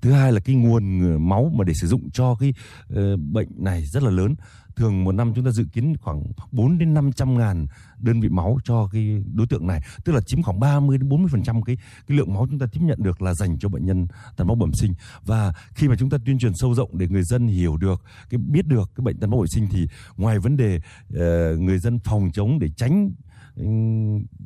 [0.00, 2.54] thứ hai là cái nguồn máu mà để sử dụng cho cái
[2.92, 4.34] uh, bệnh này rất là lớn.
[4.76, 6.22] Thường một năm chúng ta dự kiến khoảng
[6.52, 7.66] 4 đến 500 ngàn
[7.98, 9.80] đơn vị máu cho cái đối tượng này.
[10.04, 11.76] Tức là chiếm khoảng 30 đến 40 phần trăm cái
[12.08, 14.06] cái lượng máu chúng ta tiếp nhận được là dành cho bệnh nhân
[14.36, 14.94] tan máu bẩm sinh.
[15.22, 18.38] Và khi mà chúng ta tuyên truyền sâu rộng để người dân hiểu được cái
[18.38, 19.86] biết được cái bệnh tan máu bẩm sinh thì
[20.16, 23.10] ngoài vấn đề uh, người dân phòng chống để tránh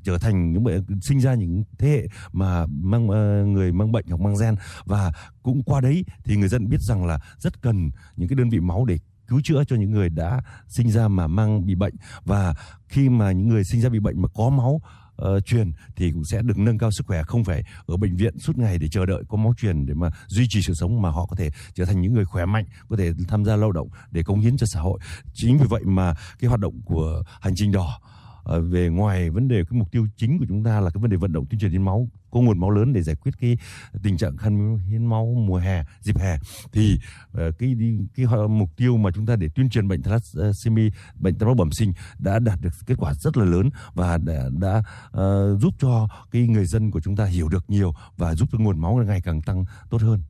[0.02, 4.06] trở thành những bệnh sinh ra những thế hệ mà mang ờ, người mang bệnh
[4.09, 4.56] hoặc mang gen.
[4.84, 5.12] Và
[5.43, 8.60] cũng qua đấy thì người dân biết rằng là rất cần những cái đơn vị
[8.60, 8.98] máu để
[9.28, 11.94] cứu chữa cho những người đã sinh ra mà mang bị bệnh.
[12.24, 12.55] Và
[12.89, 14.80] khi mà những người sinh ra bị bệnh mà có máu
[15.22, 18.39] uh, truyền thì cũng sẽ được nâng cao sức khỏe không phải ở bệnh viện
[18.39, 21.10] suốt ngày để chờ đợi có máu truyền để mà duy trì sự sống mà
[21.10, 23.89] họ có thể trở thành những người khỏe mạnh có thể tham gia lao động
[24.10, 25.01] để cống hiến cho xã hội.
[25.34, 28.11] Chính vì vậy mà cái hoạt động của hành trình đỏ uh,
[28.44, 31.10] Ờ, về ngoài vấn đề cái mục tiêu chính của chúng ta là cái vấn
[31.10, 33.59] đề vận động tuyên truyền hiến máu có nguồn máu lớn để giải quyết cái
[34.02, 36.39] tình trạng khan hiến máu mùa hè dịp hè.
[36.73, 36.98] Thì
[37.32, 37.77] ờ, cái
[38.14, 41.73] cái mục tiêu mà chúng ta để tuyên truyền bệnh thalassemia bệnh tan máu bẩm
[41.73, 46.09] sinh đã đạt được kết quả rất là lớn và đã, đã uh, giúp cho
[46.31, 49.20] cái người dân của chúng ta hiểu được nhiều và giúp cho nguồn máu ngày
[49.20, 50.23] càng tăng tốt hơn.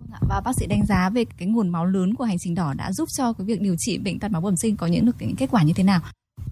[0.00, 2.74] Vâng và bác sĩ đánh giá về cái nguồn máu lớn của hành trình đỏ
[2.74, 5.16] đã giúp cho cái việc điều trị bệnh tan máu bẩm sinh có những được
[5.18, 6.00] những kết quả như thế nào?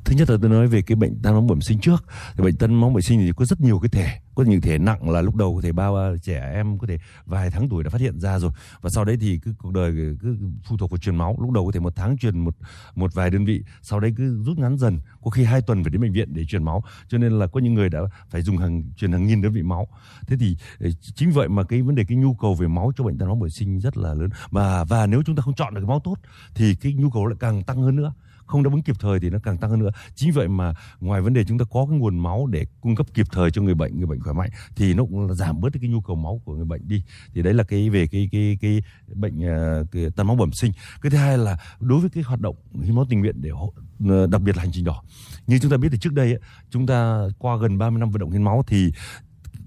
[0.05, 2.05] Thứ nhất là tôi nói về cái bệnh tan máu bẩm sinh trước.
[2.37, 4.79] Thì bệnh tan máu bẩm sinh thì có rất nhiều cái thể, có những thể
[4.79, 7.91] nặng là lúc đầu có thể bao trẻ em có thể vài tháng tuổi đã
[7.91, 8.51] phát hiện ra rồi.
[8.81, 11.37] Và sau đấy thì cứ cuộc đời cứ phụ thuộc vào truyền máu.
[11.41, 12.57] Lúc đầu có thể một tháng truyền một
[12.95, 15.01] một vài đơn vị, sau đấy cứ rút ngắn dần.
[15.25, 16.83] Có khi hai tuần phải đến bệnh viện để truyền máu.
[17.09, 18.01] Cho nên là có những người đã
[18.31, 19.89] phải dùng hàng, truyền hàng nghìn đơn vị máu.
[20.27, 23.05] Thế thì ờ, chính vậy mà cái vấn đề, cái nhu cầu về máu cho
[23.05, 24.29] bệnh tan máu bẩm sinh rất là lớn.
[24.51, 26.17] Và và nếu chúng ta không chọn được cái máu tốt
[26.55, 28.13] thì cái nhu cầu lại càng tăng hơn nữa
[28.47, 29.91] không đáp ứng kịp thời thì nó càng tăng hơn nữa.
[30.15, 33.07] Chính vậy mà ngoài vấn đề chúng ta có cái nguồn máu để cung cấp
[33.15, 35.91] kịp thời cho người bệnh người bệnh khỏe mạnh thì nó cũng giảm bớt cái
[35.91, 37.03] nhu cầu máu của người bệnh đi.
[37.35, 38.83] Thì đấy là cái về cái cái cái
[39.15, 40.73] bệnh ờ, cái tan máu bẩm sinh.
[41.03, 43.73] Cái thứ hai là đối với cái hoạt động hiến máu tình nguyện để hỗ,
[44.09, 45.03] ờ, đặc biệt là hành trình đỏ.
[45.47, 46.41] Như chúng ta biết thì trước đây ấy,
[46.71, 48.93] chúng ta qua gần 30 năm vận động hiến máu thì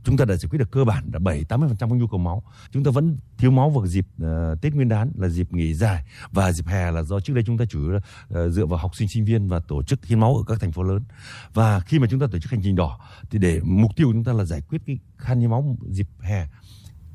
[0.08, 2.44] chúng ta đã giải quyết được cơ bản là 7 80% các nhu cầu máu.
[2.72, 6.04] Chúng ta vẫn thiếu máu vào dịp uh, Tết Nguyên đán là dịp nghỉ dài
[6.32, 8.96] và dịp hè là do trước đây chúng ta chủ yếu uh, dựa vào học
[8.96, 11.04] sinh sinh viên và tổ chức hiến máu ở các thành phố lớn.
[11.54, 13.00] Và khi mà chúng ta tổ chức hành trình đỏ
[13.32, 16.08] thì để mục tiêu của chúng ta là giải quyết cái khan hiến máu dịp
[16.20, 16.48] hè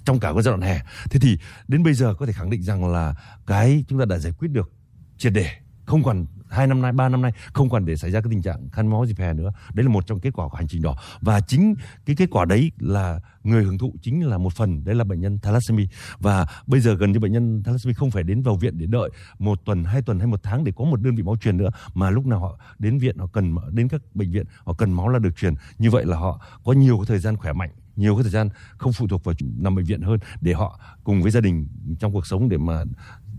[0.04, 0.80] trong cả cái giai đoạn hè.
[1.10, 1.38] Thế thì
[1.68, 3.14] đến bây giờ có thể khẳng định rằng là
[3.46, 4.72] cái chúng ta đã giải quyết được
[5.18, 5.50] triệt để
[5.92, 8.42] không còn hai năm nay, ba năm nay, không còn để xảy ra cái tình
[8.42, 9.52] trạng khăn máu dịp hè nữa.
[9.74, 11.74] Đấy là một trong kết quả của hành trình đỏ và chính
[12.06, 15.20] cái kết quả đấy là người hưởng thụ chính là một phần, đấy là bệnh
[15.20, 15.86] nhân thalassemia.
[16.18, 19.10] Và bây giờ gần như bệnh nhân thalassemia không phải đến vào viện để đợi
[19.38, 21.70] một tuần, hai tuần hay một tháng để có một đơn vị máu truyền nữa,
[21.94, 25.08] mà lúc nào họ đến viện, họ cần đến các bệnh viện, họ cần máu
[25.08, 25.54] là được truyền.
[25.78, 28.48] Như vậy là họ có nhiều cái thời gian khỏe mạnh, nhiều cái thời gian
[28.76, 32.12] không phụ thuộc vào nằm bệnh viện hơn để họ cùng với gia đình trong
[32.12, 32.84] cuộc sống để mà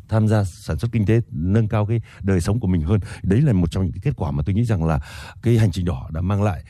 [0.10, 3.00] tham gia sản xuất kinh tế, nâng cao cái đời sống của mình hơn.
[3.24, 5.00] Đấy là một trong những cái kết quả mà tôi nghĩ rằng là
[5.42, 6.64] cái hành trình đỏ đã mang lại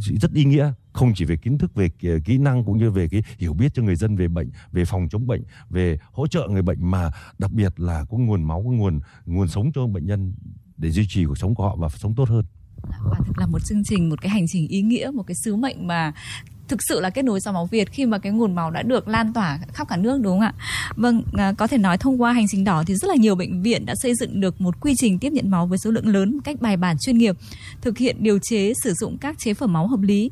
[0.00, 3.08] rất ý nghĩa, không chỉ về kiến thức, về ờ, kỹ năng cũng như về
[3.08, 6.48] cái hiểu biết cho người dân về bệnh, về phòng chống bệnh, về hỗ trợ
[6.50, 10.06] người bệnh, mà đặc biệt là có nguồn máu, có nguồn nguồn sống cho bệnh
[10.06, 10.34] nhân
[10.76, 12.44] để duy trì cuộc sống của họ và sống tốt hơn.
[13.10, 15.56] Quả thực là một chương trình, một cái hành trình ý nghĩa, một cái sứ
[15.56, 16.12] mệnh mà
[16.68, 19.08] thực sự là kết nối dòng máu Việt khi mà cái nguồn máu đã được
[19.08, 20.54] lan tỏa khắp cả nước đúng không ạ?
[20.96, 23.62] Vâng, à, có thể nói thông qua hành trình đỏ thì rất là nhiều bệnh
[23.62, 26.34] viện đã xây dựng được một quy trình tiếp nhận máu với số lượng lớn
[26.34, 27.36] một cách bài bản chuyên nghiệp,
[27.80, 30.30] thực hiện điều chế sử dụng các chế phẩm máu hợp lý.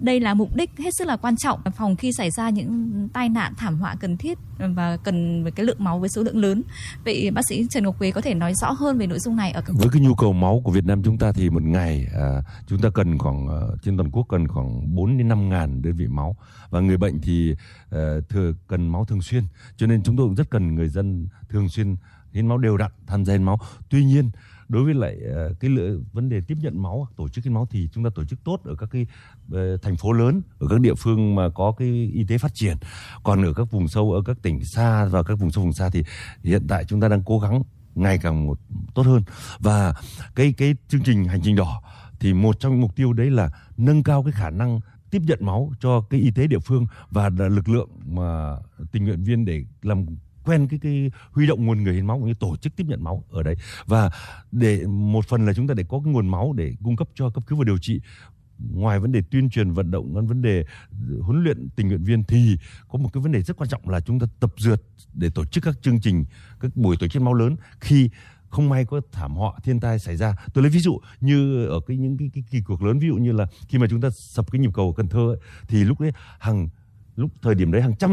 [0.00, 3.28] Đây là mục đích hết sức là quan trọng phòng khi xảy ra những tai
[3.28, 6.62] nạn thảm họa cần thiết và cần với cái lượng máu với số lượng lớn.
[7.04, 9.52] Vậy bác sĩ Trần Ngọc Quế có thể nói rõ hơn về nội dung này
[9.52, 12.42] ở với cái nhu cầu máu của Việt Nam chúng ta thì một ngày à,
[12.66, 15.96] chúng ta cần khoảng à, trên toàn quốc cần khoảng 4 đến 5 ngàn đơn
[15.96, 16.36] vị máu.
[16.70, 17.98] Và người bệnh thì uh,
[18.28, 19.44] thừa cần máu thường xuyên.
[19.76, 21.96] Cho nên chúng tôi cũng rất cần người dân thường xuyên
[22.32, 23.58] hiến máu đều đặn tham gia hiến máu.
[23.88, 24.30] Tuy nhiên
[24.68, 25.16] đối với lại
[25.50, 28.10] uh, cái lựa, vấn đề tiếp nhận máu tổ chức hiến máu thì chúng ta
[28.14, 29.06] tổ chức tốt ở các cái
[29.52, 32.76] uh, thành phố lớn ở các địa phương mà có cái y tế phát triển.
[33.22, 35.90] Còn ở các vùng sâu ở các tỉnh xa và các vùng sâu vùng xa
[35.92, 36.04] thì
[36.42, 37.62] hiện tại chúng ta đang cố gắng
[37.94, 38.58] ngày càng một
[38.94, 39.22] tốt hơn.
[39.58, 39.94] Và
[40.34, 41.82] cái cái chương trình hành trình đỏ
[42.20, 44.80] thì một trong những mục tiêu đấy là nâng cao cái khả năng
[45.14, 48.56] tiếp nhận máu cho cái y tế địa phương và lực lượng mà
[48.92, 50.06] tình nguyện viên để làm
[50.44, 53.04] quen cái cái huy động nguồn người hiến máu cũng như tổ chức tiếp nhận
[53.04, 53.54] máu ở đấy.
[53.86, 54.10] Và
[54.52, 57.30] để, một phần là chúng ta để có cái nguồn máu để cung cấp cho
[57.30, 58.00] cấp cứu và điều trị.
[58.58, 60.64] Ngoài vấn đề tuyên truyền vận động vấn đề
[61.20, 62.56] huấn luyện tình nguyện viên thì
[62.88, 64.82] có một cái vấn đề rất quan trọng là chúng ta tập dượt
[65.14, 66.24] để tổ chức các chương trình,
[66.60, 68.10] các buổi tổ chức máu lớn khi
[68.54, 70.34] không may có thảm họa thiên tai xảy ra.
[70.54, 73.16] Tôi lấy ví dụ như ở cái những cái, cái kỳ cuộc lớn ví dụ
[73.16, 75.36] như là khi mà chúng ta sập cái nhịp cầu ở cần thơ ấy,
[75.68, 76.68] thì lúc đấy hàng
[77.16, 78.10] lúc thời điểm đấy hàng trăm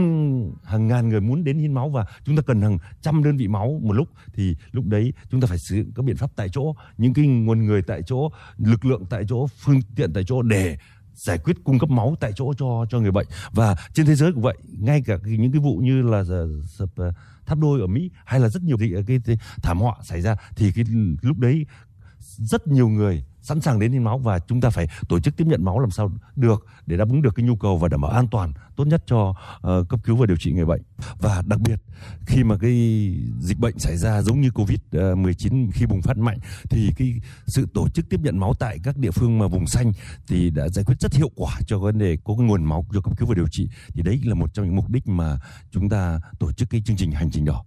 [0.63, 3.47] hàng ngàn người muốn đến hiến máu và chúng ta cần hàng trăm đơn vị
[3.47, 6.49] máu một lúc thì lúc đấy chúng ta phải sử dụng các biện pháp tại
[6.49, 10.41] chỗ những cái nguồn người tại chỗ lực lượng tại chỗ phương tiện tại chỗ
[10.41, 10.77] để
[11.13, 13.27] giải quyết cung cấp máu tại chỗ cho cho người bệnh.
[13.51, 16.23] Và trên thế giới cũng vậy ngay cả những cái vụ như là
[16.67, 17.13] sập ờ,
[17.51, 20.21] tháp đôi ở Mỹ hay là rất nhiều cái, ờ, cái, cái thảm họa xảy
[20.21, 20.85] ra thì cái
[21.21, 21.65] lúc đấy
[22.37, 25.47] rất nhiều người sẵn sàng đến hiến máu và chúng ta phải tổ chức tiếp
[25.47, 28.11] nhận máu làm sao được để đáp ứng được cái nhu cầu và đảm bảo
[28.11, 30.81] an toàn tốt nhất cho uh, cấp cứu và điều trị người bệnh.
[31.19, 31.75] Và đặc biệt
[32.25, 32.71] khi mà cái
[33.39, 36.39] dịch bệnh xảy ra giống như covid ờ, 19 khi bùng phát mạnh
[36.69, 37.13] thì cái
[37.47, 39.91] sự tổ chức tiếp nhận máu tại các địa phương mà vùng xanh
[40.27, 43.01] thì đã giải quyết rất hiệu quả cho vấn đề có cái nguồn máu cho
[43.01, 43.69] cấp cứu và điều trị.
[43.93, 45.39] Thì đấy là một trong những mục đích mà
[45.71, 47.63] chúng ta tổ chức cái chương trình hành trình đỏ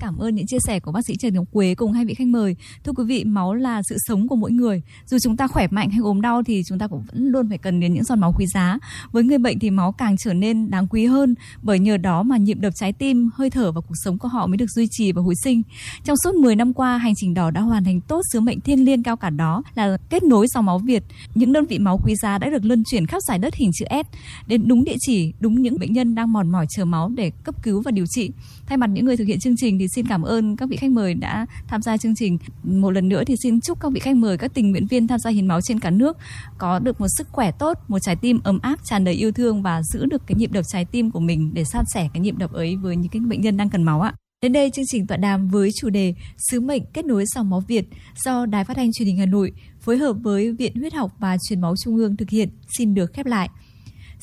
[0.00, 2.26] Cảm ơn những chia sẻ của bác sĩ Trần Ngọc Quế cùng hai vị khách
[2.26, 2.56] mời.
[2.84, 4.82] Thưa quý vị, máu là sự sống của mỗi người.
[5.06, 7.58] Dù chúng ta khỏe mạnh hay ốm đau thì chúng ta cũng vẫn luôn phải
[7.58, 8.78] cần đến những giọt máu quý giá.
[9.12, 12.36] Với người bệnh thì máu càng trở nên đáng quý hơn bởi nhờ đó mà
[12.36, 15.12] nhịp đập trái tim, hơi thở và cuộc sống của họ mới được duy trì
[15.12, 15.62] và hồi sinh.
[16.04, 18.84] Trong suốt 10 năm qua, hành trình đỏ đã hoàn thành tốt sứ mệnh thiêng
[18.84, 21.02] liêng cao cả đó là kết nối dòng máu Việt.
[21.34, 23.84] Những đơn vị máu quý giá đã được luân chuyển khắp giải đất hình chữ
[23.90, 24.16] S
[24.46, 27.62] đến đúng địa chỉ, đúng những bệnh nhân đang mòn mỏi chờ máu để cấp
[27.62, 28.30] cứu và điều trị.
[28.66, 30.76] Thay mặt những người thực hiện chương trình thì thì xin cảm ơn các vị
[30.76, 32.38] khách mời đã tham gia chương trình.
[32.62, 35.18] Một lần nữa thì xin chúc các vị khách mời, các tình nguyện viên tham
[35.18, 36.16] gia hiến máu trên cả nước
[36.58, 39.62] có được một sức khỏe tốt, một trái tim ấm áp, tràn đầy yêu thương
[39.62, 42.38] và giữ được cái nhịp đập trái tim của mình để san sẻ cái nhịp
[42.38, 44.14] đập ấy với những cái bệnh nhân đang cần máu ạ.
[44.42, 46.14] Đến đây chương trình tọa đàm với chủ đề
[46.50, 47.84] Sứ mệnh kết nối dòng máu Việt
[48.24, 51.36] do Đài Phát thanh Truyền hình Hà Nội phối hợp với Viện Huyết học và
[51.48, 52.48] Truyền máu Trung ương thực hiện
[52.78, 53.48] xin được khép lại.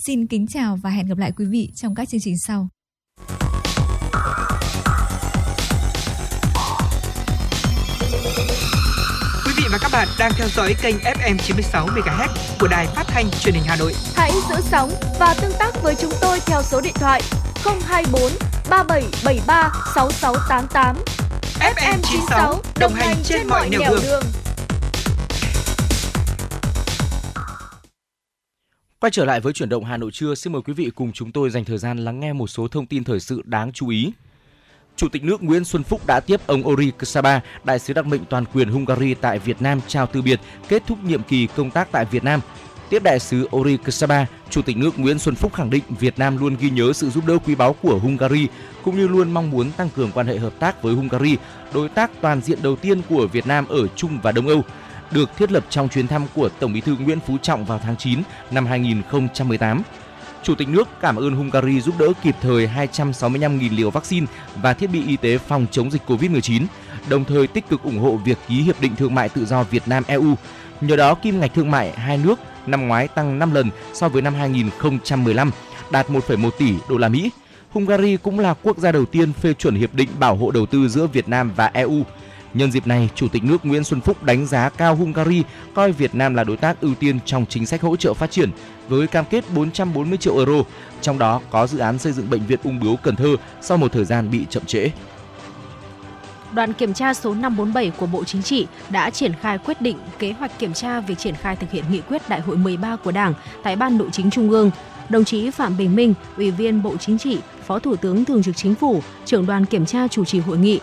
[0.05, 2.67] Xin kính chào và hẹn gặp lại quý vị trong các chương trình sau.
[9.71, 12.27] Và các bạn đang theo dõi kênh FM 96 MHz
[12.59, 13.93] của Đài Phát thanh Truyền hình Hà Nội.
[14.15, 17.21] Hãy giữ sóng và tương tác với chúng tôi theo số điện thoại
[17.63, 18.21] 024
[18.69, 20.95] 3773 6688.
[21.59, 23.99] FM 96 đồng hành trên mọi nẻo đường.
[24.03, 24.23] đường.
[28.99, 31.31] Quay trở lại với chuyển động Hà Nội trưa, xin mời quý vị cùng chúng
[31.31, 34.11] tôi dành thời gian lắng nghe một số thông tin thời sự đáng chú ý.
[34.95, 38.25] Chủ tịch nước Nguyễn Xuân Phúc đã tiếp ông Ori Ksaba, đại sứ đặc mệnh
[38.25, 41.91] toàn quyền Hungary tại Việt Nam chào từ biệt, kết thúc nhiệm kỳ công tác
[41.91, 42.39] tại Việt Nam.
[42.89, 46.37] Tiếp đại sứ Ori Ksaba, Chủ tịch nước Nguyễn Xuân Phúc khẳng định Việt Nam
[46.37, 48.47] luôn ghi nhớ sự giúp đỡ quý báu của Hungary
[48.83, 51.37] cũng như luôn mong muốn tăng cường quan hệ hợp tác với Hungary,
[51.73, 54.63] đối tác toàn diện đầu tiên của Việt Nam ở Trung và Đông Âu
[55.11, 57.97] được thiết lập trong chuyến thăm của Tổng Bí thư Nguyễn Phú Trọng vào tháng
[57.97, 59.81] 9 năm 2018.
[60.43, 64.87] Chủ tịch nước cảm ơn Hungary giúp đỡ kịp thời 265.000 liều vaccine và thiết
[64.87, 66.65] bị y tế phòng chống dịch COVID-19,
[67.09, 69.83] đồng thời tích cực ủng hộ việc ký hiệp định thương mại tự do Việt
[69.85, 70.35] Nam EU.
[70.81, 74.21] Nhờ đó kim ngạch thương mại hai nước năm ngoái tăng 5 lần so với
[74.21, 75.51] năm 2015,
[75.91, 77.31] đạt 1,1 tỷ đô la Mỹ.
[77.69, 80.87] Hungary cũng là quốc gia đầu tiên phê chuẩn hiệp định bảo hộ đầu tư
[80.89, 82.03] giữa Việt Nam và EU.
[82.53, 85.43] Nhân dịp này, Chủ tịch nước Nguyễn Xuân Phúc đánh giá cao Hungary
[85.73, 88.51] coi Việt Nam là đối tác ưu tiên trong chính sách hỗ trợ phát triển
[88.91, 90.63] với cam kết 440 triệu euro,
[91.01, 93.91] trong đó có dự án xây dựng bệnh viện ung bướu Cần Thơ sau một
[93.91, 94.91] thời gian bị chậm trễ.
[96.53, 100.31] Đoàn kiểm tra số 547 của Bộ Chính trị đã triển khai quyết định kế
[100.31, 103.33] hoạch kiểm tra việc triển khai thực hiện nghị quyết Đại hội 13 của Đảng
[103.63, 104.71] tại Ban Nội chính Trung ương.
[105.09, 107.37] Đồng chí Phạm Bình Minh, Ủy viên Bộ Chính trị,
[107.67, 110.79] Phó Thủ tướng Thường trực Chính phủ, trưởng đoàn kiểm tra chủ trì hội nghị.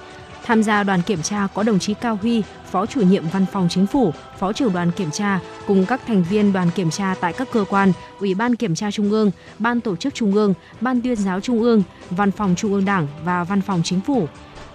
[0.48, 3.68] Tham gia đoàn kiểm tra có đồng chí Cao Huy, Phó chủ nhiệm Văn phòng
[3.70, 7.32] Chính phủ, Phó trưởng đoàn kiểm tra cùng các thành viên đoàn kiểm tra tại
[7.32, 11.02] các cơ quan, Ủy ban Kiểm tra Trung ương, Ban Tổ chức Trung ương, Ban
[11.02, 14.28] Tuyên giáo Trung ương, Văn phòng Trung ương Đảng và Văn phòng Chính phủ.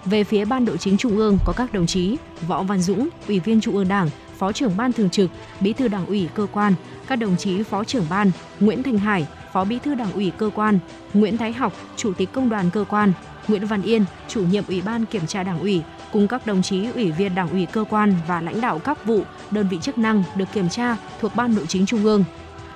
[0.05, 2.17] Về phía Ban Nội chính Trung ương có các đồng chí
[2.47, 5.29] Võ Văn Dũng, Ủy viên Trung ương Đảng, Phó trưởng Ban Thường trực,
[5.59, 6.73] Bí thư Đảng ủy cơ quan,
[7.07, 10.49] các đồng chí Phó trưởng Ban Nguyễn Thành Hải, Phó Bí thư Đảng ủy cơ
[10.55, 10.79] quan,
[11.13, 13.13] Nguyễn Thái Học, Chủ tịch Công đoàn cơ quan,
[13.47, 16.85] Nguyễn Văn Yên, chủ nhiệm Ủy ban Kiểm tra Đảng ủy, cùng các đồng chí
[16.95, 19.21] ủy viên Đảng ủy cơ quan và lãnh đạo các vụ,
[19.51, 22.23] đơn vị chức năng được kiểm tra thuộc Ban Nội chính Trung ương.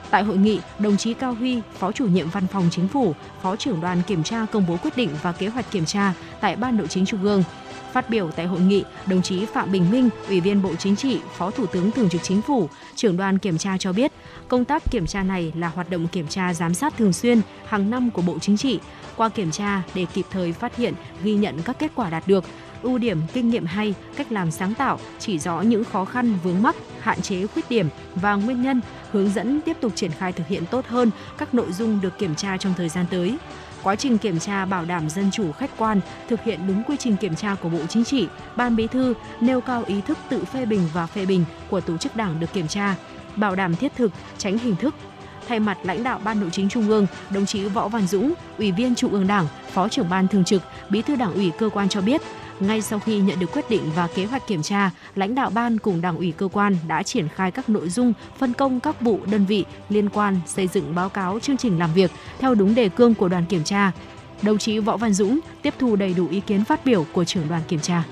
[0.09, 3.55] Tại hội nghị, đồng chí Cao Huy, Phó chủ nhiệm Văn phòng Chính phủ, Phó
[3.55, 6.77] trưởng đoàn kiểm tra công bố quyết định và kế hoạch kiểm tra tại Ban
[6.77, 7.43] Nội chính Trung ương.
[7.93, 11.19] Phát biểu tại hội nghị, đồng chí Phạm Bình Minh, Ủy viên Bộ Chính trị,
[11.37, 14.11] Phó Thủ tướng Thường trực Chính phủ, trưởng đoàn kiểm tra cho biết,
[14.47, 17.89] công tác kiểm tra này là hoạt động kiểm tra giám sát thường xuyên hàng
[17.89, 18.79] năm của Bộ Chính trị.
[19.17, 22.45] Qua kiểm tra để kịp thời phát hiện, ghi nhận các kết quả đạt được,
[22.81, 26.61] ưu điểm, kinh nghiệm hay, cách làm sáng tạo, chỉ rõ những khó khăn vướng
[26.61, 28.81] mắc, hạn chế khuyết điểm và nguyên nhân,
[29.11, 32.35] hướng dẫn tiếp tục triển khai thực hiện tốt hơn các nội dung được kiểm
[32.35, 33.37] tra trong thời gian tới.
[33.83, 35.99] Quá trình kiểm tra bảo đảm dân chủ khách quan,
[36.29, 39.61] thực hiện đúng quy trình kiểm tra của Bộ Chính trị, Ban Bí thư nêu
[39.61, 42.67] cao ý thức tự phê bình và phê bình của tổ chức đảng được kiểm
[42.67, 42.95] tra,
[43.35, 44.95] bảo đảm thiết thực, tránh hình thức,
[45.47, 48.71] thay mặt lãnh đạo Ban Nội chính Trung ương, đồng chí Võ Văn Dũng, Ủy
[48.71, 51.89] viên Trung ương Đảng, Phó trưởng Ban Thường trực, Bí thư Đảng ủy cơ quan
[51.89, 52.21] cho biết,
[52.59, 55.77] ngay sau khi nhận được quyết định và kế hoạch kiểm tra, lãnh đạo ban
[55.77, 59.19] cùng đảng ủy cơ quan đã triển khai các nội dung phân công các vụ
[59.31, 62.89] đơn vị liên quan xây dựng báo cáo chương trình làm việc theo đúng đề
[62.89, 63.91] cương của đoàn kiểm tra.
[64.41, 67.47] Đồng chí Võ Văn Dũng tiếp thu đầy đủ ý kiến phát biểu của trưởng
[67.49, 68.03] đoàn kiểm tra.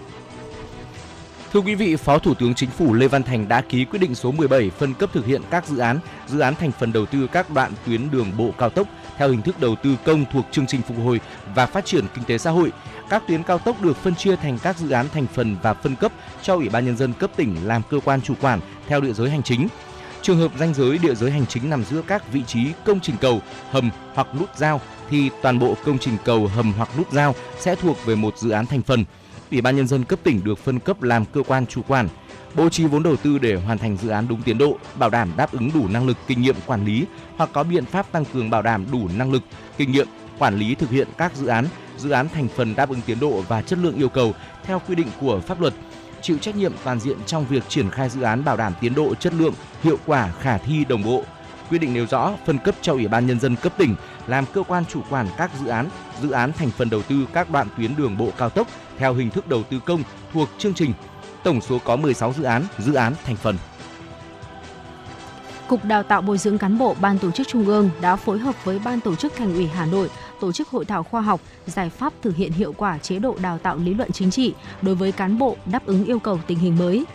[1.55, 4.15] Thưa quý vị, Phó Thủ tướng Chính phủ Lê Văn Thành đã ký quyết định
[4.15, 7.27] số 17 phân cấp thực hiện các dự án, dự án thành phần đầu tư
[7.31, 8.87] các đoạn tuyến đường bộ cao tốc
[9.17, 11.19] theo hình thức đầu tư công thuộc chương trình phục hồi
[11.55, 12.71] và phát triển kinh tế xã hội.
[13.09, 15.95] Các tuyến cao tốc được phân chia thành các dự án thành phần và phân
[15.95, 16.11] cấp
[16.41, 19.29] cho Ủy ban nhân dân cấp tỉnh làm cơ quan chủ quản theo địa giới
[19.29, 19.67] hành chính.
[20.21, 23.15] Trường hợp danh giới địa giới hành chính nằm giữa các vị trí công trình
[23.21, 23.41] cầu,
[23.71, 27.75] hầm hoặc nút giao thì toàn bộ công trình cầu, hầm hoặc nút giao sẽ
[27.75, 29.05] thuộc về một dự án thành phần.
[29.51, 32.07] Ủy ban nhân dân cấp tỉnh được phân cấp làm cơ quan chủ quản,
[32.55, 35.31] bố trí vốn đầu tư để hoàn thành dự án đúng tiến độ, bảo đảm
[35.37, 37.05] đáp ứng đủ năng lực kinh nghiệm quản lý
[37.35, 39.43] hoặc có biện pháp tăng cường bảo đảm đủ năng lực,
[39.77, 40.07] kinh nghiệm
[40.39, 41.65] quản lý thực hiện các dự án,
[41.97, 44.95] dự án thành phần đáp ứng tiến độ và chất lượng yêu cầu theo quy
[44.95, 45.73] định của pháp luật,
[46.21, 49.15] chịu trách nhiệm toàn diện trong việc triển khai dự án bảo đảm tiến độ,
[49.15, 49.53] chất lượng,
[49.83, 51.23] hiệu quả, khả thi, đồng bộ.
[51.69, 53.95] Quy định nêu rõ phân cấp cho Ủy ban nhân dân cấp tỉnh
[54.27, 55.89] làm cơ quan chủ quản các dự án,
[56.21, 58.67] dự án thành phần đầu tư các đoạn tuyến đường bộ cao tốc
[58.97, 60.93] theo hình thức đầu tư công thuộc chương trình.
[61.43, 63.57] Tổng số có 16 dự án, dự án thành phần.
[65.67, 68.65] Cục Đào tạo Bồi dưỡng cán bộ Ban Tổ chức Trung ương đã phối hợp
[68.65, 70.09] với Ban Tổ chức Thành ủy Hà Nội
[70.39, 73.57] tổ chức hội thảo khoa học giải pháp thực hiện hiệu quả chế độ đào
[73.57, 76.77] tạo lý luận chính trị đối với cán bộ đáp ứng yêu cầu tình hình
[76.77, 77.05] mới.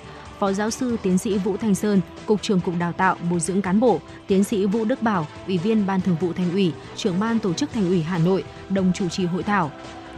[0.41, 3.63] Phó giáo sư tiến sĩ Vũ Thành Sơn, Cục trưởng Cục Đào tạo Bồi dưỡng
[3.63, 7.21] cán bộ, tiến sĩ Vũ Đức Bảo, Ủy viên Ban Thường vụ Thành ủy, trưởng
[7.21, 9.71] ban tổ chức Thành ủy Hà Nội đồng chủ trì hội thảo.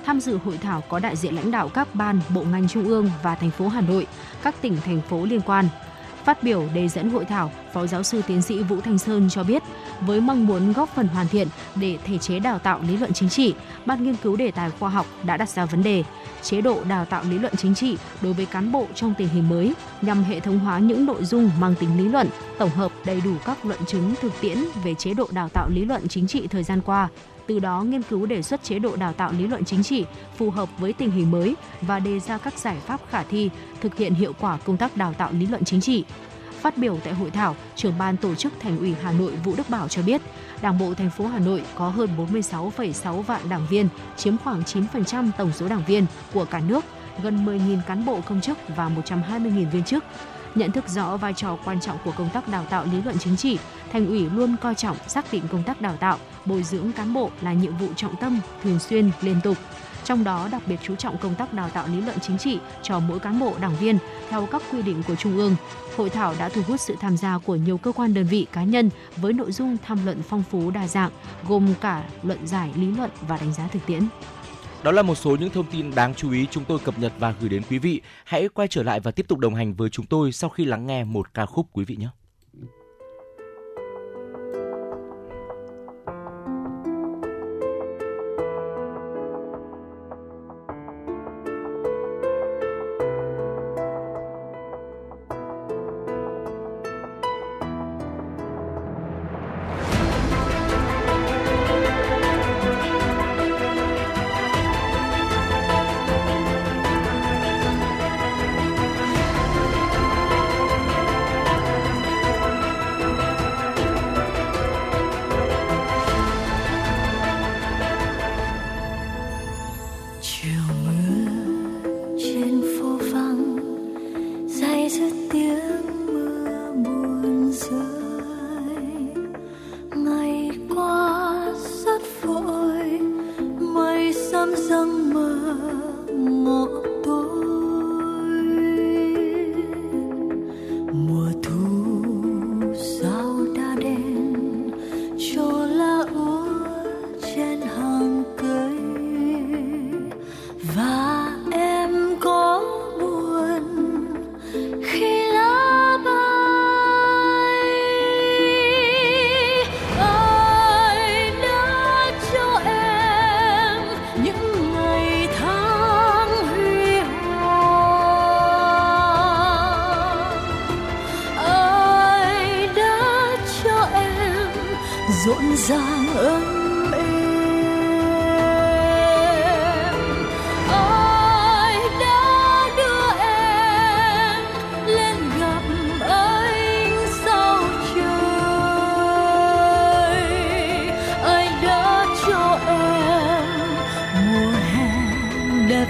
[0.06, 3.10] Tham dự hội thảo có đại diện lãnh đạo các ban, bộ ngành trung ương
[3.22, 4.06] và thành phố Hà Nội,
[4.42, 5.68] các tỉnh thành phố liên quan.
[6.24, 9.44] Phát biểu đề dẫn hội thảo, Phó giáo sư tiến sĩ Vũ Thanh Sơn cho
[9.44, 9.62] biết,
[10.00, 13.28] với mong muốn góp phần hoàn thiện để thể chế đào tạo lý luận chính
[13.28, 13.54] trị,
[13.86, 16.04] Ban nghiên cứu đề tài khoa học đã đặt ra vấn đề
[16.42, 19.48] chế độ đào tạo lý luận chính trị đối với cán bộ trong tình hình
[19.48, 22.28] mới nhằm hệ thống hóa những nội dung mang tính lý luận,
[22.58, 25.84] tổng hợp đầy đủ các luận chứng thực tiễn về chế độ đào tạo lý
[25.84, 27.08] luận chính trị thời gian qua,
[27.52, 30.04] từ đó nghiên cứu đề xuất chế độ đào tạo lý luận chính trị
[30.36, 33.50] phù hợp với tình hình mới và đề ra các giải pháp khả thi
[33.80, 36.04] thực hiện hiệu quả công tác đào tạo lý luận chính trị.
[36.60, 39.70] Phát biểu tại hội thảo, trưởng ban tổ chức Thành ủy Hà Nội Vũ Đức
[39.70, 40.20] Bảo cho biết,
[40.62, 45.30] Đảng bộ thành phố Hà Nội có hơn 46,6 vạn đảng viên, chiếm khoảng 9%
[45.38, 46.84] tổng số đảng viên của cả nước,
[47.22, 50.04] gần 10.000 cán bộ công chức và 120.000 viên chức.
[50.54, 53.36] Nhận thức rõ vai trò quan trọng của công tác đào tạo lý luận chính
[53.36, 53.58] trị,
[53.92, 57.30] Thành ủy luôn coi trọng xác định công tác đào tạo, bồi dưỡng cán bộ
[57.40, 59.56] là nhiệm vụ trọng tâm, thường xuyên, liên tục
[60.04, 63.00] trong đó đặc biệt chú trọng công tác đào tạo lý luận chính trị cho
[63.00, 63.98] mỗi cán bộ đảng viên
[64.30, 65.56] theo các quy định của Trung ương.
[65.96, 68.64] Hội thảo đã thu hút sự tham gia của nhiều cơ quan đơn vị cá
[68.64, 71.10] nhân với nội dung tham luận phong phú đa dạng,
[71.48, 74.02] gồm cả luận giải lý luận và đánh giá thực tiễn.
[74.84, 77.34] Đó là một số những thông tin đáng chú ý chúng tôi cập nhật và
[77.40, 78.00] gửi đến quý vị.
[78.24, 80.86] Hãy quay trở lại và tiếp tục đồng hành với chúng tôi sau khi lắng
[80.86, 82.08] nghe một ca khúc quý vị nhé.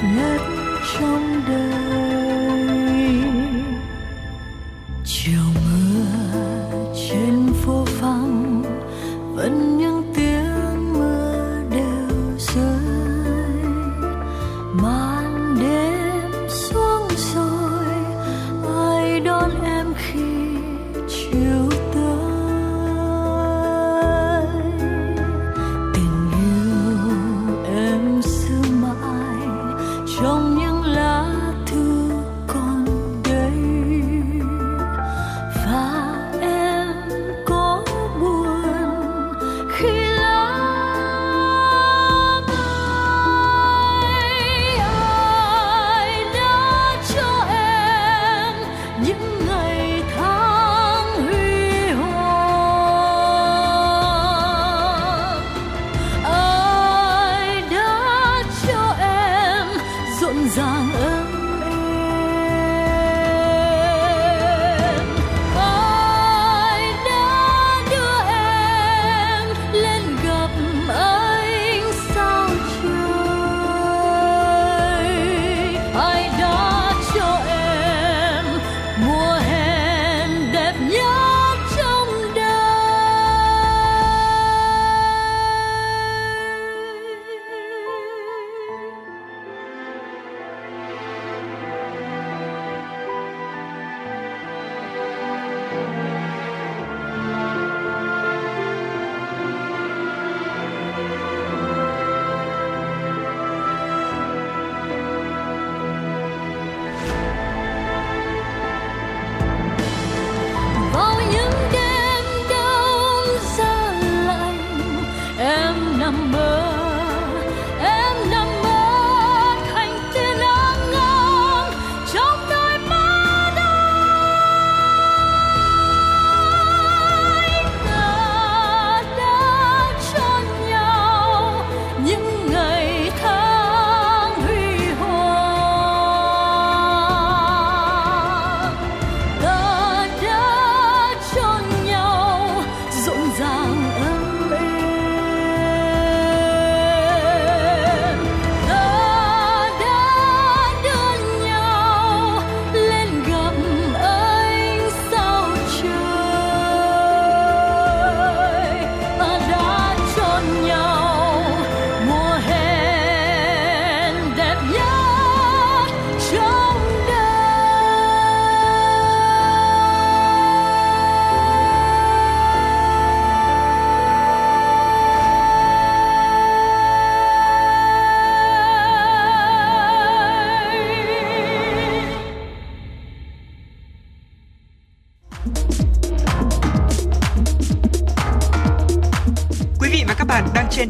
[0.02, 0.40] nhất
[0.98, 2.01] trong đời.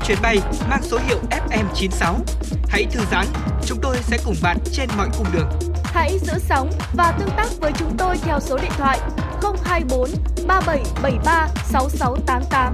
[0.06, 0.38] Chuyến bay
[0.70, 2.14] mang số hiệu FM96.
[2.68, 3.26] Hãy thư giãn,
[3.66, 5.48] chúng tôi sẽ cùng bạn trên mọi cung đường.
[5.84, 8.98] Hãy giữ sóng và tương tác với chúng tôi theo số điện thoại
[9.64, 10.10] 024
[10.46, 12.72] 3773 6688.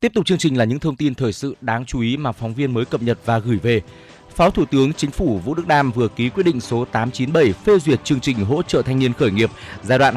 [0.00, 2.54] Tiếp tục chương trình là những thông tin thời sự đáng chú ý mà phóng
[2.54, 3.82] viên mới cập nhật và gửi về.
[4.38, 7.78] Phó Thủ tướng Chính phủ Vũ Đức Đam vừa ký quyết định số 897 phê
[7.78, 9.50] duyệt chương trình hỗ trợ thanh niên khởi nghiệp
[9.82, 10.14] giai đoạn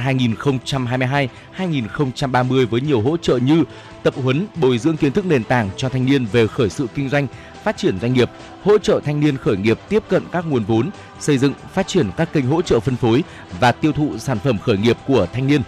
[1.58, 3.64] 2022-2030 với nhiều hỗ trợ như
[4.04, 7.10] tập huấn, bồi dưỡng kiến thức nền tảng cho thanh niên về khởi sự kinh
[7.10, 7.28] doanh,
[7.64, 8.30] phát triển doanh nghiệp,
[8.64, 10.90] hỗ trợ thanh niên khởi nghiệp tiếp cận các nguồn vốn,
[11.20, 13.24] xây dựng, phát triển các kênh hỗ trợ phân phối
[13.60, 15.62] và tiêu thụ sản phẩm khởi nghiệp của thanh niên.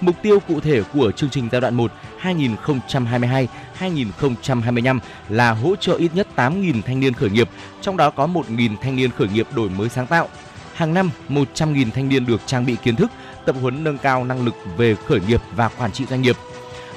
[0.00, 1.92] Mục tiêu cụ thể của chương trình giai đoạn 1
[2.22, 4.98] 2022-2025
[5.28, 7.48] là hỗ trợ ít nhất 8.000 thanh niên khởi nghiệp,
[7.80, 10.28] trong đó có 1.000 thanh niên khởi nghiệp đổi mới sáng tạo.
[10.74, 13.10] Hàng năm, 100.000 thanh niên được trang bị kiến thức,
[13.46, 16.36] tập huấn nâng cao năng lực về khởi nghiệp và quản trị doanh nghiệp.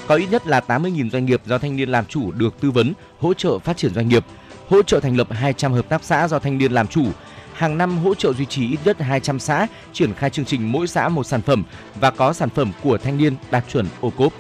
[0.08, 2.94] Có ít nhất là 80.000 doanh nghiệp do thanh niên làm chủ được tư vấn,
[3.20, 4.26] hỗ trợ phát triển doanh nghiệp,
[4.70, 7.06] hỗ trợ thành lập 200 hợp tác xã do thanh niên làm chủ,
[7.54, 10.88] hàng năm hỗ trợ duy trì ít nhất 200 xã triển khai chương trình mỗi
[10.88, 11.64] xã một sản phẩm
[12.00, 14.34] và có sản phẩm của thanh niên đạt chuẩn ô cốp.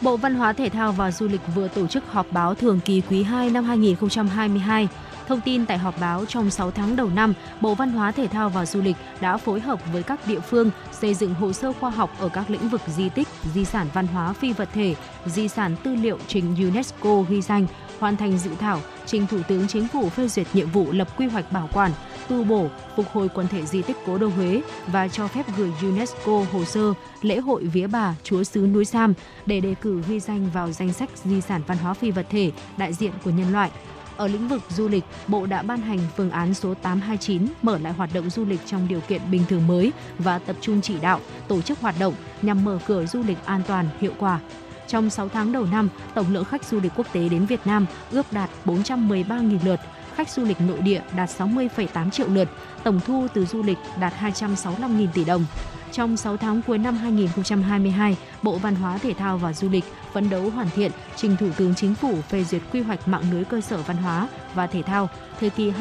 [0.00, 3.02] Bộ Văn hóa Thể thao và Du lịch vừa tổ chức họp báo thường kỳ
[3.10, 4.88] quý 2 năm 2022.
[5.28, 8.48] Thông tin tại họp báo trong 6 tháng đầu năm, Bộ Văn hóa Thể thao
[8.48, 11.90] và Du lịch đã phối hợp với các địa phương xây dựng hồ sơ khoa
[11.90, 14.94] học ở các lĩnh vực di tích, di sản văn hóa phi vật thể,
[15.26, 17.66] di sản tư liệu trình UNESCO ghi danh,
[17.98, 21.26] hoàn thành dự thảo trình Thủ tướng Chính phủ phê duyệt nhiệm vụ lập quy
[21.26, 21.90] hoạch bảo quản,
[22.28, 25.72] tu bổ, phục hồi quần thể di tích Cố đô Huế và cho phép gửi
[25.82, 26.92] UNESCO hồ sơ
[27.22, 29.14] lễ hội Vía Bà Chúa xứ núi Sam
[29.46, 32.50] để đề cử ghi danh vào danh sách di sản văn hóa phi vật thể
[32.76, 33.70] đại diện của nhân loại.
[34.16, 37.92] Ở lĩnh vực du lịch, Bộ đã ban hành phương án số 829 mở lại
[37.92, 41.20] hoạt động du lịch trong điều kiện bình thường mới và tập trung chỉ đạo,
[41.48, 44.40] tổ chức hoạt động nhằm mở cửa du lịch an toàn, hiệu quả.
[44.88, 47.86] Trong 6 tháng đầu năm, tổng lượng khách du lịch quốc tế đến Việt Nam
[48.10, 49.80] ước đạt 413.000 lượt,
[50.14, 52.48] khách du lịch nội địa đạt 60,8 triệu lượt,
[52.84, 55.44] tổng thu từ du lịch đạt 265.000 tỷ đồng.
[55.92, 60.30] Trong 6 tháng cuối năm 2022, Bộ Văn hóa Thể thao và Du lịch phấn
[60.30, 63.60] đấu hoàn thiện trình Thủ tướng Chính phủ phê duyệt quy hoạch mạng lưới cơ
[63.60, 65.08] sở văn hóa và thể thao
[65.40, 65.72] thời kỳ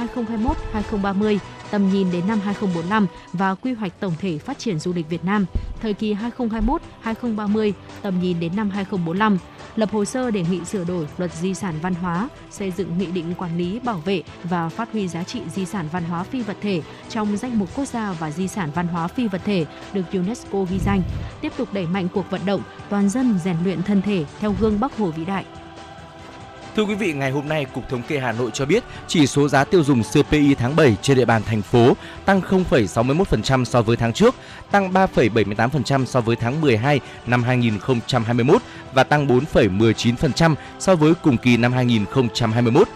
[0.72, 1.38] 2021-2030,
[1.72, 5.26] tầm nhìn đến năm 2045 và quy hoạch tổng thể phát triển du lịch Việt
[5.26, 5.46] Nam
[5.82, 6.16] thời kỳ
[7.04, 7.72] 2021-2030,
[8.02, 9.38] tầm nhìn đến năm 2045,
[9.76, 13.06] lập hồ sơ đề nghị sửa đổi luật di sản văn hóa, xây dựng nghị
[13.06, 16.42] định quản lý, bảo vệ và phát huy giá trị di sản văn hóa phi
[16.42, 19.66] vật thể trong danh mục quốc gia và di sản văn hóa phi vật thể
[19.94, 21.02] được UNESCO ghi danh,
[21.42, 24.80] tiếp tục đẩy mạnh cuộc vận động toàn dân rèn luyện thân thể theo gương
[24.80, 25.46] Bắc Hồ vĩ đại.
[26.76, 29.48] Thưa quý vị, ngày hôm nay, Cục Thống kê Hà Nội cho biết chỉ số
[29.48, 31.94] giá tiêu dùng CPI tháng 7 trên địa bàn thành phố
[32.26, 34.36] tăng 0,61% so với tháng trước,
[34.72, 38.62] tăng 3,78% so với tháng 12 năm 2021
[38.94, 42.88] và tăng 4,19% so với cùng kỳ năm 2021.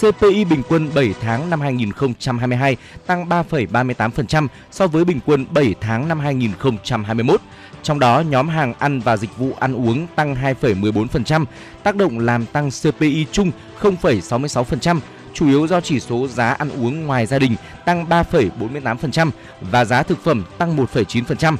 [0.00, 2.76] CPI bình quân 7 tháng năm 2022
[3.06, 7.40] tăng 3,38% so với bình quân 7 tháng năm 2021.
[7.86, 11.44] Trong đó, nhóm hàng ăn và dịch vụ ăn uống tăng 2,14%,
[11.82, 13.50] tác động làm tăng CPI chung
[13.80, 15.00] 0,66%,
[15.34, 19.30] chủ yếu do chỉ số giá ăn uống ngoài gia đình tăng 3,48%
[19.60, 21.56] và giá thực phẩm tăng 1,9%.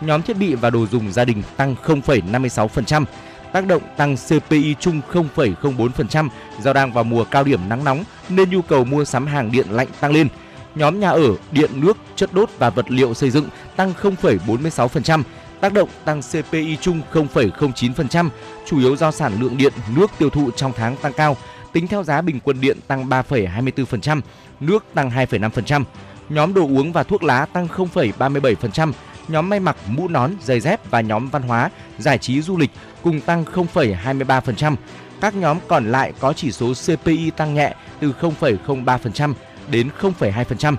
[0.00, 3.04] Nhóm thiết bị và đồ dùng gia đình tăng 0,56%.
[3.52, 6.28] Tác động tăng CPI chung 0,04%
[6.62, 9.66] do đang vào mùa cao điểm nắng nóng nên nhu cầu mua sắm hàng điện
[9.70, 10.28] lạnh tăng lên.
[10.74, 15.22] Nhóm nhà ở, điện nước, chất đốt và vật liệu xây dựng tăng 0,46%,
[15.60, 18.28] tác động tăng CPI chung 0,09%,
[18.66, 21.36] chủ yếu do sản lượng điện, nước tiêu thụ trong tháng tăng cao,
[21.72, 24.20] tính theo giá bình quân điện tăng 3,24%,
[24.60, 25.84] nước tăng 2,5%.
[26.28, 28.92] Nhóm đồ uống và thuốc lá tăng 0,37%,
[29.28, 32.70] nhóm may mặc, mũ nón, giày dép và nhóm văn hóa, giải trí du lịch
[33.02, 34.76] cùng tăng 0,23%.
[35.20, 39.34] Các nhóm còn lại có chỉ số CPI tăng nhẹ từ 0,03%
[39.70, 40.76] đến 0,2%.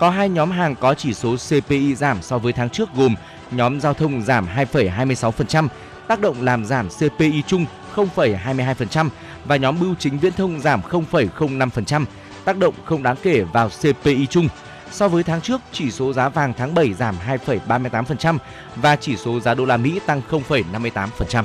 [0.00, 3.14] Có hai nhóm hàng có chỉ số CPI giảm so với tháng trước gồm
[3.50, 5.68] nhóm giao thông giảm 2,26%,
[6.08, 9.08] tác động làm giảm CPI chung 0,22%
[9.44, 12.04] và nhóm bưu chính viễn thông giảm 0,05%,
[12.44, 14.48] tác động không đáng kể vào CPI chung.
[14.90, 17.14] So với tháng trước, chỉ số giá vàng tháng 7 giảm
[17.46, 18.38] 2,38%
[18.76, 21.44] và chỉ số giá đô la Mỹ tăng 0,58%.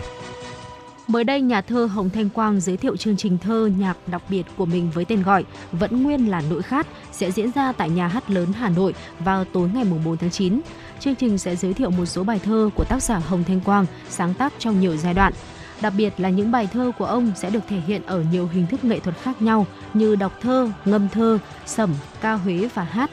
[1.08, 4.44] Mới đây, nhà thơ Hồng Thanh Quang giới thiệu chương trình thơ nhạc đặc biệt
[4.58, 8.08] của mình với tên gọi Vẫn Nguyên là Nỗi Khát sẽ diễn ra tại Nhà
[8.08, 10.62] hát lớn Hà Nội vào tối ngày 4 tháng 9.
[11.00, 13.86] Chương trình sẽ giới thiệu một số bài thơ của tác giả Hồng Thanh Quang
[14.10, 15.34] sáng tác trong nhiều giai đoạn.
[15.82, 18.68] Đặc biệt là những bài thơ của ông sẽ được thể hiện ở nhiều hình
[18.68, 23.12] thức nghệ thuật khác nhau như đọc thơ, ngâm thơ, sẩm, ca huế và hát.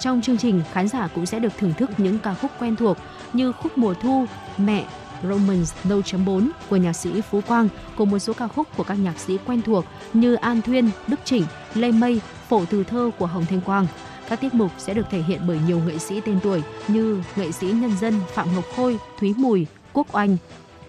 [0.00, 2.96] Trong chương trình, khán giả cũng sẽ được thưởng thức những ca khúc quen thuộc
[3.32, 4.26] như khúc Mùa Thu,
[4.58, 4.84] Mẹ,
[5.22, 5.96] Romance No.
[6.26, 9.38] 4 của nhạc sĩ Phú Quang cùng một số ca khúc của các nhạc sĩ
[9.46, 11.44] quen thuộc như An Thuyên, Đức Chỉnh,
[11.74, 13.86] Lê Mây, Phổ Từ Thơ của Hồng Thanh Quang.
[14.28, 17.52] Các tiết mục sẽ được thể hiện bởi nhiều nghệ sĩ tên tuổi như nghệ
[17.52, 20.36] sĩ nhân dân Phạm Ngọc Khôi, Thúy Mùi, Quốc Oanh,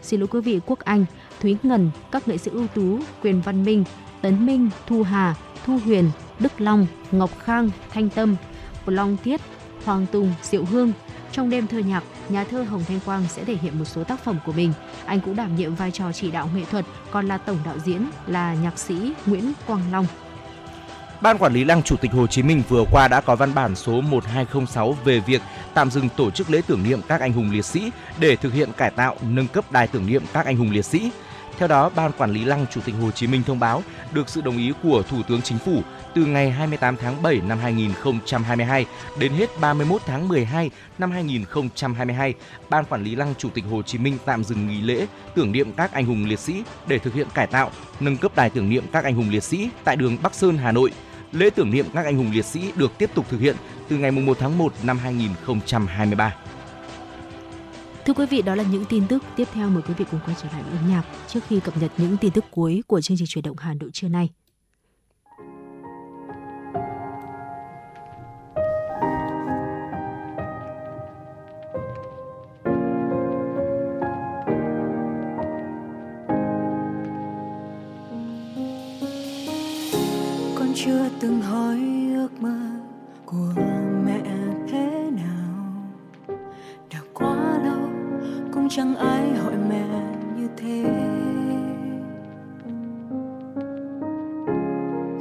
[0.02, 1.06] xin lỗi quý vị Quốc Anh,
[1.42, 3.84] Thúy Ngân, các nghệ sĩ ưu tú Quyền Văn Minh,
[4.22, 5.36] Tấn Minh, Thu Hà,
[5.66, 8.36] Thu Huyền, Đức Long, Ngọc Khang, Thanh Tâm,
[8.86, 9.42] Long Thiết,
[9.86, 10.92] Hoàng Tùng, Diệu Hương.
[11.32, 14.24] Trong đêm thơ nhạc, nhà thơ Hồng Thanh Quang sẽ thể hiện một số tác
[14.24, 14.74] phẩm của mình.
[15.06, 18.06] Anh cũng đảm nhiệm vai trò chỉ đạo nghệ thuật, còn là tổng đạo diễn
[18.28, 20.06] là nhạc sĩ Nguyễn Quang Long.
[21.22, 23.76] Ban quản lý Lăng Chủ tịch Hồ Chí Minh vừa qua đã có văn bản
[23.76, 25.42] số 1206 về việc
[25.74, 28.70] tạm dừng tổ chức lễ tưởng niệm các anh hùng liệt sĩ để thực hiện
[28.78, 31.12] cải tạo, nâng cấp đài tưởng niệm các anh hùng liệt sĩ.
[31.58, 34.42] Theo đó, Ban Quản lý Lăng Chủ tịch Hồ Chí Minh thông báo được sự
[34.42, 35.82] đồng ý của Thủ tướng Chính phủ
[36.16, 38.86] từ ngày 28 tháng 7 năm 2022
[39.20, 42.34] đến hết 31 tháng 12 năm 2022,
[42.70, 45.72] Ban Quản lý Lăng Chủ tịch Hồ Chí Minh tạm dừng nghỉ lễ tưởng niệm
[45.78, 48.84] các anh hùng liệt sĩ để thực hiện cải tạo, nâng cấp đài tưởng niệm
[48.92, 50.92] các anh hùng liệt sĩ tại đường Bắc Sơn, Hà Nội.
[51.32, 53.56] Lễ tưởng niệm các anh hùng liệt sĩ được tiếp tục thực hiện
[53.88, 56.36] từ ngày 1 tháng 1 năm 2023.
[58.06, 59.24] Thưa quý vị, đó là những tin tức.
[59.36, 61.78] Tiếp theo mời quý vị cùng quay trở lại với âm nhạc trước khi cập
[61.78, 64.30] nhật những tin tức cuối của chương trình chuyển động Hà Nội trưa nay.
[80.86, 81.80] Chưa từng hỏi
[82.16, 82.60] ước mơ
[83.26, 83.54] của
[84.06, 84.22] mẹ
[84.72, 85.64] thế nào.
[86.94, 87.36] Đã quá
[87.66, 87.90] lâu,
[88.52, 89.86] cũng chẳng ai hỏi mẹ
[90.38, 90.84] như thế.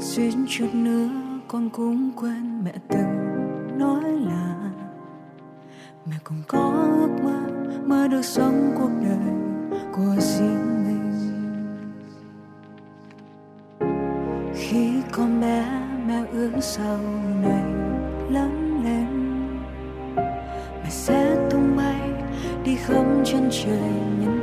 [0.01, 1.09] Xuyên chút nữa,
[1.48, 3.39] con cũng quên mẹ từng
[3.78, 4.70] nói là
[6.06, 7.40] mẹ cũng có ước mơ
[7.86, 9.34] mơ được sống cuộc đời
[9.93, 10.91] của riêng mình.
[14.54, 15.64] Khi con bé
[16.06, 16.98] mẹ ước sau
[17.42, 17.64] này
[18.30, 19.06] lớn lên,
[20.82, 22.00] mẹ sẽ tung bay
[22.64, 24.40] đi khắp chân trời những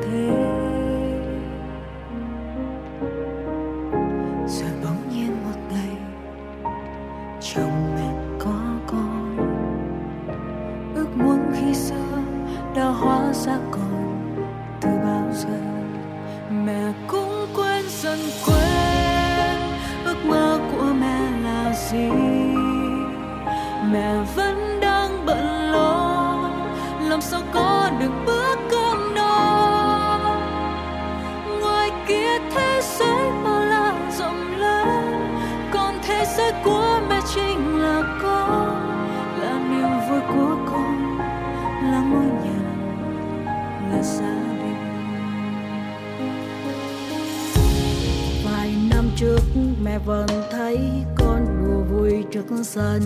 [49.90, 50.80] mẹ vẫn thấy
[51.16, 53.02] con đùa vui trước sân.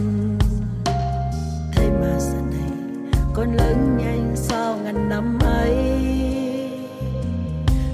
[1.71, 2.71] Thế mà giờ này
[3.33, 5.75] con lớn nhanh sau ngàn năm ấy.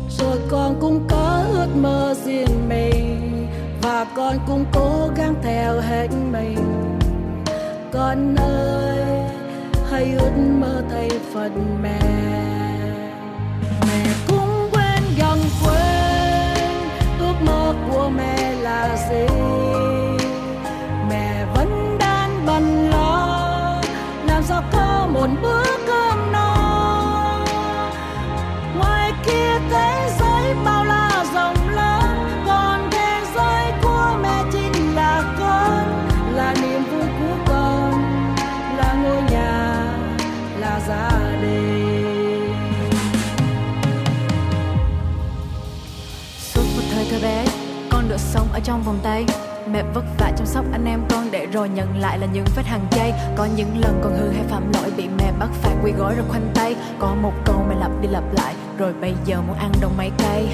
[0.09, 3.47] Rồi con cũng có ước mơ riêng mình,
[3.81, 6.97] và con cũng cố gắng theo hết mình.
[7.93, 9.03] Con ơi,
[9.91, 12.01] hãy ước mơ thay phần mẹ.
[13.87, 16.63] Mẹ cũng quên gần quên
[17.19, 18.38] ước mơ của mẹ
[19.09, 19.25] gì
[21.09, 23.81] mẹ vẫn đang bận lo
[24.27, 25.68] làm sao có một bước.
[48.79, 49.25] Trong vòng tay.
[49.71, 52.65] Mẹ vất vả chăm sóc anh em con để rồi nhận lại là những vết
[52.65, 53.13] hàng chay.
[53.35, 56.25] Có những lần con hư hay phạm lỗi bị mẹ bắt phạt quy gói rồi
[56.29, 56.75] khoanh tay.
[56.99, 60.11] Có một câu mẹ lặp đi lặp lại rồi bây giờ muốn ăn đồng mấy
[60.17, 60.47] cây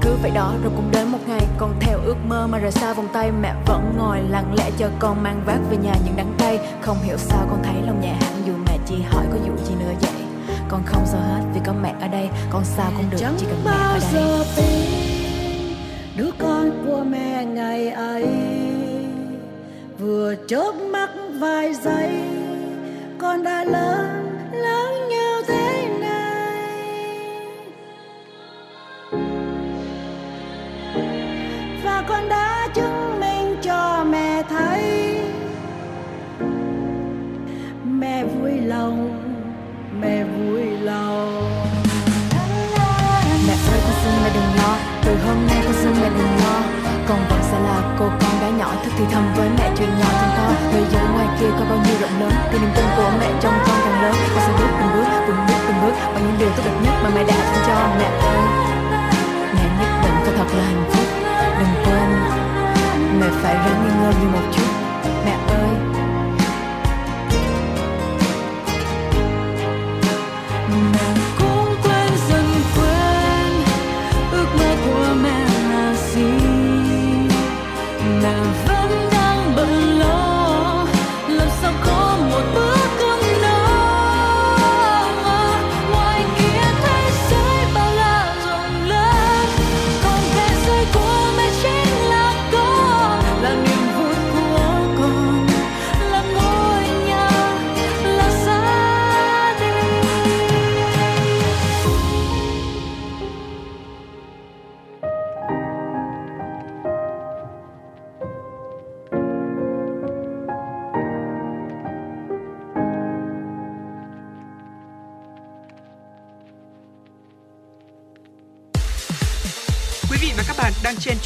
[0.00, 2.92] cứ vậy đó rồi cũng đến một ngày con theo ước mơ mà rời xa
[2.92, 6.34] vòng tay mẹ vẫn ngồi lặng lẽ chờ con mang vác về nhà những đắng
[6.38, 6.58] cay.
[6.80, 9.74] Không hiểu sao con thấy lòng nhẹ hẳn dù mẹ chỉ hỏi có vụ gì
[9.74, 10.22] nữa vậy.
[10.68, 13.46] Con không sao hết vì có mẹ ở đây con sao cũng được chẳng chỉ
[13.46, 15.11] cần mẹ ở đây
[16.16, 18.28] đứa con của mẹ ngày ấy
[19.98, 22.10] vừa chớp mắt vài giây
[23.18, 24.21] con đã lớn
[48.82, 51.78] thức thì thầm với mẹ chuyện nhỏ chuyện to Thế giới ngoài kia có bao
[51.84, 54.14] nhiêu rộng lớn Thì niềm tin của mẹ trong con càng lớn.
[54.34, 56.94] Con sẽ bước từng bước, từng bước, từng bước Bằng những điều tốt đẹp nhất
[57.02, 58.42] mà mẹ đã dành cho mẹ ơi.
[59.54, 61.06] Mẹ nhất định phải thật là hạnh phúc.
[61.58, 62.08] Đừng quên
[63.20, 64.70] Mẹ phải ráng nghi ngờ như một chút.
[65.24, 65.91] Mẹ ơi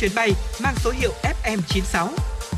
[0.06, 2.08] chuyến bay mang số hiệu FM96.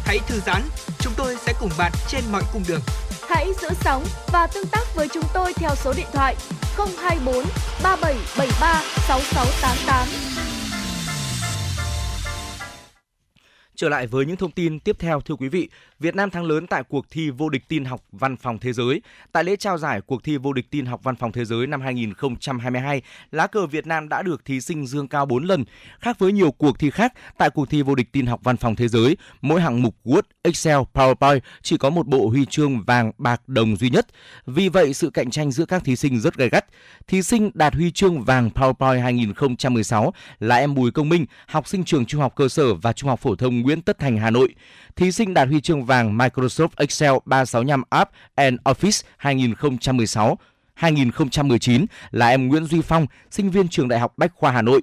[0.04, 0.62] Hãy thư giãn,
[0.98, 2.80] chúng tôi sẽ cùng bạn trên mọi cung đường.
[3.28, 6.36] Hãy giữ sóng và tương tác với chúng tôi theo số điện thoại
[6.76, 7.44] 024
[7.82, 10.08] 3773 6688.
[13.76, 15.68] Trở lại với những thông tin tiếp theo thưa quý vị,
[16.00, 19.02] Việt Nam thắng lớn tại cuộc thi vô địch tin học văn phòng thế giới.
[19.32, 21.80] Tại lễ trao giải cuộc thi vô địch tin học văn phòng thế giới năm
[21.80, 25.64] 2022, lá cờ Việt Nam đã được thí sinh dương cao 4 lần.
[26.00, 28.76] Khác với nhiều cuộc thi khác, tại cuộc thi vô địch tin học văn phòng
[28.76, 33.12] thế giới, mỗi hạng mục Word, Excel, PowerPoint chỉ có một bộ huy chương vàng,
[33.18, 34.06] bạc, đồng duy nhất.
[34.46, 36.64] Vì vậy, sự cạnh tranh giữa các thí sinh rất gay gắt.
[37.06, 41.84] Thí sinh đạt huy chương vàng PowerPoint 2016 là em Bùi Công Minh, học sinh
[41.84, 44.54] trường Trung học cơ sở và Trung học phổ thông Nguyễn Tất Thành, Hà Nội.
[44.96, 50.36] Thí sinh đạt huy chương vàng Microsoft Excel 365 App and Office 2016
[50.74, 54.82] 2019 là em Nguyễn Duy Phong, sinh viên trường Đại học Bách khoa Hà Nội.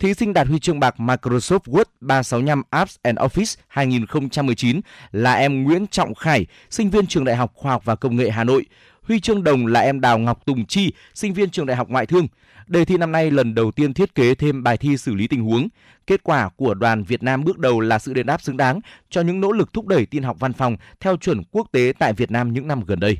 [0.00, 4.80] Thí sinh đạt huy chương bạc Microsoft Word 365 Apps and Office 2019
[5.12, 8.30] là em Nguyễn Trọng Khải, sinh viên trường Đại học Khoa học và Công nghệ
[8.30, 8.66] Hà Nội.
[9.02, 12.06] Huy chương đồng là em Đào Ngọc Tùng Chi, sinh viên trường Đại học Ngoại
[12.06, 12.26] thương.
[12.66, 15.44] Đề thi năm nay lần đầu tiên thiết kế thêm bài thi xử lý tình
[15.44, 15.68] huống.
[16.06, 18.80] Kết quả của đoàn Việt Nam bước đầu là sự đền đáp xứng đáng
[19.10, 22.12] cho những nỗ lực thúc đẩy tin học văn phòng theo chuẩn quốc tế tại
[22.12, 23.18] Việt Nam những năm gần đây.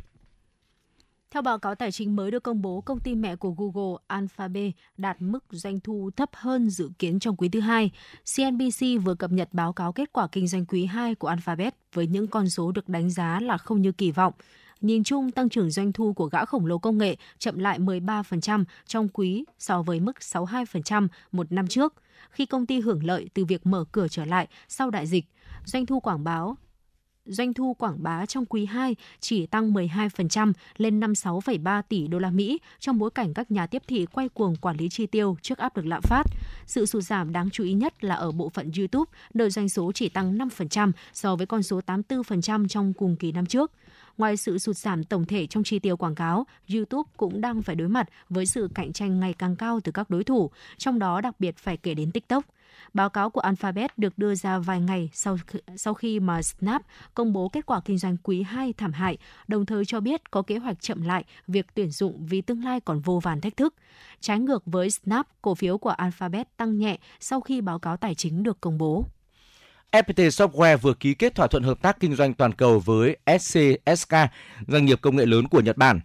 [1.31, 4.75] Theo báo cáo tài chính mới được công bố, công ty mẹ của Google Alphabet
[4.97, 7.91] đạt mức doanh thu thấp hơn dự kiến trong quý thứ hai.
[8.37, 12.07] CNBC vừa cập nhật báo cáo kết quả kinh doanh quý 2 của Alphabet với
[12.07, 14.33] những con số được đánh giá là không như kỳ vọng.
[14.81, 18.65] Nhìn chung, tăng trưởng doanh thu của gã khổng lồ công nghệ chậm lại 13%
[18.87, 21.95] trong quý so với mức 62% một năm trước,
[22.31, 25.25] khi công ty hưởng lợi từ việc mở cửa trở lại sau đại dịch.
[25.65, 26.57] Doanh thu quảng báo
[27.27, 32.31] doanh thu quảng bá trong quý 2 chỉ tăng 12% lên 56,3 tỷ đô la
[32.31, 35.59] Mỹ trong bối cảnh các nhà tiếp thị quay cuồng quản lý chi tiêu trước
[35.59, 36.23] áp lực lạm phát.
[36.67, 39.93] Sự sụt giảm đáng chú ý nhất là ở bộ phận YouTube, nơi doanh số
[39.93, 43.73] chỉ tăng 5% so với con số 84% trong cùng kỳ năm trước.
[44.19, 47.77] Ngoài sự sụt giảm tổng thể trong chi tiêu quảng cáo, YouTube cũng đang phải
[47.77, 51.21] đối mặt với sự cạnh tranh ngày càng cao từ các đối thủ, trong đó
[51.21, 52.45] đặc biệt phải kể đến TikTok.
[52.95, 55.37] Báo cáo của Alphabet được đưa ra vài ngày sau
[55.77, 56.83] sau khi mà Snap
[57.15, 59.19] công bố kết quả kinh doanh quý 2 thảm hại,
[59.49, 62.81] đồng thời cho biết có kế hoạch chậm lại việc tuyển dụng vì tương lai
[62.81, 63.75] còn vô vàn thách thức.
[64.21, 68.15] Trái ngược với Snap, cổ phiếu của Alphabet tăng nhẹ sau khi báo cáo tài
[68.15, 69.07] chính được công bố.
[69.93, 74.15] FPT Software vừa ký kết thỏa thuận hợp tác kinh doanh toàn cầu với SCSK,
[74.67, 76.01] doanh nghiệp công nghệ lớn của Nhật Bản.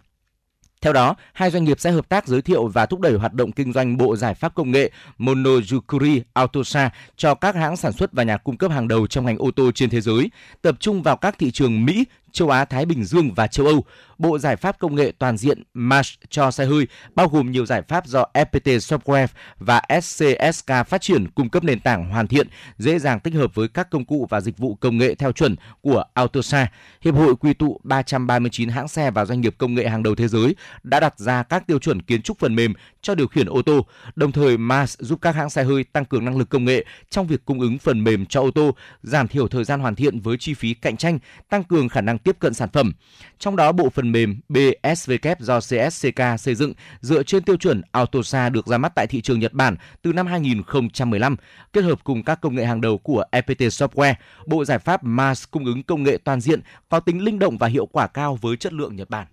[0.82, 3.52] Theo đó, hai doanh nghiệp sẽ hợp tác giới thiệu và thúc đẩy hoạt động
[3.52, 8.22] kinh doanh bộ giải pháp công nghệ Monozukuri Autosa cho các hãng sản xuất và
[8.22, 10.30] nhà cung cấp hàng đầu trong ngành ô tô trên thế giới,
[10.62, 13.84] tập trung vào các thị trường Mỹ, châu Á Thái Bình Dương và châu Âu.
[14.18, 17.82] Bộ giải pháp công nghệ toàn diện MASH cho xe hơi bao gồm nhiều giải
[17.82, 19.26] pháp do FPT Software
[19.58, 22.48] và SCSK phát triển cung cấp nền tảng hoàn thiện,
[22.78, 25.56] dễ dàng tích hợp với các công cụ và dịch vụ công nghệ theo chuẩn
[25.80, 26.66] của Autosa.
[27.00, 30.28] Hiệp hội quy tụ 339 hãng xe và doanh nghiệp công nghệ hàng đầu thế
[30.28, 32.72] giới đã đặt ra các tiêu chuẩn kiến trúc phần mềm
[33.02, 33.86] cho điều khiển ô tô.
[34.16, 37.26] Đồng thời, MAS giúp các hãng xe hơi tăng cường năng lực công nghệ trong
[37.26, 40.36] việc cung ứng phần mềm cho ô tô, giảm thiểu thời gian hoàn thiện với
[40.36, 41.18] chi phí cạnh tranh,
[41.48, 42.92] tăng cường khả năng tiếp cận sản phẩm.
[43.38, 48.48] Trong đó, bộ phần mềm BSVK do CSCK xây dựng dựa trên tiêu chuẩn Autosa
[48.48, 51.36] được ra mắt tại thị trường Nhật Bản từ năm 2015,
[51.72, 54.14] kết hợp cùng các công nghệ hàng đầu của FPT Software.
[54.46, 57.66] Bộ giải pháp MAS cung ứng công nghệ toàn diện có tính linh động và
[57.66, 59.26] hiệu quả cao với chất lượng Nhật Bản.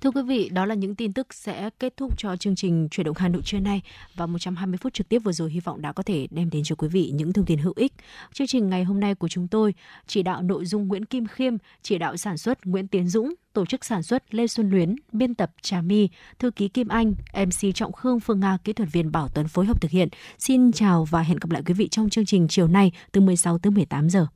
[0.00, 3.04] Thưa quý vị, đó là những tin tức sẽ kết thúc cho chương trình chuyển
[3.04, 3.82] động Hà Nội trưa nay
[4.14, 6.76] và 120 phút trực tiếp vừa rồi hy vọng đã có thể đem đến cho
[6.76, 7.92] quý vị những thông tin hữu ích.
[8.32, 9.74] Chương trình ngày hôm nay của chúng tôi
[10.06, 13.66] chỉ đạo nội dung Nguyễn Kim Khiêm, chỉ đạo sản xuất Nguyễn Tiến Dũng, tổ
[13.66, 16.08] chức sản xuất Lê Xuân Luyến, biên tập Trà My,
[16.38, 19.66] thư ký Kim Anh, MC Trọng Khương, Phương Nga, kỹ thuật viên Bảo Tuấn phối
[19.66, 20.08] hợp thực hiện.
[20.38, 23.58] Xin chào và hẹn gặp lại quý vị trong chương trình chiều nay từ 16
[23.58, 24.26] tới 18 giờ.